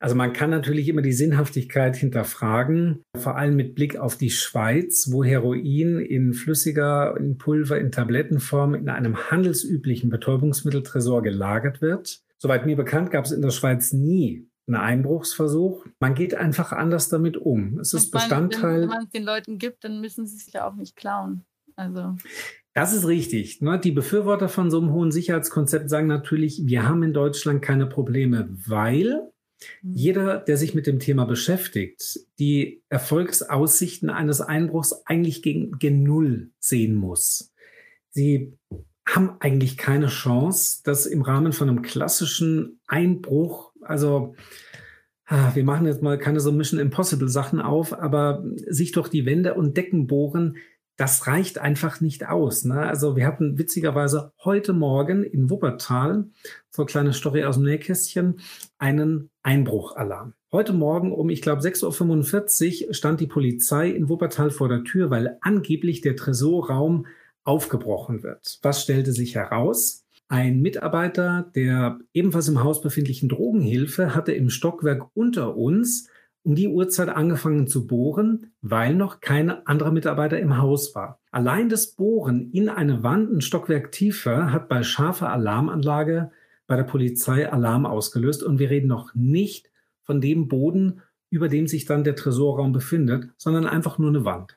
Also 0.00 0.14
man 0.14 0.32
kann 0.32 0.50
natürlich 0.50 0.88
immer 0.88 1.02
die 1.02 1.12
Sinnhaftigkeit 1.12 1.96
hinterfragen, 1.96 3.02
vor 3.16 3.36
allem 3.36 3.56
mit 3.56 3.74
Blick 3.74 3.96
auf 3.96 4.16
die 4.16 4.30
Schweiz, 4.30 5.10
wo 5.10 5.24
Heroin 5.24 5.98
in 5.98 6.34
flüssiger, 6.34 7.16
in 7.18 7.36
Pulver, 7.36 7.78
in 7.78 7.90
Tablettenform 7.90 8.74
in 8.74 8.88
einem 8.88 9.30
handelsüblichen 9.30 10.08
Betäubungsmitteltresor 10.08 11.22
gelagert 11.22 11.82
wird. 11.82 12.20
Soweit 12.38 12.64
mir 12.64 12.76
bekannt, 12.76 13.10
gab 13.10 13.24
es 13.24 13.32
in 13.32 13.42
der 13.42 13.50
Schweiz 13.50 13.92
nie 13.92 14.48
einen 14.68 14.76
Einbruchsversuch. 14.76 15.84
Man 15.98 16.14
geht 16.14 16.34
einfach 16.34 16.72
anders 16.72 17.08
damit 17.08 17.36
um. 17.36 17.78
Es 17.80 17.92
ist 17.94 18.10
Bestandteil. 18.10 18.82
Wenn 18.82 18.88
man 18.88 19.04
es 19.04 19.10
den 19.10 19.24
Leuten 19.24 19.58
gibt, 19.58 19.82
dann 19.82 20.00
müssen 20.00 20.26
sie 20.26 20.36
sich 20.36 20.52
ja 20.52 20.68
auch 20.68 20.76
nicht 20.76 20.94
klauen. 20.94 21.44
Also. 21.74 22.16
Das 22.74 22.94
ist 22.94 23.06
richtig. 23.06 23.60
Ne? 23.60 23.80
Die 23.80 23.92
Befürworter 23.92 24.48
von 24.48 24.70
so 24.70 24.78
einem 24.78 24.92
hohen 24.92 25.10
Sicherheitskonzept 25.10 25.90
sagen 25.90 26.06
natürlich, 26.06 26.62
wir 26.64 26.88
haben 26.88 27.02
in 27.02 27.12
Deutschland 27.12 27.62
keine 27.62 27.86
Probleme, 27.86 28.48
weil. 28.66 29.32
Jeder, 29.82 30.38
der 30.38 30.56
sich 30.56 30.74
mit 30.74 30.86
dem 30.86 31.00
Thema 31.00 31.24
beschäftigt, 31.24 32.20
die 32.38 32.82
Erfolgsaussichten 32.88 34.10
eines 34.10 34.40
Einbruchs 34.40 34.92
eigentlich 35.04 35.42
gegen, 35.42 35.78
gegen 35.78 36.02
Null 36.02 36.50
sehen 36.58 36.94
muss. 36.94 37.52
Sie 38.10 38.56
haben 39.06 39.36
eigentlich 39.40 39.76
keine 39.76 40.08
Chance, 40.08 40.82
dass 40.84 41.06
im 41.06 41.22
Rahmen 41.22 41.52
von 41.52 41.68
einem 41.68 41.82
klassischen 41.82 42.80
Einbruch, 42.86 43.72
also 43.80 44.34
ah, 45.26 45.54
wir 45.54 45.64
machen 45.64 45.86
jetzt 45.86 46.02
mal 46.02 46.18
keine 46.18 46.40
so 46.40 46.52
Mission 46.52 46.80
Impossible 46.80 47.28
Sachen 47.28 47.60
auf, 47.60 47.92
aber 47.92 48.44
sich 48.66 48.92
durch 48.92 49.08
die 49.08 49.26
Wände 49.26 49.54
und 49.54 49.76
Decken 49.76 50.06
bohren, 50.06 50.56
das 50.98 51.28
reicht 51.28 51.58
einfach 51.58 52.00
nicht 52.00 52.28
aus. 52.28 52.64
Ne? 52.64 52.80
Also 52.80 53.16
wir 53.16 53.24
hatten 53.24 53.56
witzigerweise 53.56 54.32
heute 54.44 54.72
Morgen 54.72 55.22
in 55.22 55.48
Wuppertal, 55.48 56.24
so 56.70 56.82
eine 56.82 56.90
kleine 56.90 57.12
Story 57.12 57.44
aus 57.44 57.54
dem 57.54 57.64
Nähkästchen, 57.64 58.40
einen 58.78 59.30
Einbruchalarm. 59.44 60.34
Heute 60.50 60.72
Morgen 60.72 61.12
um, 61.12 61.30
ich 61.30 61.40
glaube, 61.40 61.62
6.45 61.62 62.88
Uhr 62.88 62.94
stand 62.94 63.20
die 63.20 63.28
Polizei 63.28 63.90
in 63.90 64.08
Wuppertal 64.08 64.50
vor 64.50 64.68
der 64.68 64.82
Tür, 64.82 65.08
weil 65.08 65.38
angeblich 65.40 66.00
der 66.00 66.16
Tresorraum 66.16 67.06
aufgebrochen 67.44 68.24
wird. 68.24 68.58
Was 68.62 68.82
stellte 68.82 69.12
sich 69.12 69.36
heraus? 69.36 70.04
Ein 70.26 70.60
Mitarbeiter 70.60 71.48
der 71.54 72.00
ebenfalls 72.12 72.48
im 72.48 72.62
Haus 72.64 72.82
befindlichen 72.82 73.28
Drogenhilfe 73.28 74.16
hatte 74.16 74.32
im 74.32 74.50
Stockwerk 74.50 75.06
unter 75.14 75.56
uns 75.56 76.07
um 76.42 76.54
die 76.54 76.68
Uhrzeit 76.68 77.08
angefangen 77.08 77.66
zu 77.66 77.86
bohren, 77.86 78.52
weil 78.62 78.94
noch 78.94 79.20
kein 79.20 79.50
anderer 79.66 79.92
Mitarbeiter 79.92 80.38
im 80.38 80.56
Haus 80.58 80.94
war. 80.94 81.20
Allein 81.30 81.68
das 81.68 81.94
Bohren 81.94 82.50
in 82.52 82.68
eine 82.68 83.02
Wand 83.02 83.30
ein 83.32 83.40
Stockwerk 83.40 83.92
tiefer 83.92 84.52
hat 84.52 84.68
bei 84.68 84.82
scharfer 84.82 85.30
Alarmanlage 85.30 86.30
bei 86.66 86.76
der 86.76 86.84
Polizei 86.84 87.50
Alarm 87.50 87.86
ausgelöst 87.86 88.42
und 88.42 88.58
wir 88.58 88.70
reden 88.70 88.88
noch 88.88 89.14
nicht 89.14 89.70
von 90.02 90.20
dem 90.20 90.48
Boden, 90.48 91.02
über 91.30 91.48
dem 91.48 91.66
sich 91.66 91.84
dann 91.84 92.04
der 92.04 92.16
Tresorraum 92.16 92.72
befindet, 92.72 93.30
sondern 93.36 93.66
einfach 93.66 93.98
nur 93.98 94.08
eine 94.08 94.24
Wand. 94.24 94.56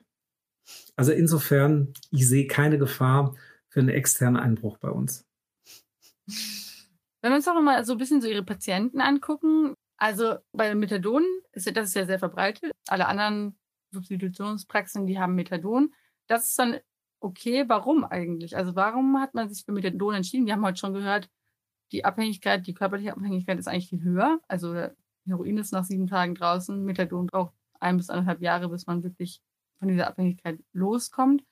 Also 0.95 1.11
insofern, 1.11 1.93
ich 2.11 2.27
sehe 2.27 2.47
keine 2.47 2.77
Gefahr 2.77 3.35
für 3.69 3.79
einen 3.79 3.89
externen 3.89 4.37
Einbruch 4.37 4.77
bei 4.77 4.89
uns. 4.89 5.25
Wenn 7.21 7.31
wir 7.31 7.35
uns 7.35 7.47
auch 7.47 7.59
mal 7.61 7.83
so 7.85 7.93
ein 7.93 7.97
bisschen 7.97 8.21
so 8.21 8.27
Ihre 8.27 8.43
Patienten 8.43 9.01
angucken, 9.01 9.75
also 10.01 10.37
bei 10.51 10.73
Methadon 10.73 11.23
ist 11.51 11.67
das 11.77 11.89
ist 11.89 11.95
ja 11.95 12.07
sehr 12.07 12.17
verbreitet. 12.17 12.71
Alle 12.87 13.05
anderen 13.05 13.55
Substitutionspraxen, 13.91 15.05
die 15.05 15.19
haben 15.19 15.35
Methadon. 15.35 15.93
Das 16.25 16.49
ist 16.49 16.57
dann 16.57 16.79
okay. 17.19 17.65
Warum 17.67 18.03
eigentlich? 18.03 18.57
Also 18.57 18.75
warum 18.75 19.21
hat 19.21 19.35
man 19.35 19.47
sich 19.49 19.63
für 19.63 19.71
Methadon 19.71 20.15
entschieden? 20.15 20.47
Wir 20.47 20.53
haben 20.53 20.65
heute 20.65 20.79
schon 20.79 20.95
gehört, 20.95 21.29
die 21.91 22.03
Abhängigkeit, 22.03 22.65
die 22.65 22.73
körperliche 22.73 23.11
Abhängigkeit 23.11 23.59
ist 23.59 23.67
eigentlich 23.67 23.89
viel 23.89 24.01
höher. 24.01 24.39
Also 24.47 24.73
Heroin 25.27 25.59
ist 25.59 25.71
nach 25.71 25.83
sieben 25.83 26.07
Tagen 26.07 26.33
draußen, 26.33 26.83
Methadon 26.83 27.27
braucht 27.27 27.53
ein 27.79 27.97
bis 27.97 28.09
anderthalb 28.09 28.41
Jahre, 28.41 28.69
bis 28.69 28.87
man 28.87 29.03
wirklich 29.03 29.39
von 29.77 29.87
dieser 29.87 30.07
Abhängigkeit 30.07 30.57
loskommt. 30.73 31.43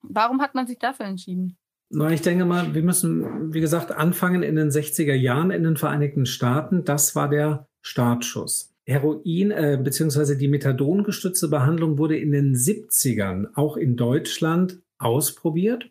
Warum 0.00 0.40
hat 0.40 0.54
man 0.54 0.66
sich 0.66 0.78
dafür 0.78 1.04
entschieden? 1.04 1.58
Ich 1.90 2.22
denke 2.22 2.46
mal, 2.46 2.72
wir 2.74 2.82
müssen, 2.82 3.52
wie 3.52 3.60
gesagt, 3.60 3.92
anfangen 3.92 4.42
in 4.42 4.56
den 4.56 4.70
60er 4.70 5.12
Jahren 5.12 5.50
in 5.50 5.64
den 5.64 5.76
Vereinigten 5.76 6.24
Staaten. 6.24 6.84
Das 6.84 7.14
war 7.14 7.28
der 7.28 7.69
Startschuss. 7.82 8.74
Heroin 8.84 9.50
äh, 9.50 9.78
bzw. 9.82 10.36
die 10.36 10.48
methadongestützte 10.48 11.48
Behandlung 11.48 11.98
wurde 11.98 12.18
in 12.18 12.32
den 12.32 12.54
70ern 12.54 13.48
auch 13.54 13.76
in 13.76 13.96
Deutschland 13.96 14.80
ausprobiert. 14.98 15.90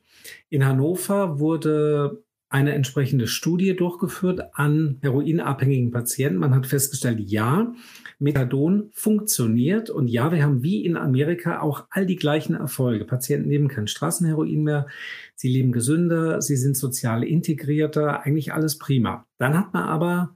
In 0.49 0.65
Hannover 0.65 1.39
wurde 1.39 2.23
eine 2.49 2.73
entsprechende 2.73 3.27
Studie 3.27 3.75
durchgeführt 3.75 4.41
an 4.53 4.97
heroinabhängigen 5.01 5.91
Patienten. 5.91 6.39
Man 6.39 6.55
hat 6.55 6.65
festgestellt, 6.65 7.19
ja, 7.19 7.73
Methadon 8.17 8.89
funktioniert 8.91 9.91
und 9.91 10.07
ja, 10.07 10.31
wir 10.31 10.43
haben 10.43 10.63
wie 10.63 10.83
in 10.83 10.97
Amerika 10.97 11.61
auch 11.61 11.85
all 11.91 12.07
die 12.07 12.15
gleichen 12.15 12.55
Erfolge. 12.55 13.05
Patienten 13.05 13.49
nehmen 13.49 13.67
kein 13.67 13.87
Straßenheroin 13.87 14.63
mehr, 14.63 14.87
sie 15.35 15.47
leben 15.47 15.71
gesünder, 15.71 16.41
sie 16.41 16.57
sind 16.57 16.75
sozial 16.75 17.23
integrierter, 17.23 18.25
eigentlich 18.25 18.51
alles 18.51 18.79
prima. 18.79 19.27
Dann 19.37 19.57
hat 19.57 19.73
man 19.73 19.83
aber 19.83 20.35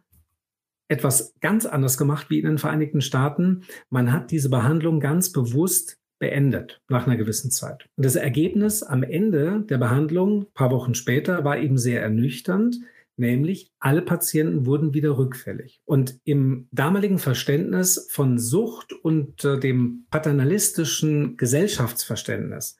etwas 0.87 1.33
ganz 1.41 1.65
anders 1.65 1.97
gemacht 1.97 2.29
wie 2.29 2.39
in 2.39 2.45
den 2.45 2.57
Vereinigten 2.57 3.01
Staaten. 3.01 3.63
Man 3.89 4.11
hat 4.11 4.31
diese 4.31 4.49
Behandlung 4.49 4.99
ganz 4.99 5.31
bewusst 5.31 5.97
beendet 6.19 6.81
nach 6.87 7.05
einer 7.05 7.17
gewissen 7.17 7.51
Zeit. 7.51 7.89
Und 7.97 8.05
das 8.05 8.15
Ergebnis 8.15 8.81
am 8.81 9.03
Ende 9.03 9.61
der 9.69 9.77
Behandlung, 9.77 10.45
paar 10.53 10.71
Wochen 10.71 10.95
später, 10.95 11.43
war 11.43 11.57
eben 11.57 11.77
sehr 11.77 12.01
ernüchternd, 12.01 12.77
nämlich 13.17 13.71
alle 13.79 14.01
Patienten 14.01 14.65
wurden 14.65 14.93
wieder 14.93 15.17
rückfällig. 15.17 15.81
Und 15.85 16.19
im 16.23 16.67
damaligen 16.71 17.19
Verständnis 17.19 18.07
von 18.09 18.39
Sucht 18.39 18.93
und 18.93 19.43
äh, 19.43 19.59
dem 19.59 20.05
paternalistischen 20.09 21.37
Gesellschaftsverständnis 21.37 22.77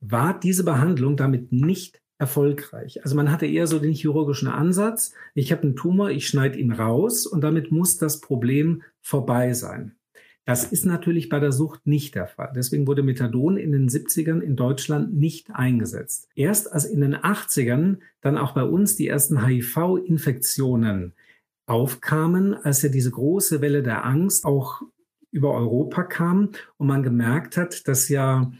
war 0.00 0.38
diese 0.38 0.64
Behandlung 0.64 1.16
damit 1.16 1.52
nicht 1.52 2.00
erfolgreich. 2.18 3.02
Also 3.02 3.16
man 3.16 3.30
hatte 3.30 3.46
eher 3.46 3.66
so 3.66 3.78
den 3.78 3.92
chirurgischen 3.92 4.48
Ansatz, 4.48 5.12
ich 5.34 5.52
habe 5.52 5.62
einen 5.62 5.76
Tumor, 5.76 6.10
ich 6.10 6.28
schneide 6.28 6.58
ihn 6.58 6.72
raus 6.72 7.26
und 7.26 7.40
damit 7.42 7.72
muss 7.72 7.96
das 7.96 8.20
Problem 8.20 8.82
vorbei 9.00 9.52
sein. 9.52 9.96
Das 10.46 10.64
ist 10.64 10.84
natürlich 10.84 11.30
bei 11.30 11.40
der 11.40 11.52
Sucht 11.52 11.86
nicht 11.86 12.14
der 12.14 12.26
Fall. 12.26 12.52
Deswegen 12.54 12.86
wurde 12.86 13.02
Methadon 13.02 13.56
in 13.56 13.72
den 13.72 13.88
70ern 13.88 14.40
in 14.40 14.56
Deutschland 14.56 15.14
nicht 15.14 15.50
eingesetzt. 15.50 16.28
Erst 16.34 16.70
als 16.70 16.84
in 16.84 17.00
den 17.00 17.16
80ern 17.16 17.98
dann 18.20 18.36
auch 18.36 18.52
bei 18.52 18.62
uns 18.62 18.94
die 18.94 19.08
ersten 19.08 19.46
HIV-Infektionen 19.46 21.14
aufkamen, 21.66 22.54
als 22.54 22.82
ja 22.82 22.90
diese 22.90 23.10
große 23.10 23.62
Welle 23.62 23.82
der 23.82 24.04
Angst 24.04 24.44
auch 24.44 24.82
über 25.30 25.54
Europa 25.54 26.02
kam 26.04 26.50
und 26.76 26.86
man 26.86 27.02
gemerkt 27.02 27.56
hat, 27.56 27.88
dass 27.88 28.10
ja 28.10 28.52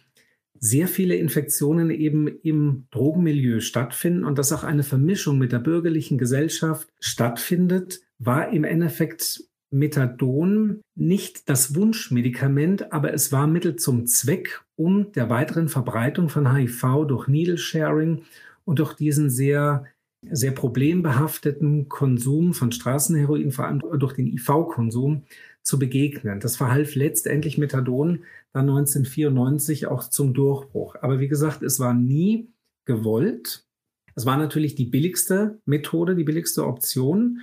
sehr 0.65 0.89
viele 0.89 1.15
Infektionen 1.17 1.91
eben 1.91 2.27
im 2.27 2.87
Drogenmilieu 2.91 3.61
stattfinden 3.61 4.25
und 4.25 4.39
dass 4.39 4.51
auch 4.51 4.65
eine 4.65 4.83
Vermischung 4.83 5.37
mit 5.37 5.53
der 5.53 5.59
bürgerlichen 5.59 6.17
Gesellschaft 6.17 6.89
stattfindet, 6.99 8.01
war 8.19 8.51
im 8.51 8.65
Endeffekt 8.65 9.45
Methadon 9.71 10.81
nicht 10.95 11.51
das 11.51 11.75
Wunschmedikament, 11.75 12.95
aber 12.95 13.13
es 13.13 13.31
war 13.31 13.47
Mittel 13.47 13.77
zum 13.77 14.07
Zweck, 14.07 14.63
um 14.75 15.13
der 15.13 15.29
weiteren 15.29 15.69
Verbreitung 15.69 16.31
von 16.31 16.57
HIV 16.57 17.09
durch 17.09 17.29
Needle 17.29 17.59
Sharing 17.59 18.23
und 18.65 18.79
durch 18.79 18.95
diesen 18.95 19.29
sehr 19.29 19.85
sehr 20.31 20.53
problembehafteten 20.53 21.91
Konsum 21.91 22.55
von 22.55 22.73
Straßenheroin, 22.73 23.51
vor 23.51 23.67
allem 23.67 23.81
durch 23.99 24.15
den 24.15 24.27
IV-Konsum, 24.27 25.25
zu 25.61 25.79
begegnen. 25.79 26.41
Das 26.41 26.57
verhalf 26.57 26.95
letztendlich 26.95 27.59
Methadon 27.59 28.21
dann 28.55 28.71
1994 28.71 29.87
auch 29.89 30.09
zum 30.09 30.33
Durchbruch. 30.33 30.97
Aber 31.03 31.21
wie 31.21 31.29
gesagt, 31.29 31.63
es 31.63 31.79
war 31.79 31.93
nie 31.93 32.51
gewollt. 32.87 33.67
Es 34.15 34.25
war 34.25 34.39
natürlich 34.39 34.75
die 34.75 34.87
billigste 34.87 35.61
Methode, 35.67 36.17
die 36.17 36.25
billigste 36.25 36.65
Option 36.65 37.41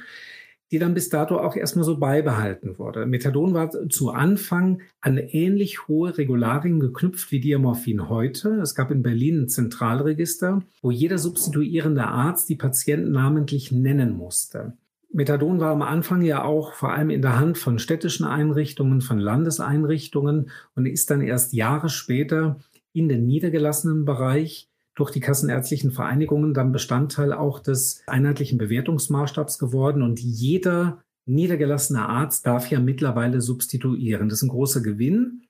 die 0.71 0.79
dann 0.79 0.93
bis 0.93 1.09
dato 1.09 1.37
auch 1.37 1.55
erstmal 1.55 1.83
so 1.83 1.97
beibehalten 1.97 2.79
wurde. 2.79 3.05
Methadon 3.05 3.53
war 3.53 3.69
zu 3.89 4.11
Anfang 4.11 4.81
an 5.01 5.17
ähnlich 5.17 5.87
hohe 5.87 6.17
Regularien 6.17 6.79
geknüpft 6.79 7.31
wie 7.31 7.41
Diamorphin 7.41 8.07
heute. 8.07 8.61
Es 8.61 8.73
gab 8.73 8.89
in 8.89 9.03
Berlin 9.03 9.43
ein 9.43 9.49
Zentralregister, 9.49 10.63
wo 10.81 10.91
jeder 10.91 11.17
substituierende 11.17 12.07
Arzt 12.07 12.47
die 12.47 12.55
Patienten 12.55 13.11
namentlich 13.11 13.71
nennen 13.73 14.15
musste. 14.15 14.77
Methadon 15.13 15.59
war 15.59 15.71
am 15.71 15.81
Anfang 15.81 16.21
ja 16.21 16.43
auch 16.43 16.73
vor 16.73 16.93
allem 16.93 17.09
in 17.09 17.21
der 17.21 17.37
Hand 17.37 17.57
von 17.57 17.79
städtischen 17.79 18.25
Einrichtungen, 18.25 19.01
von 19.01 19.19
Landeseinrichtungen 19.19 20.49
und 20.75 20.85
ist 20.85 21.09
dann 21.09 21.21
erst 21.21 21.53
Jahre 21.53 21.89
später 21.89 22.59
in 22.93 23.09
den 23.09 23.25
niedergelassenen 23.25 24.05
Bereich 24.05 24.69
durch 24.95 25.11
die 25.11 25.19
kassenärztlichen 25.19 25.91
Vereinigungen 25.91 26.53
dann 26.53 26.71
Bestandteil 26.71 27.33
auch 27.33 27.59
des 27.59 28.03
einheitlichen 28.07 28.57
Bewertungsmaßstabs 28.57 29.57
geworden 29.57 30.01
und 30.01 30.19
jeder 30.19 31.01
niedergelassene 31.25 32.07
Arzt 32.07 32.45
darf 32.45 32.69
ja 32.69 32.79
mittlerweile 32.79 33.41
substituieren. 33.41 34.29
Das 34.29 34.39
ist 34.39 34.43
ein 34.43 34.49
großer 34.49 34.81
Gewinn, 34.81 35.43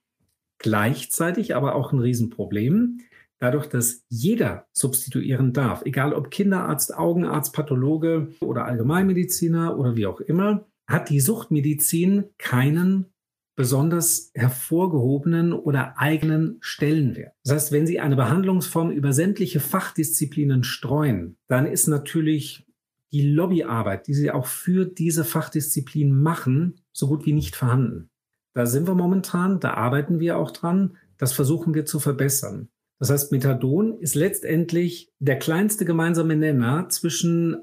gleichzeitig 0.58 1.56
aber 1.56 1.76
auch 1.76 1.92
ein 1.92 2.00
Riesenproblem. 2.00 3.00
Dadurch, 3.42 3.66
dass 3.66 4.06
jeder 4.08 4.68
substituieren 4.72 5.52
darf, 5.52 5.84
egal 5.84 6.14
ob 6.14 6.30
Kinderarzt, 6.30 6.96
Augenarzt, 6.96 7.54
Pathologe 7.54 8.28
oder 8.40 8.66
Allgemeinmediziner 8.66 9.80
oder 9.80 9.96
wie 9.96 10.06
auch 10.06 10.20
immer, 10.22 10.68
hat 10.88 11.10
die 11.10 11.20
Suchtmedizin 11.20 12.26
keinen 12.38 13.08
besonders 13.56 14.30
hervorgehobenen 14.36 15.54
oder 15.54 15.98
eigenen 15.98 16.58
Stellenwert. 16.62 17.34
Das 17.44 17.54
heißt, 17.54 17.72
wenn 17.72 17.88
Sie 17.88 18.00
eine 18.00 18.16
Behandlungsform 18.16 18.92
über 18.92 19.12
sämtliche 19.12 19.60
Fachdisziplinen 19.60 20.64
streuen, 20.64 21.38
dann 21.48 21.66
ist 21.66 21.88
natürlich 21.88 22.68
die 23.12 23.28
Lobbyarbeit, 23.28 24.06
die 24.06 24.14
Sie 24.14 24.30
auch 24.30 24.46
für 24.46 24.86
diese 24.86 25.26
Fachdisziplin 25.26 26.16
machen, 26.16 26.80
so 26.94 27.08
gut 27.08 27.26
wie 27.26 27.34
nicht 27.34 27.56
vorhanden. 27.56 28.10
Da 28.54 28.68
sind 28.68 28.88
wir 28.88 28.96
momentan, 28.96 29.60
da 29.60 29.74
arbeiten 29.74 30.20
wir 30.20 30.38
auch 30.38 30.52
dran, 30.52 30.98
das 31.18 31.34
versuchen 31.34 31.74
wir 31.74 31.86
zu 31.86 32.00
verbessern. 32.00 32.70
Das 33.02 33.10
heißt, 33.10 33.32
Methadon 33.32 33.98
ist 33.98 34.14
letztendlich 34.14 35.12
der 35.18 35.40
kleinste 35.40 35.86
gemeinsame 35.86 36.36
Nenner 36.36 36.88
zwischen 36.90 37.58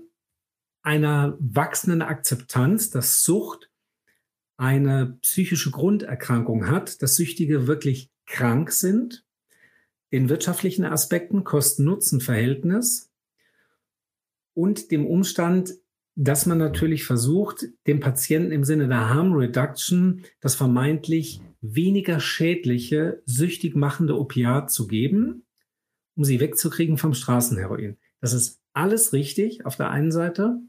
einer 0.82 1.36
wachsenden 1.38 2.02
Akzeptanz, 2.02 2.90
dass 2.90 3.22
Sucht 3.22 3.70
eine 4.56 5.16
psychische 5.22 5.70
Grunderkrankung 5.70 6.68
hat, 6.68 7.02
dass 7.02 7.14
Süchtige 7.14 7.68
wirklich 7.68 8.10
krank 8.26 8.72
sind, 8.72 9.24
den 10.10 10.28
wirtschaftlichen 10.28 10.84
Aspekten, 10.84 11.44
Kosten-Nutzen-Verhältnis 11.44 13.12
und 14.54 14.90
dem 14.90 15.06
Umstand, 15.06 15.72
dass 16.16 16.46
man 16.46 16.58
natürlich 16.58 17.04
versucht, 17.04 17.66
dem 17.86 18.00
Patienten 18.00 18.50
im 18.50 18.64
Sinne 18.64 18.88
der 18.88 19.08
Harm 19.08 19.34
Reduction 19.34 20.24
das 20.40 20.56
vermeintlich 20.56 21.40
weniger 21.60 22.20
schädliche, 22.20 23.22
süchtig 23.24 23.74
machende 23.74 24.18
Opiat 24.18 24.70
zu 24.70 24.86
geben, 24.86 25.46
um 26.16 26.24
sie 26.24 26.40
wegzukriegen 26.40 26.98
vom 26.98 27.14
Straßenheroin. 27.14 27.96
Das 28.20 28.32
ist 28.32 28.60
alles 28.72 29.12
richtig 29.12 29.66
auf 29.66 29.76
der 29.76 29.90
einen 29.90 30.12
Seite. 30.12 30.60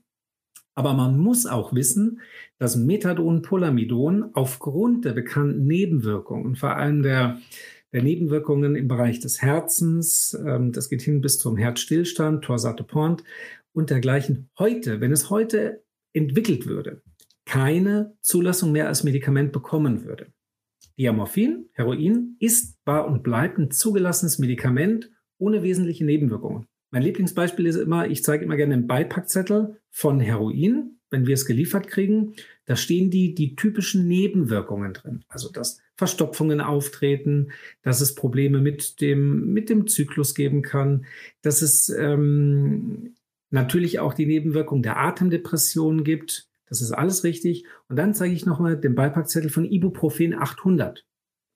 Aber 0.76 0.94
man 0.94 1.20
muss 1.20 1.46
auch 1.46 1.74
wissen, 1.74 2.22
dass 2.58 2.78
Methadon, 2.78 3.42
Polamidon 3.42 4.30
aufgrund 4.34 5.04
der 5.04 5.12
bekannten 5.12 5.66
Nebenwirkungen, 5.66 6.56
vor 6.56 6.78
allem 6.78 7.04
der, 7.04 7.40
der 7.92 8.02
Nebenwirkungen 8.02 8.76
im 8.76 8.88
Bereich 8.88 9.20
des 9.20 9.42
Herzens, 9.42 10.40
ähm, 10.46 10.72
das 10.72 10.90
geht 10.90 11.02
hin 11.02 11.20
bis 11.20 11.38
zum 11.38 11.58
Herzstillstand, 11.58 12.46
Torsate 12.46 12.84
Pont 12.84 13.26
und 13.74 13.90
dergleichen, 13.90 14.50
heute, 14.58 15.02
wenn 15.02 15.12
es 15.12 15.30
heute 15.30 15.84
entwickelt 16.14 16.66
würde, 16.66 17.02
keine 17.46 18.16
Zulassung 18.22 18.72
mehr 18.72 18.88
als 18.88 19.04
Medikament 19.04 19.52
bekommen 19.52 20.06
würde. 20.06 20.28
Diamorphin, 21.00 21.70
Heroin, 21.72 22.36
ist, 22.40 22.78
war 22.86 23.08
und 23.08 23.24
bleibt 23.24 23.58
ein 23.58 23.72
zugelassenes 23.72 24.38
Medikament 24.38 25.10
ohne 25.38 25.64
wesentliche 25.64 26.04
Nebenwirkungen. 26.04 26.66
Mein 26.92 27.04
Lieblingsbeispiel 27.04 27.66
ist 27.68 27.78
immer, 27.78 28.10
ich 28.10 28.24
zeige 28.24 28.44
immer 28.44 28.58
gerne 28.58 28.74
einen 28.74 28.88
Beipackzettel 28.88 29.80
von 29.90 30.20
Heroin, 30.20 31.00
wenn 31.10 31.26
wir 31.26 31.36
es 31.36 31.46
geliefert 31.46 31.88
kriegen. 31.88 32.34
Da 32.66 32.76
stehen 32.76 33.10
die, 33.10 33.34
die 33.34 33.56
typischen 33.56 34.08
Nebenwirkungen 34.08 34.94
drin. 34.94 35.24
Also, 35.30 35.50
dass 35.50 35.80
Verstopfungen 35.96 36.60
auftreten, 36.60 37.52
dass 37.82 38.02
es 38.02 38.14
Probleme 38.16 38.60
mit 38.60 39.00
dem, 39.00 39.54
mit 39.54 39.70
dem 39.70 39.88
Zyklus 39.88 40.36
geben 40.36 40.64
kann, 40.64 41.06
dass 41.42 41.62
es 41.62 41.90
ähm, 41.90 43.16
natürlich 43.52 44.00
auch 44.00 44.14
die 44.14 44.26
Nebenwirkung 44.26 44.82
der 44.82 44.98
Atemdepression 44.98 46.04
gibt. 46.04 46.49
Das 46.70 46.82
ist 46.82 46.92
alles 46.92 47.24
richtig. 47.24 47.66
Und 47.88 47.98
dann 47.98 48.14
zeige 48.14 48.34
ich 48.34 48.46
nochmal 48.46 48.78
den 48.78 48.96
Beipackzettel 48.96 49.50
von 49.50 49.66
Ibuprofen 49.66 50.34
800. 50.34 51.06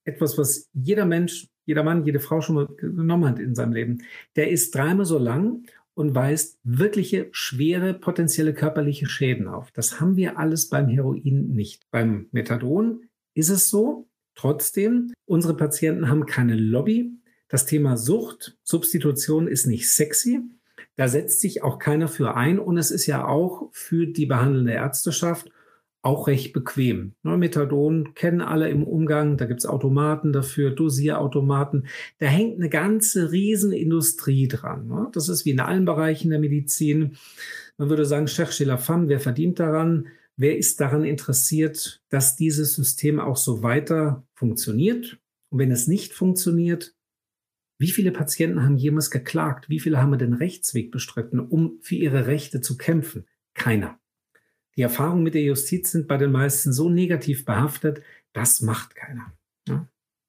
Etwas, 0.05 0.37
was 0.37 0.69
jeder 0.73 1.05
Mensch 1.05 1.47
jeder 1.65 1.83
Mann, 1.83 2.05
jede 2.05 2.19
Frau 2.19 2.41
schon 2.41 2.55
mal 2.55 2.67
genommen 2.67 3.25
hat 3.25 3.39
in 3.39 3.55
seinem 3.55 3.73
Leben, 3.73 4.03
der 4.35 4.51
ist 4.51 4.75
dreimal 4.75 5.05
so 5.05 5.17
lang 5.17 5.65
und 5.93 6.15
weist 6.15 6.59
wirkliche 6.63 7.29
schwere 7.31 7.93
potenzielle 7.93 8.53
körperliche 8.53 9.07
Schäden 9.07 9.47
auf. 9.47 9.71
Das 9.71 9.99
haben 9.99 10.15
wir 10.15 10.37
alles 10.37 10.69
beim 10.69 10.87
Heroin 10.87 11.49
nicht. 11.49 11.89
Beim 11.91 12.27
Methadon 12.31 13.03
ist 13.33 13.49
es 13.49 13.69
so. 13.69 14.07
Trotzdem, 14.35 15.13
unsere 15.25 15.55
Patienten 15.55 16.09
haben 16.09 16.25
keine 16.25 16.55
Lobby. 16.55 17.11
Das 17.47 17.67
Thema 17.67 17.97
Sucht, 17.97 18.57
Substitution 18.63 19.47
ist 19.47 19.67
nicht 19.67 19.89
sexy. 19.89 20.41
Da 20.95 21.07
setzt 21.07 21.41
sich 21.41 21.63
auch 21.63 21.79
keiner 21.79 22.07
für 22.07 22.35
ein 22.35 22.59
und 22.59 22.77
es 22.77 22.91
ist 22.91 23.07
ja 23.07 23.27
auch 23.27 23.69
für 23.71 24.05
die 24.05 24.25
behandelnde 24.25 24.73
Ärzteschaft 24.73 25.49
auch 26.03 26.27
recht 26.27 26.51
bequem. 26.51 27.13
Ne, 27.23 27.37
Methadon 27.37 28.13
kennen 28.13 28.41
alle 28.41 28.69
im 28.69 28.83
Umgang, 28.83 29.37
da 29.37 29.45
gibt's 29.45 29.65
Automaten 29.65 30.33
dafür, 30.33 30.71
Dosierautomaten. 30.71 31.87
Da 32.19 32.25
hängt 32.27 32.57
eine 32.57 32.69
ganze 32.69 33.31
Riesenindustrie 33.31 34.49
dran. 34.49 34.87
Ne? 34.87 35.07
Das 35.13 35.29
ist 35.29 35.45
wie 35.45 35.51
in 35.51 35.61
allen 35.61 35.85
Bereichen 35.85 36.29
der 36.29 36.39
Medizin. 36.39 37.17
Man 37.77 37.89
würde 37.89 38.05
sagen, 38.05 38.27
cherchez 38.27 38.67
la 38.67 38.77
femme, 38.77 39.07
wer 39.07 39.21
verdient 39.21 39.59
daran? 39.59 40.07
Wer 40.35 40.57
ist 40.57 40.81
daran 40.81 41.05
interessiert, 41.05 42.01
dass 42.09 42.35
dieses 42.35 42.73
System 42.73 43.19
auch 43.19 43.37
so 43.37 43.63
weiter 43.63 44.27
funktioniert? 44.33 45.17
Und 45.49 45.59
wenn 45.59 45.71
es 45.71 45.87
nicht 45.87 46.13
funktioniert, 46.13 46.92
wie 47.83 47.91
viele 47.91 48.13
Patienten 48.13 48.63
haben 48.63 48.77
jemals 48.77 49.11
geklagt? 49.11 49.67
Wie 49.67 49.81
viele 49.81 50.01
haben 50.01 50.17
den 50.17 50.31
Rechtsweg 50.31 50.89
bestritten, 50.89 51.41
um 51.41 51.79
für 51.81 51.95
ihre 51.95 52.27
Rechte 52.27 52.61
zu 52.61 52.77
kämpfen? 52.77 53.27
Keiner. 53.55 53.99
Die 54.77 54.83
Erfahrungen 54.83 55.21
mit 55.21 55.33
der 55.33 55.41
Justiz 55.41 55.91
sind 55.91 56.07
bei 56.07 56.15
den 56.15 56.31
meisten 56.31 56.71
so 56.71 56.89
negativ 56.89 57.43
behaftet, 57.43 58.01
das 58.31 58.61
macht 58.61 58.95
keiner. 58.95 59.33
Ja? 59.67 59.85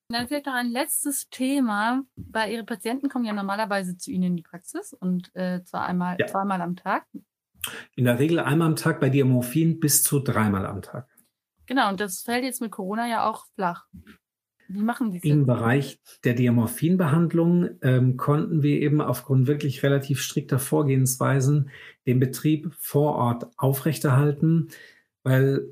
Dann 0.08 0.26
vielleicht 0.26 0.46
noch 0.46 0.54
ein 0.54 0.66
letztes 0.66 1.30
Thema, 1.30 2.02
weil 2.16 2.52
Ihre 2.52 2.64
Patienten 2.64 3.08
kommen 3.08 3.24
ja 3.24 3.32
normalerweise 3.32 3.96
zu 3.96 4.10
Ihnen 4.10 4.24
in 4.24 4.36
die 4.36 4.42
Praxis 4.42 4.92
und 4.92 5.30
äh, 5.36 5.62
zwar 5.62 5.86
einmal, 5.86 6.16
ja. 6.18 6.26
zweimal 6.26 6.60
am 6.60 6.74
Tag. 6.74 7.06
In 7.94 8.04
der 8.04 8.18
Regel 8.18 8.40
einmal 8.40 8.66
am 8.66 8.74
Tag, 8.74 8.98
bei 8.98 9.10
Diamorphin 9.10 9.78
bis 9.78 10.02
zu 10.02 10.18
dreimal 10.18 10.66
am 10.66 10.82
Tag. 10.82 11.08
Genau, 11.66 11.88
und 11.88 12.00
das 12.00 12.22
fällt 12.22 12.42
jetzt 12.42 12.60
mit 12.60 12.72
Corona 12.72 13.08
ja 13.08 13.30
auch 13.30 13.46
flach. 13.54 13.86
Wie 14.68 14.82
machen 14.82 15.12
die? 15.12 15.18
Im 15.28 15.46
Bereich 15.46 16.00
der 16.24 16.34
Diamorphinbehandlung 16.34 17.70
ähm, 17.82 18.16
konnten 18.16 18.62
wir 18.62 18.80
eben 18.80 19.00
aufgrund 19.00 19.46
wirklich 19.46 19.82
relativ 19.82 20.20
strikter 20.20 20.58
Vorgehensweisen 20.58 21.70
den 22.06 22.18
Betrieb 22.20 22.72
vor 22.78 23.14
Ort 23.16 23.46
aufrechterhalten, 23.56 24.68
weil 25.22 25.66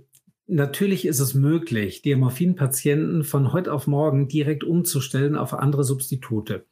natürlich 0.46 1.06
ist 1.06 1.20
es 1.20 1.34
möglich, 1.34 2.02
Diamorphin-Patienten 2.02 3.24
von 3.24 3.52
heute 3.52 3.72
auf 3.72 3.86
morgen 3.86 4.28
direkt 4.28 4.64
umzustellen 4.64 5.36
auf 5.36 5.54
andere 5.54 5.84
Substitute. 5.84 6.66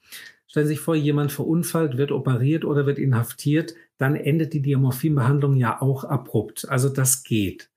Stellen 0.46 0.66
Sie 0.66 0.74
sich 0.74 0.80
vor, 0.80 0.96
jemand 0.96 1.30
verunfallt, 1.30 1.96
wird 1.96 2.10
operiert 2.10 2.64
oder 2.64 2.84
wird 2.84 2.98
inhaftiert, 2.98 3.74
dann 3.98 4.16
endet 4.16 4.52
die 4.52 4.62
Diamorphinbehandlung 4.62 5.54
ja 5.54 5.80
auch 5.80 6.04
abrupt. 6.04 6.68
Also 6.68 6.88
das 6.88 7.22
geht. 7.22 7.70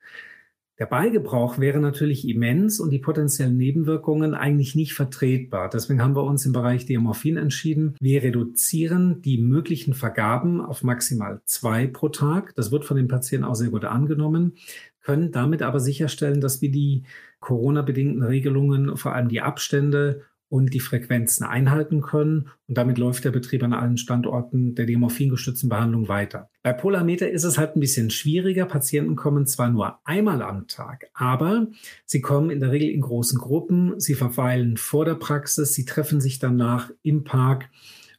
Der 0.83 0.89
Beigebrauch 0.89 1.59
wäre 1.59 1.79
natürlich 1.79 2.27
immens 2.27 2.81
und 2.81 2.89
die 2.89 2.99
potenziellen 2.99 3.55
Nebenwirkungen 3.55 4.33
eigentlich 4.33 4.75
nicht 4.75 4.93
vertretbar. 4.93 5.69
Deswegen 5.69 6.03
haben 6.03 6.13
wir 6.13 6.25
uns 6.25 6.45
im 6.45 6.51
Bereich 6.51 6.85
Diamorphin 6.85 7.37
entschieden. 7.37 7.95
Wir 8.01 8.21
reduzieren 8.21 9.21
die 9.21 9.37
möglichen 9.37 9.93
Vergaben 9.93 10.59
auf 10.59 10.83
maximal 10.83 11.39
zwei 11.45 11.87
pro 11.87 12.09
Tag. 12.09 12.53
Das 12.55 12.73
wird 12.73 12.83
von 12.83 12.97
den 12.97 13.07
Patienten 13.07 13.45
auch 13.45 13.55
sehr 13.55 13.69
gut 13.69 13.85
angenommen, 13.85 14.55
können 15.01 15.31
damit 15.31 15.61
aber 15.61 15.79
sicherstellen, 15.79 16.41
dass 16.41 16.61
wir 16.61 16.69
die 16.69 17.03
Corona-bedingten 17.39 18.21
Regelungen, 18.21 18.97
vor 18.97 19.15
allem 19.15 19.29
die 19.29 19.39
Abstände 19.39 20.23
und 20.53 20.71
die 20.71 20.79
Frequenzen 20.79 21.45
einhalten 21.45 22.03
können. 22.03 22.51
Und 22.67 22.77
damit 22.77 22.99
läuft 22.99 23.25
der 23.25 23.31
Betrieb 23.31 23.63
an 23.63 23.73
allen 23.73 23.97
Standorten 23.97 24.75
der 24.75 24.85
demorphingestützten 24.85 25.67
Behandlung 25.67 26.09
weiter. 26.09 26.51
Bei 26.61 26.73
Polarmeter 26.73 27.27
ist 27.27 27.43
es 27.43 27.57
halt 27.57 27.75
ein 27.75 27.79
bisschen 27.79 28.11
schwieriger. 28.11 28.67
Patienten 28.67 29.15
kommen 29.15 29.47
zwar 29.47 29.71
nur 29.71 29.97
einmal 30.05 30.43
am 30.43 30.67
Tag, 30.67 31.09
aber 31.15 31.69
sie 32.05 32.21
kommen 32.21 32.51
in 32.51 32.59
der 32.59 32.71
Regel 32.71 32.91
in 32.91 33.01
großen 33.01 33.39
Gruppen. 33.39 33.99
Sie 33.99 34.13
verweilen 34.13 34.77
vor 34.77 35.05
der 35.05 35.15
Praxis. 35.15 35.73
Sie 35.73 35.85
treffen 35.85 36.21
sich 36.21 36.37
danach 36.37 36.91
im 37.01 37.23
Park. 37.23 37.71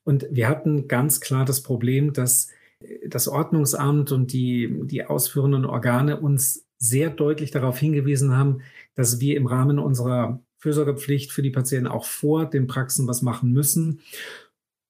Und 0.02 0.26
wir 0.28 0.48
hatten 0.48 0.88
ganz 0.88 1.20
klar 1.20 1.44
das 1.44 1.62
Problem, 1.62 2.14
dass 2.14 2.48
das 3.06 3.28
Ordnungsamt 3.28 4.10
und 4.10 4.32
die, 4.32 4.80
die 4.86 5.04
ausführenden 5.04 5.64
Organe 5.64 6.18
uns 6.18 6.66
sehr 6.78 7.10
deutlich 7.10 7.52
darauf 7.52 7.78
hingewiesen 7.78 8.36
haben, 8.36 8.62
dass 8.96 9.20
wir 9.20 9.36
im 9.36 9.46
Rahmen 9.46 9.78
unserer 9.78 10.42
Fürsorgepflicht 10.64 11.30
für 11.30 11.42
die 11.42 11.50
Patienten 11.50 11.86
auch 11.86 12.06
vor 12.06 12.46
den 12.46 12.66
Praxen 12.66 13.06
was 13.06 13.20
machen 13.20 13.52
müssen. 13.52 14.00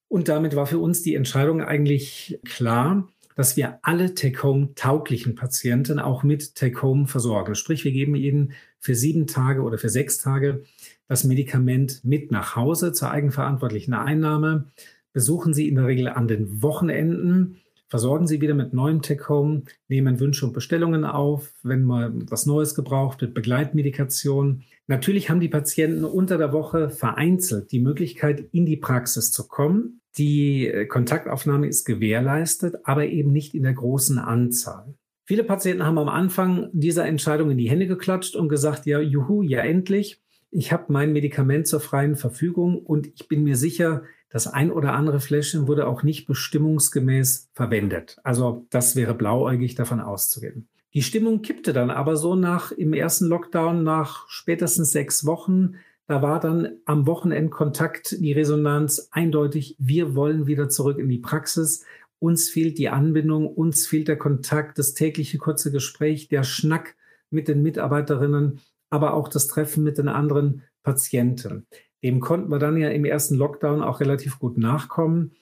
Und 0.07 0.29
damit 0.29 0.55
war 0.55 0.67
für 0.67 0.79
uns 0.79 1.01
die 1.01 1.15
Entscheidung 1.15 1.61
eigentlich 1.61 2.39
klar, 2.45 3.09
dass 3.35 3.57
wir 3.57 3.79
alle 3.81 4.15
Take-Home-tauglichen 4.15 5.35
Patienten 5.35 5.99
auch 5.99 6.23
mit 6.23 6.55
Take-Home 6.55 7.07
versorgen. 7.07 7.55
Sprich, 7.55 7.83
wir 7.83 7.91
geben 7.91 8.15
ihnen 8.15 8.53
für 8.79 8.95
sieben 8.95 9.27
Tage 9.27 9.63
oder 9.63 9.77
für 9.77 9.89
sechs 9.89 10.17
Tage 10.17 10.63
das 11.09 11.25
Medikament 11.25 12.05
mit 12.05 12.31
nach 12.31 12.55
Hause 12.55 12.93
zur 12.93 13.11
eigenverantwortlichen 13.11 13.93
Einnahme. 13.93 14.71
Besuchen 15.11 15.53
Sie 15.53 15.67
in 15.67 15.75
der 15.75 15.87
Regel 15.87 16.07
an 16.07 16.29
den 16.29 16.61
Wochenenden 16.61 17.57
versorgen 17.87 18.27
Sie 18.27 18.41
wieder 18.41 18.53
mit 18.53 18.73
neuem 18.73 19.01
Take-Home, 19.01 19.63
nehmen 19.87 20.19
Wünsche 20.19 20.45
und 20.45 20.53
Bestellungen 20.53 21.05
auf, 21.05 21.53
wenn 21.63 21.83
mal 21.83 22.11
was 22.29 22.45
Neues 22.45 22.75
gebraucht 22.75 23.21
wird, 23.21 23.33
Begleitmedikation. 23.33 24.63
Natürlich 24.87 25.29
haben 25.29 25.39
die 25.39 25.49
Patienten 25.49 26.03
unter 26.03 26.37
der 26.37 26.53
Woche 26.53 26.89
vereinzelt 26.89 27.71
die 27.71 27.79
Möglichkeit, 27.79 28.47
in 28.51 28.65
die 28.65 28.77
Praxis 28.77 29.31
zu 29.31 29.47
kommen. 29.47 30.01
Die 30.17 30.67
äh, 30.67 30.85
Kontaktaufnahme 30.85 31.67
ist 31.67 31.85
gewährleistet, 31.85 32.75
aber 32.83 33.07
eben 33.07 33.31
nicht 33.31 33.55
in 33.55 33.63
der 33.63 33.73
großen 33.73 34.19
Anzahl. 34.19 34.93
Viele 35.25 35.43
Patienten 35.43 35.83
haben 35.83 35.97
am 35.97 36.09
Anfang 36.09 36.69
dieser 36.71 37.05
Entscheidung 37.07 37.49
in 37.49 37.57
die 37.57 37.69
Hände 37.69 37.87
geklatscht 37.87 38.35
und 38.35 38.47
gesagt, 38.47 38.85
ja, 38.85 38.99
juhu, 38.99 39.41
ja 39.41 39.61
endlich. 39.61 40.21
Ich 40.51 40.71
habe 40.71 40.93
mein 40.93 41.13
Medikament 41.13 41.67
zur 41.67 41.79
freien 41.79 42.15
Verfügung 42.15 42.77
und 42.77 43.07
ich 43.07 43.27
bin 43.27 43.43
mir 43.43 43.55
sicher, 43.55 44.03
das 44.29 44.47
ein 44.47 44.71
oder 44.71 44.93
andere 44.93 45.19
Fläschchen 45.19 45.67
wurde 45.67 45.87
auch 45.87 46.03
nicht 46.03 46.27
bestimmungsgemäß 46.27 47.49
verwendet. 47.53 48.17
Also 48.23 48.67
das 48.69 48.95
wäre 48.95 49.15
blauäugig 49.15 49.75
davon 49.75 49.99
auszugehen. 49.99 50.67
Die 50.95 51.01
Stimmung 51.01 51.41
kippte 51.41 51.73
dann 51.73 51.89
aber 51.89 52.15
so 52.15 52.35
nach 52.35 52.71
im 52.71 52.93
ersten 52.93 53.25
Lockdown 53.25 53.83
nach 53.83 54.29
spätestens 54.29 54.93
sechs 54.93 55.25
Wochen. 55.25 55.75
Da 56.07 56.21
war 56.21 56.39
dann 56.39 56.77
am 56.85 57.05
Wochenendkontakt 57.05 58.15
die 58.21 58.31
Resonanz 58.31 59.09
eindeutig. 59.11 59.75
Wir 59.77 60.15
wollen 60.15 60.47
wieder 60.47 60.69
zurück 60.69 60.97
in 60.97 61.09
die 61.09 61.17
Praxis. 61.17 61.83
Uns 62.19 62.49
fehlt 62.49 62.77
die 62.77 62.87
Anbindung, 62.87 63.45
uns 63.45 63.85
fehlt 63.85 64.07
der 64.07 64.17
Kontakt, 64.17 64.79
das 64.79 64.93
tägliche 64.93 65.37
kurze 65.37 65.69
Gespräch, 65.69 66.29
der 66.29 66.43
Schnack 66.43 66.95
mit 67.29 67.49
den 67.49 67.61
Mitarbeiterinnen, 67.61 68.61
aber 68.89 69.15
auch 69.15 69.27
das 69.27 69.47
Treffen 69.47 69.83
mit 69.83 69.97
den 69.97 70.07
anderen 70.07 70.61
Patienten. 70.81 71.67
Dem 72.03 72.21
konnten 72.21 72.49
wir 72.49 72.59
dann 72.59 72.77
ja 72.77 72.87
im 72.87 73.03
ersten 73.03 73.35
Lockdown 73.35 73.81
auch 73.81 73.99
relativ 73.99 74.39
gut 74.39 74.57
nachkommen. 74.57 75.33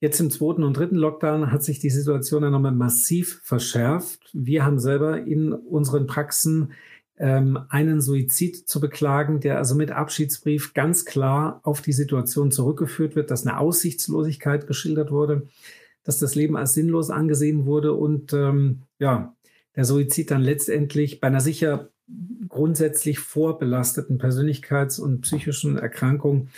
Jetzt 0.00 0.20
im 0.20 0.30
zweiten 0.30 0.64
und 0.64 0.76
dritten 0.76 0.96
Lockdown 0.96 1.50
hat 1.50 1.62
sich 1.62 1.78
die 1.78 1.90
Situation 1.90 2.42
dann 2.42 2.52
nochmal 2.52 2.72
massiv 2.72 3.40
verschärft. 3.42 4.28
Wir 4.32 4.64
haben 4.64 4.78
selber 4.78 5.22
in 5.24 5.52
unseren 5.52 6.06
Praxen 6.06 6.72
ähm, 7.16 7.58
einen 7.68 8.00
Suizid 8.00 8.68
zu 8.68 8.80
beklagen, 8.80 9.40
der 9.40 9.58
also 9.58 9.74
mit 9.74 9.92
Abschiedsbrief 9.92 10.74
ganz 10.74 11.04
klar 11.04 11.60
auf 11.62 11.80
die 11.80 11.92
Situation 11.92 12.50
zurückgeführt 12.50 13.16
wird, 13.16 13.30
dass 13.30 13.46
eine 13.46 13.58
Aussichtslosigkeit 13.58 14.66
geschildert 14.66 15.10
wurde, 15.10 15.46
dass 16.02 16.18
das 16.18 16.34
Leben 16.34 16.56
als 16.56 16.74
sinnlos 16.74 17.10
angesehen 17.10 17.66
wurde 17.66 17.94
und 17.94 18.32
ähm, 18.32 18.82
ja, 18.98 19.34
der 19.76 19.84
Suizid 19.84 20.30
dann 20.30 20.42
letztendlich 20.42 21.20
bei 21.20 21.28
einer 21.28 21.40
sicher 21.40 21.88
grundsätzlich 22.48 23.18
vorbelasteten 23.18 24.18
Persönlichkeits- 24.18 25.00
und 25.00 25.22
psychischen 25.22 25.78
Erkrankung 25.78 26.48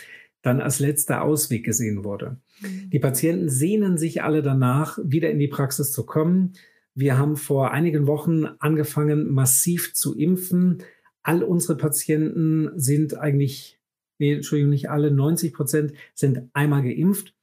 dann 0.47 0.61
als 0.61 0.79
letzter 0.79 1.21
Ausweg 1.21 1.63
gesehen 1.63 2.03
wurde. 2.03 2.37
Mhm. 2.61 2.89
Die 2.89 2.99
Patienten 2.99 3.49
sehnen 3.49 3.97
sich 3.97 4.23
alle 4.23 4.41
danach, 4.41 4.97
wieder 5.03 5.29
in 5.29 5.39
die 5.39 5.47
Praxis 5.47 5.91
zu 5.91 6.05
kommen. 6.05 6.53
Wir 6.95 7.17
haben 7.17 7.35
vor 7.35 7.71
einigen 7.71 8.07
Wochen 8.07 8.45
angefangen, 8.59 9.31
massiv 9.31 9.93
zu 9.93 10.17
impfen. 10.17 10.79
All 11.21 11.43
unsere 11.43 11.77
Patienten 11.77 12.71
sind 12.75 13.17
eigentlich, 13.17 13.79
nee, 14.17 14.33
Entschuldigung, 14.33 14.71
nicht 14.71 14.89
alle, 14.89 15.11
90 15.11 15.53
Prozent 15.53 15.93
sind 16.15 16.49
einmal 16.53 16.81
geimpft 16.81 17.36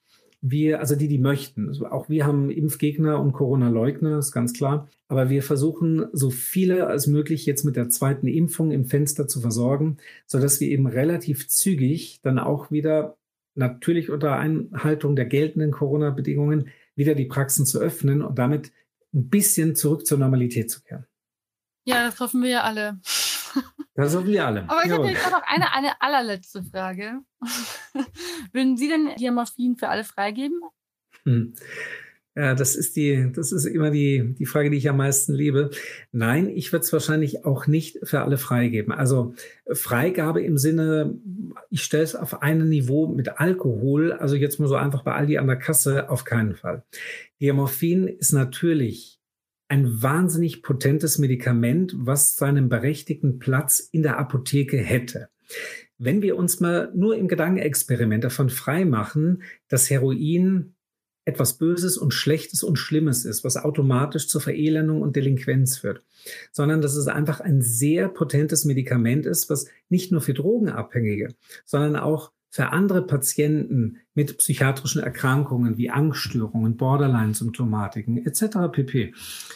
wir, 0.46 0.80
also 0.80 0.94
die, 0.94 1.08
die 1.08 1.18
möchten, 1.18 1.68
also 1.68 1.86
auch 1.86 2.10
wir 2.10 2.26
haben 2.26 2.50
Impfgegner 2.50 3.18
und 3.18 3.32
Corona-Leugner, 3.32 4.18
ist 4.18 4.30
ganz 4.30 4.52
klar. 4.52 4.88
Aber 5.08 5.30
wir 5.30 5.42
versuchen, 5.42 6.04
so 6.12 6.28
viele 6.28 6.86
als 6.86 7.06
möglich 7.06 7.46
jetzt 7.46 7.64
mit 7.64 7.76
der 7.76 7.88
zweiten 7.88 8.26
Impfung 8.26 8.70
im 8.70 8.84
Fenster 8.84 9.26
zu 9.26 9.40
versorgen, 9.40 9.96
sodass 10.26 10.60
wir 10.60 10.68
eben 10.68 10.86
relativ 10.86 11.48
zügig 11.48 12.20
dann 12.22 12.38
auch 12.38 12.70
wieder 12.70 13.16
natürlich 13.54 14.10
unter 14.10 14.36
Einhaltung 14.36 15.16
der 15.16 15.24
geltenden 15.24 15.70
Corona-Bedingungen 15.70 16.68
wieder 16.94 17.14
die 17.14 17.24
Praxen 17.24 17.64
zu 17.64 17.80
öffnen 17.80 18.20
und 18.20 18.38
damit 18.38 18.70
ein 19.14 19.30
bisschen 19.30 19.74
zurück 19.74 20.06
zur 20.06 20.18
Normalität 20.18 20.70
zu 20.70 20.82
kehren. 20.82 21.06
Ja, 21.86 22.04
das 22.04 22.20
hoffen 22.20 22.42
wir 22.42 22.50
ja 22.50 22.62
alle. 22.64 23.00
Das 23.94 24.14
hoffen 24.16 24.26
wir 24.26 24.44
alle. 24.44 24.64
Aber 24.68 24.84
ich 24.84 24.90
habe 24.90 25.06
jetzt 25.06 25.30
noch 25.30 25.42
eine, 25.46 25.72
eine 25.72 26.00
allerletzte 26.00 26.64
Frage. 26.64 27.20
Würden 28.52 28.76
Sie 28.76 28.88
denn 28.88 29.10
Diamorphin 29.16 29.76
für 29.76 29.88
alle 29.88 30.02
freigeben? 30.02 30.60
Hm. 31.24 31.54
Ja, 32.36 32.56
das 32.56 32.74
ist 32.74 32.96
die, 32.96 33.30
das 33.32 33.52
ist 33.52 33.64
immer 33.64 33.92
die, 33.92 34.34
die 34.36 34.46
Frage, 34.46 34.68
die 34.68 34.76
ich 34.76 34.88
am 34.88 34.96
meisten 34.96 35.32
liebe. 35.34 35.70
Nein, 36.10 36.48
ich 36.48 36.72
würde 36.72 36.84
es 36.84 36.92
wahrscheinlich 36.92 37.44
auch 37.44 37.68
nicht 37.68 38.00
für 38.02 38.22
alle 38.22 38.38
freigeben. 38.38 38.92
Also 38.92 39.34
Freigabe 39.70 40.42
im 40.42 40.58
Sinne, 40.58 41.16
ich 41.70 41.84
stelle 41.84 42.02
es 42.02 42.16
auf 42.16 42.42
ein 42.42 42.68
Niveau 42.68 43.06
mit 43.06 43.38
Alkohol, 43.38 44.12
also 44.12 44.34
jetzt 44.34 44.58
mal 44.58 44.66
so 44.66 44.74
einfach 44.74 45.04
bei 45.04 45.12
Aldi 45.12 45.38
an 45.38 45.46
der 45.46 45.58
Kasse, 45.58 46.10
auf 46.10 46.24
keinen 46.24 46.56
Fall. 46.56 46.82
Diamorphin 47.40 48.08
ist 48.08 48.32
natürlich 48.32 49.13
ein 49.68 50.02
wahnsinnig 50.02 50.62
potentes 50.62 51.18
Medikament, 51.18 51.94
was 51.96 52.36
seinen 52.36 52.68
berechtigten 52.68 53.38
Platz 53.38 53.80
in 53.80 54.02
der 54.02 54.18
Apotheke 54.18 54.76
hätte. 54.76 55.28
Wenn 55.98 56.22
wir 56.22 56.36
uns 56.36 56.60
mal 56.60 56.92
nur 56.94 57.16
im 57.16 57.28
Gedankenexperiment 57.28 58.24
davon 58.24 58.50
frei 58.50 58.84
machen, 58.84 59.42
dass 59.68 59.90
Heroin 59.90 60.74
etwas 61.24 61.54
Böses 61.56 61.96
und 61.96 62.12
Schlechtes 62.12 62.62
und 62.62 62.76
Schlimmes 62.76 63.24
ist, 63.24 63.44
was 63.44 63.56
automatisch 63.56 64.28
zur 64.28 64.40
Verelendung 64.40 65.00
und 65.00 65.16
Delinquenz 65.16 65.78
führt, 65.78 66.04
sondern 66.52 66.82
dass 66.82 66.96
es 66.96 67.06
einfach 67.06 67.40
ein 67.40 67.62
sehr 67.62 68.08
potentes 68.08 68.64
Medikament 68.64 69.24
ist, 69.24 69.48
was 69.48 69.66
nicht 69.88 70.12
nur 70.12 70.20
für 70.20 70.34
Drogenabhängige, 70.34 71.34
sondern 71.64 71.96
auch 71.96 72.32
für 72.54 72.70
andere 72.70 73.04
Patienten 73.04 73.96
mit 74.14 74.38
psychiatrischen 74.38 75.02
Erkrankungen 75.02 75.76
wie 75.76 75.90
Angststörungen, 75.90 76.76
Borderline-Symptomatiken 76.76 78.24
etc. 78.24 78.70
pp. 78.70 79.12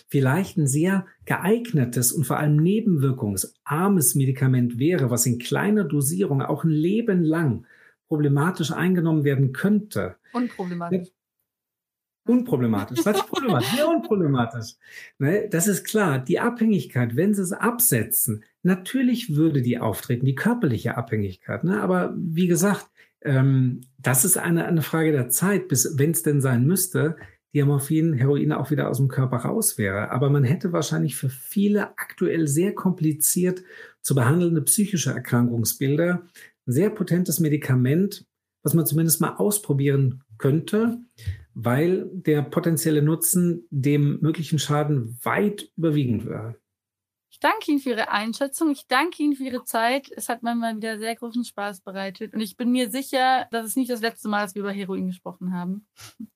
vielleicht 0.09 0.57
ein 0.57 0.67
sehr 0.67 1.07
geeignetes 1.25 2.11
und 2.11 2.25
vor 2.25 2.39
allem 2.39 2.57
nebenwirkungsarmes 2.57 4.17
Medikament 4.17 4.81
wäre, 4.81 5.13
was 5.13 5.27
in 5.27 5.39
kleiner 5.39 5.85
Dosierung 5.85 6.43
auch 6.43 6.65
ein 6.65 6.71
Leben 6.71 7.23
lang 7.23 7.67
problematisch 8.09 8.73
eingenommen 8.73 9.23
werden 9.23 9.53
könnte. 9.53 10.17
Unproblematisch. 10.33 11.11
Unproblematisch. 12.27 13.07
Was 13.07 13.25
problematisch? 13.25 13.79
Ja, 13.79 13.87
unproblematisch. 13.87 14.75
Ne, 15.19 15.49
das 15.49 15.69
ist 15.69 15.85
klar. 15.85 16.19
Die 16.19 16.41
Abhängigkeit, 16.41 17.15
wenn 17.15 17.33
sie 17.33 17.43
es 17.43 17.53
absetzen, 17.53 18.43
natürlich 18.69 19.35
würde 19.35 19.63
die 19.63 19.79
auftreten, 19.79 20.25
die 20.25 20.37
körperliche 20.37 20.97
Abhängigkeit. 20.97 21.65
Ne? 21.65 21.83
Aber 21.83 22.15
wie 22.17 22.47
gesagt, 22.47 22.87
ähm, 23.23 23.81
das 23.99 24.25
ist 24.25 24.39
eine, 24.39 24.65
eine 24.67 24.83
Frage 24.83 25.11
der 25.11 25.29
Zeit, 25.29 25.69
bis, 25.69 25.99
wenn 25.99 26.13
es 26.13 26.23
denn 26.23 26.41
sein 26.41 26.65
müsste, 26.65 27.17
die 27.55 27.63
Morphin, 27.63 28.13
Heroin 28.13 28.53
auch 28.53 28.71
wieder 28.71 28.89
aus 28.89 28.99
dem 28.99 29.09
Körper 29.09 29.39
raus 29.39 29.79
wäre. 29.79 30.11
Aber 30.11 30.31
man 30.31 30.45
hätte 30.45 30.73
wahrscheinlich 30.73 31.17
für 31.17 31.31
viele 31.31 31.99
aktuell 31.99 32.47
sehr 32.47 32.75
kompliziert 32.75 33.63
zu 34.03 34.15
behandelnde 34.15 34.63
psychische 34.63 35.11
Erkrankungsbilder 35.11 36.23
ein 36.67 36.73
sehr 36.73 36.91
potentes 36.91 37.41
Medikament, 37.41 38.27
was 38.63 38.75
man 38.75 38.87
zumindest 38.87 39.21
mal 39.21 39.37
ausprobieren 39.37 40.23
könnte, 40.37 40.99
weil 41.55 42.09
der 42.13 42.43
potenzielle 42.43 43.03
Nutzen 43.03 43.67
dem 43.71 44.21
möglichen 44.21 44.59
Schaden 44.59 45.19
weit 45.23 45.73
überwiegend 45.77 46.27
wäre. 46.27 46.57
Ich 47.39 47.49
danke 47.49 47.71
Ihnen 47.71 47.79
für 47.79 47.91
Ihre 47.91 48.11
Einschätzung. 48.11 48.73
Ich 48.73 48.89
danke 48.89 49.23
Ihnen 49.23 49.37
für 49.37 49.45
Ihre 49.45 49.63
Zeit. 49.63 50.11
Es 50.17 50.29
hat 50.29 50.43
mir 50.43 50.57
mal 50.57 50.75
wieder 50.75 50.99
sehr 50.99 51.15
großen 51.15 51.45
Spaß 51.45 51.83
bereitet. 51.83 52.35
Und 52.35 52.41
ich 52.41 52.57
bin 52.57 52.73
mir 52.73 52.91
sicher, 52.91 53.47
dass 53.53 53.65
es 53.65 53.77
nicht 53.77 53.89
das 53.93 54.01
letzte 54.01 54.29
Mal 54.29 54.41
ist, 54.41 54.47
dass 54.47 54.55
wir 54.57 54.63
über 54.63 54.73
Heroin 54.73 55.07
gesprochen 55.07 55.53
haben. 55.53 55.87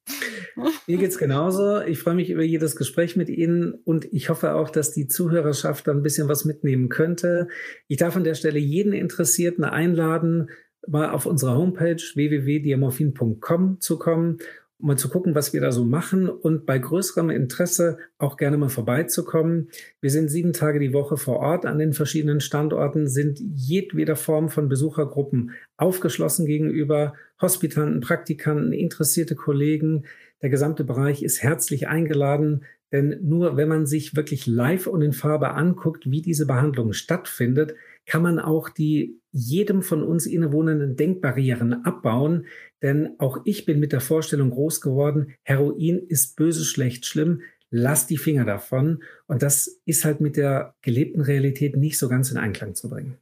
Mir 0.86 0.98
geht's 0.98 1.18
genauso. 1.18 1.80
Ich 1.80 1.98
freue 1.98 2.14
mich 2.14 2.30
über 2.30 2.44
jedes 2.44 2.76
Gespräch 2.76 3.16
mit 3.16 3.28
Ihnen 3.30 3.74
und 3.84 4.04
ich 4.12 4.28
hoffe 4.28 4.54
auch, 4.54 4.70
dass 4.70 4.92
die 4.92 5.08
Zuhörerschaft 5.08 5.88
da 5.88 5.90
ein 5.90 6.04
bisschen 6.04 6.28
was 6.28 6.44
mitnehmen 6.44 6.88
könnte. 6.88 7.48
Ich 7.88 7.96
darf 7.96 8.14
an 8.14 8.22
der 8.22 8.34
Stelle 8.34 8.60
jeden 8.60 8.92
Interessierten 8.92 9.64
einladen, 9.64 10.50
mal 10.86 11.10
auf 11.10 11.26
unserer 11.26 11.56
Homepage 11.56 12.00
www.diamorphin.com 12.14 13.80
zu 13.80 13.98
kommen 13.98 14.38
um 14.82 14.88
mal 14.88 14.98
zu 14.98 15.08
gucken, 15.08 15.34
was 15.34 15.52
wir 15.52 15.60
da 15.60 15.70
so 15.70 15.84
machen 15.84 16.28
und 16.28 16.66
bei 16.66 16.76
größerem 16.78 17.30
Interesse 17.30 17.98
auch 18.18 18.36
gerne 18.36 18.56
mal 18.56 18.68
vorbeizukommen. 18.68 19.68
Wir 20.00 20.10
sind 20.10 20.28
sieben 20.28 20.52
Tage 20.52 20.80
die 20.80 20.92
Woche 20.92 21.16
vor 21.16 21.38
Ort 21.38 21.66
an 21.66 21.78
den 21.78 21.92
verschiedenen 21.92 22.40
Standorten, 22.40 23.06
sind 23.06 23.38
jedweder 23.40 24.16
Form 24.16 24.48
von 24.48 24.68
Besuchergruppen 24.68 25.52
aufgeschlossen 25.76 26.46
gegenüber 26.46 27.14
Hospitanten, 27.40 28.00
Praktikanten, 28.00 28.72
interessierte 28.72 29.36
Kollegen. 29.36 30.04
Der 30.42 30.50
gesamte 30.50 30.82
Bereich 30.82 31.22
ist 31.22 31.42
herzlich 31.42 31.86
eingeladen, 31.86 32.64
denn 32.90 33.20
nur 33.22 33.56
wenn 33.56 33.68
man 33.68 33.86
sich 33.86 34.16
wirklich 34.16 34.46
live 34.46 34.88
und 34.88 35.00
in 35.00 35.12
Farbe 35.12 35.52
anguckt, 35.52 36.10
wie 36.10 36.22
diese 36.22 36.46
Behandlung 36.46 36.92
stattfindet, 36.92 37.74
kann 38.04 38.22
man 38.22 38.40
auch 38.40 38.68
die 38.68 39.21
jedem 39.32 39.82
von 39.82 40.02
uns 40.02 40.26
innewohnenden 40.26 40.96
Denkbarrieren 40.96 41.84
abbauen. 41.84 42.46
Denn 42.82 43.14
auch 43.18 43.38
ich 43.44 43.64
bin 43.64 43.80
mit 43.80 43.92
der 43.92 44.00
Vorstellung 44.00 44.50
groß 44.50 44.80
geworden, 44.80 45.34
Heroin 45.42 45.98
ist 46.08 46.36
böse, 46.36 46.64
schlecht, 46.64 47.06
schlimm. 47.06 47.42
Lass 47.70 48.06
die 48.06 48.18
Finger 48.18 48.44
davon. 48.44 49.02
Und 49.26 49.42
das 49.42 49.80
ist 49.86 50.04
halt 50.04 50.20
mit 50.20 50.36
der 50.36 50.74
gelebten 50.82 51.22
Realität 51.22 51.76
nicht 51.76 51.98
so 51.98 52.08
ganz 52.08 52.30
in 52.30 52.36
Einklang 52.36 52.74
zu 52.74 52.90
bringen. 52.90 53.16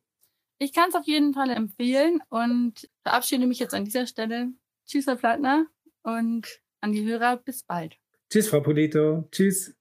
Ich 0.59 0.75
kann 0.75 0.89
es 0.89 0.95
auf 0.95 1.07
jeden 1.07 1.33
Fall 1.33 1.51
empfehlen 1.51 2.21
und 2.29 2.91
verabschiede 3.03 3.47
mich 3.47 3.61
jetzt 3.61 3.73
an 3.73 3.85
dieser 3.85 4.07
Stelle. 4.07 4.49
Tschüss, 4.87 5.07
Herr 5.07 5.17
Plattner, 5.17 5.67
und 6.03 6.61
an 6.81 6.93
die 6.93 7.05
Hörer 7.05 7.37
bis 7.37 7.63
bald. 7.63 7.97
Tschüss, 8.29 8.49
Frau 8.49 8.61
Polito. 8.61 9.29
Tschüss. 9.31 9.75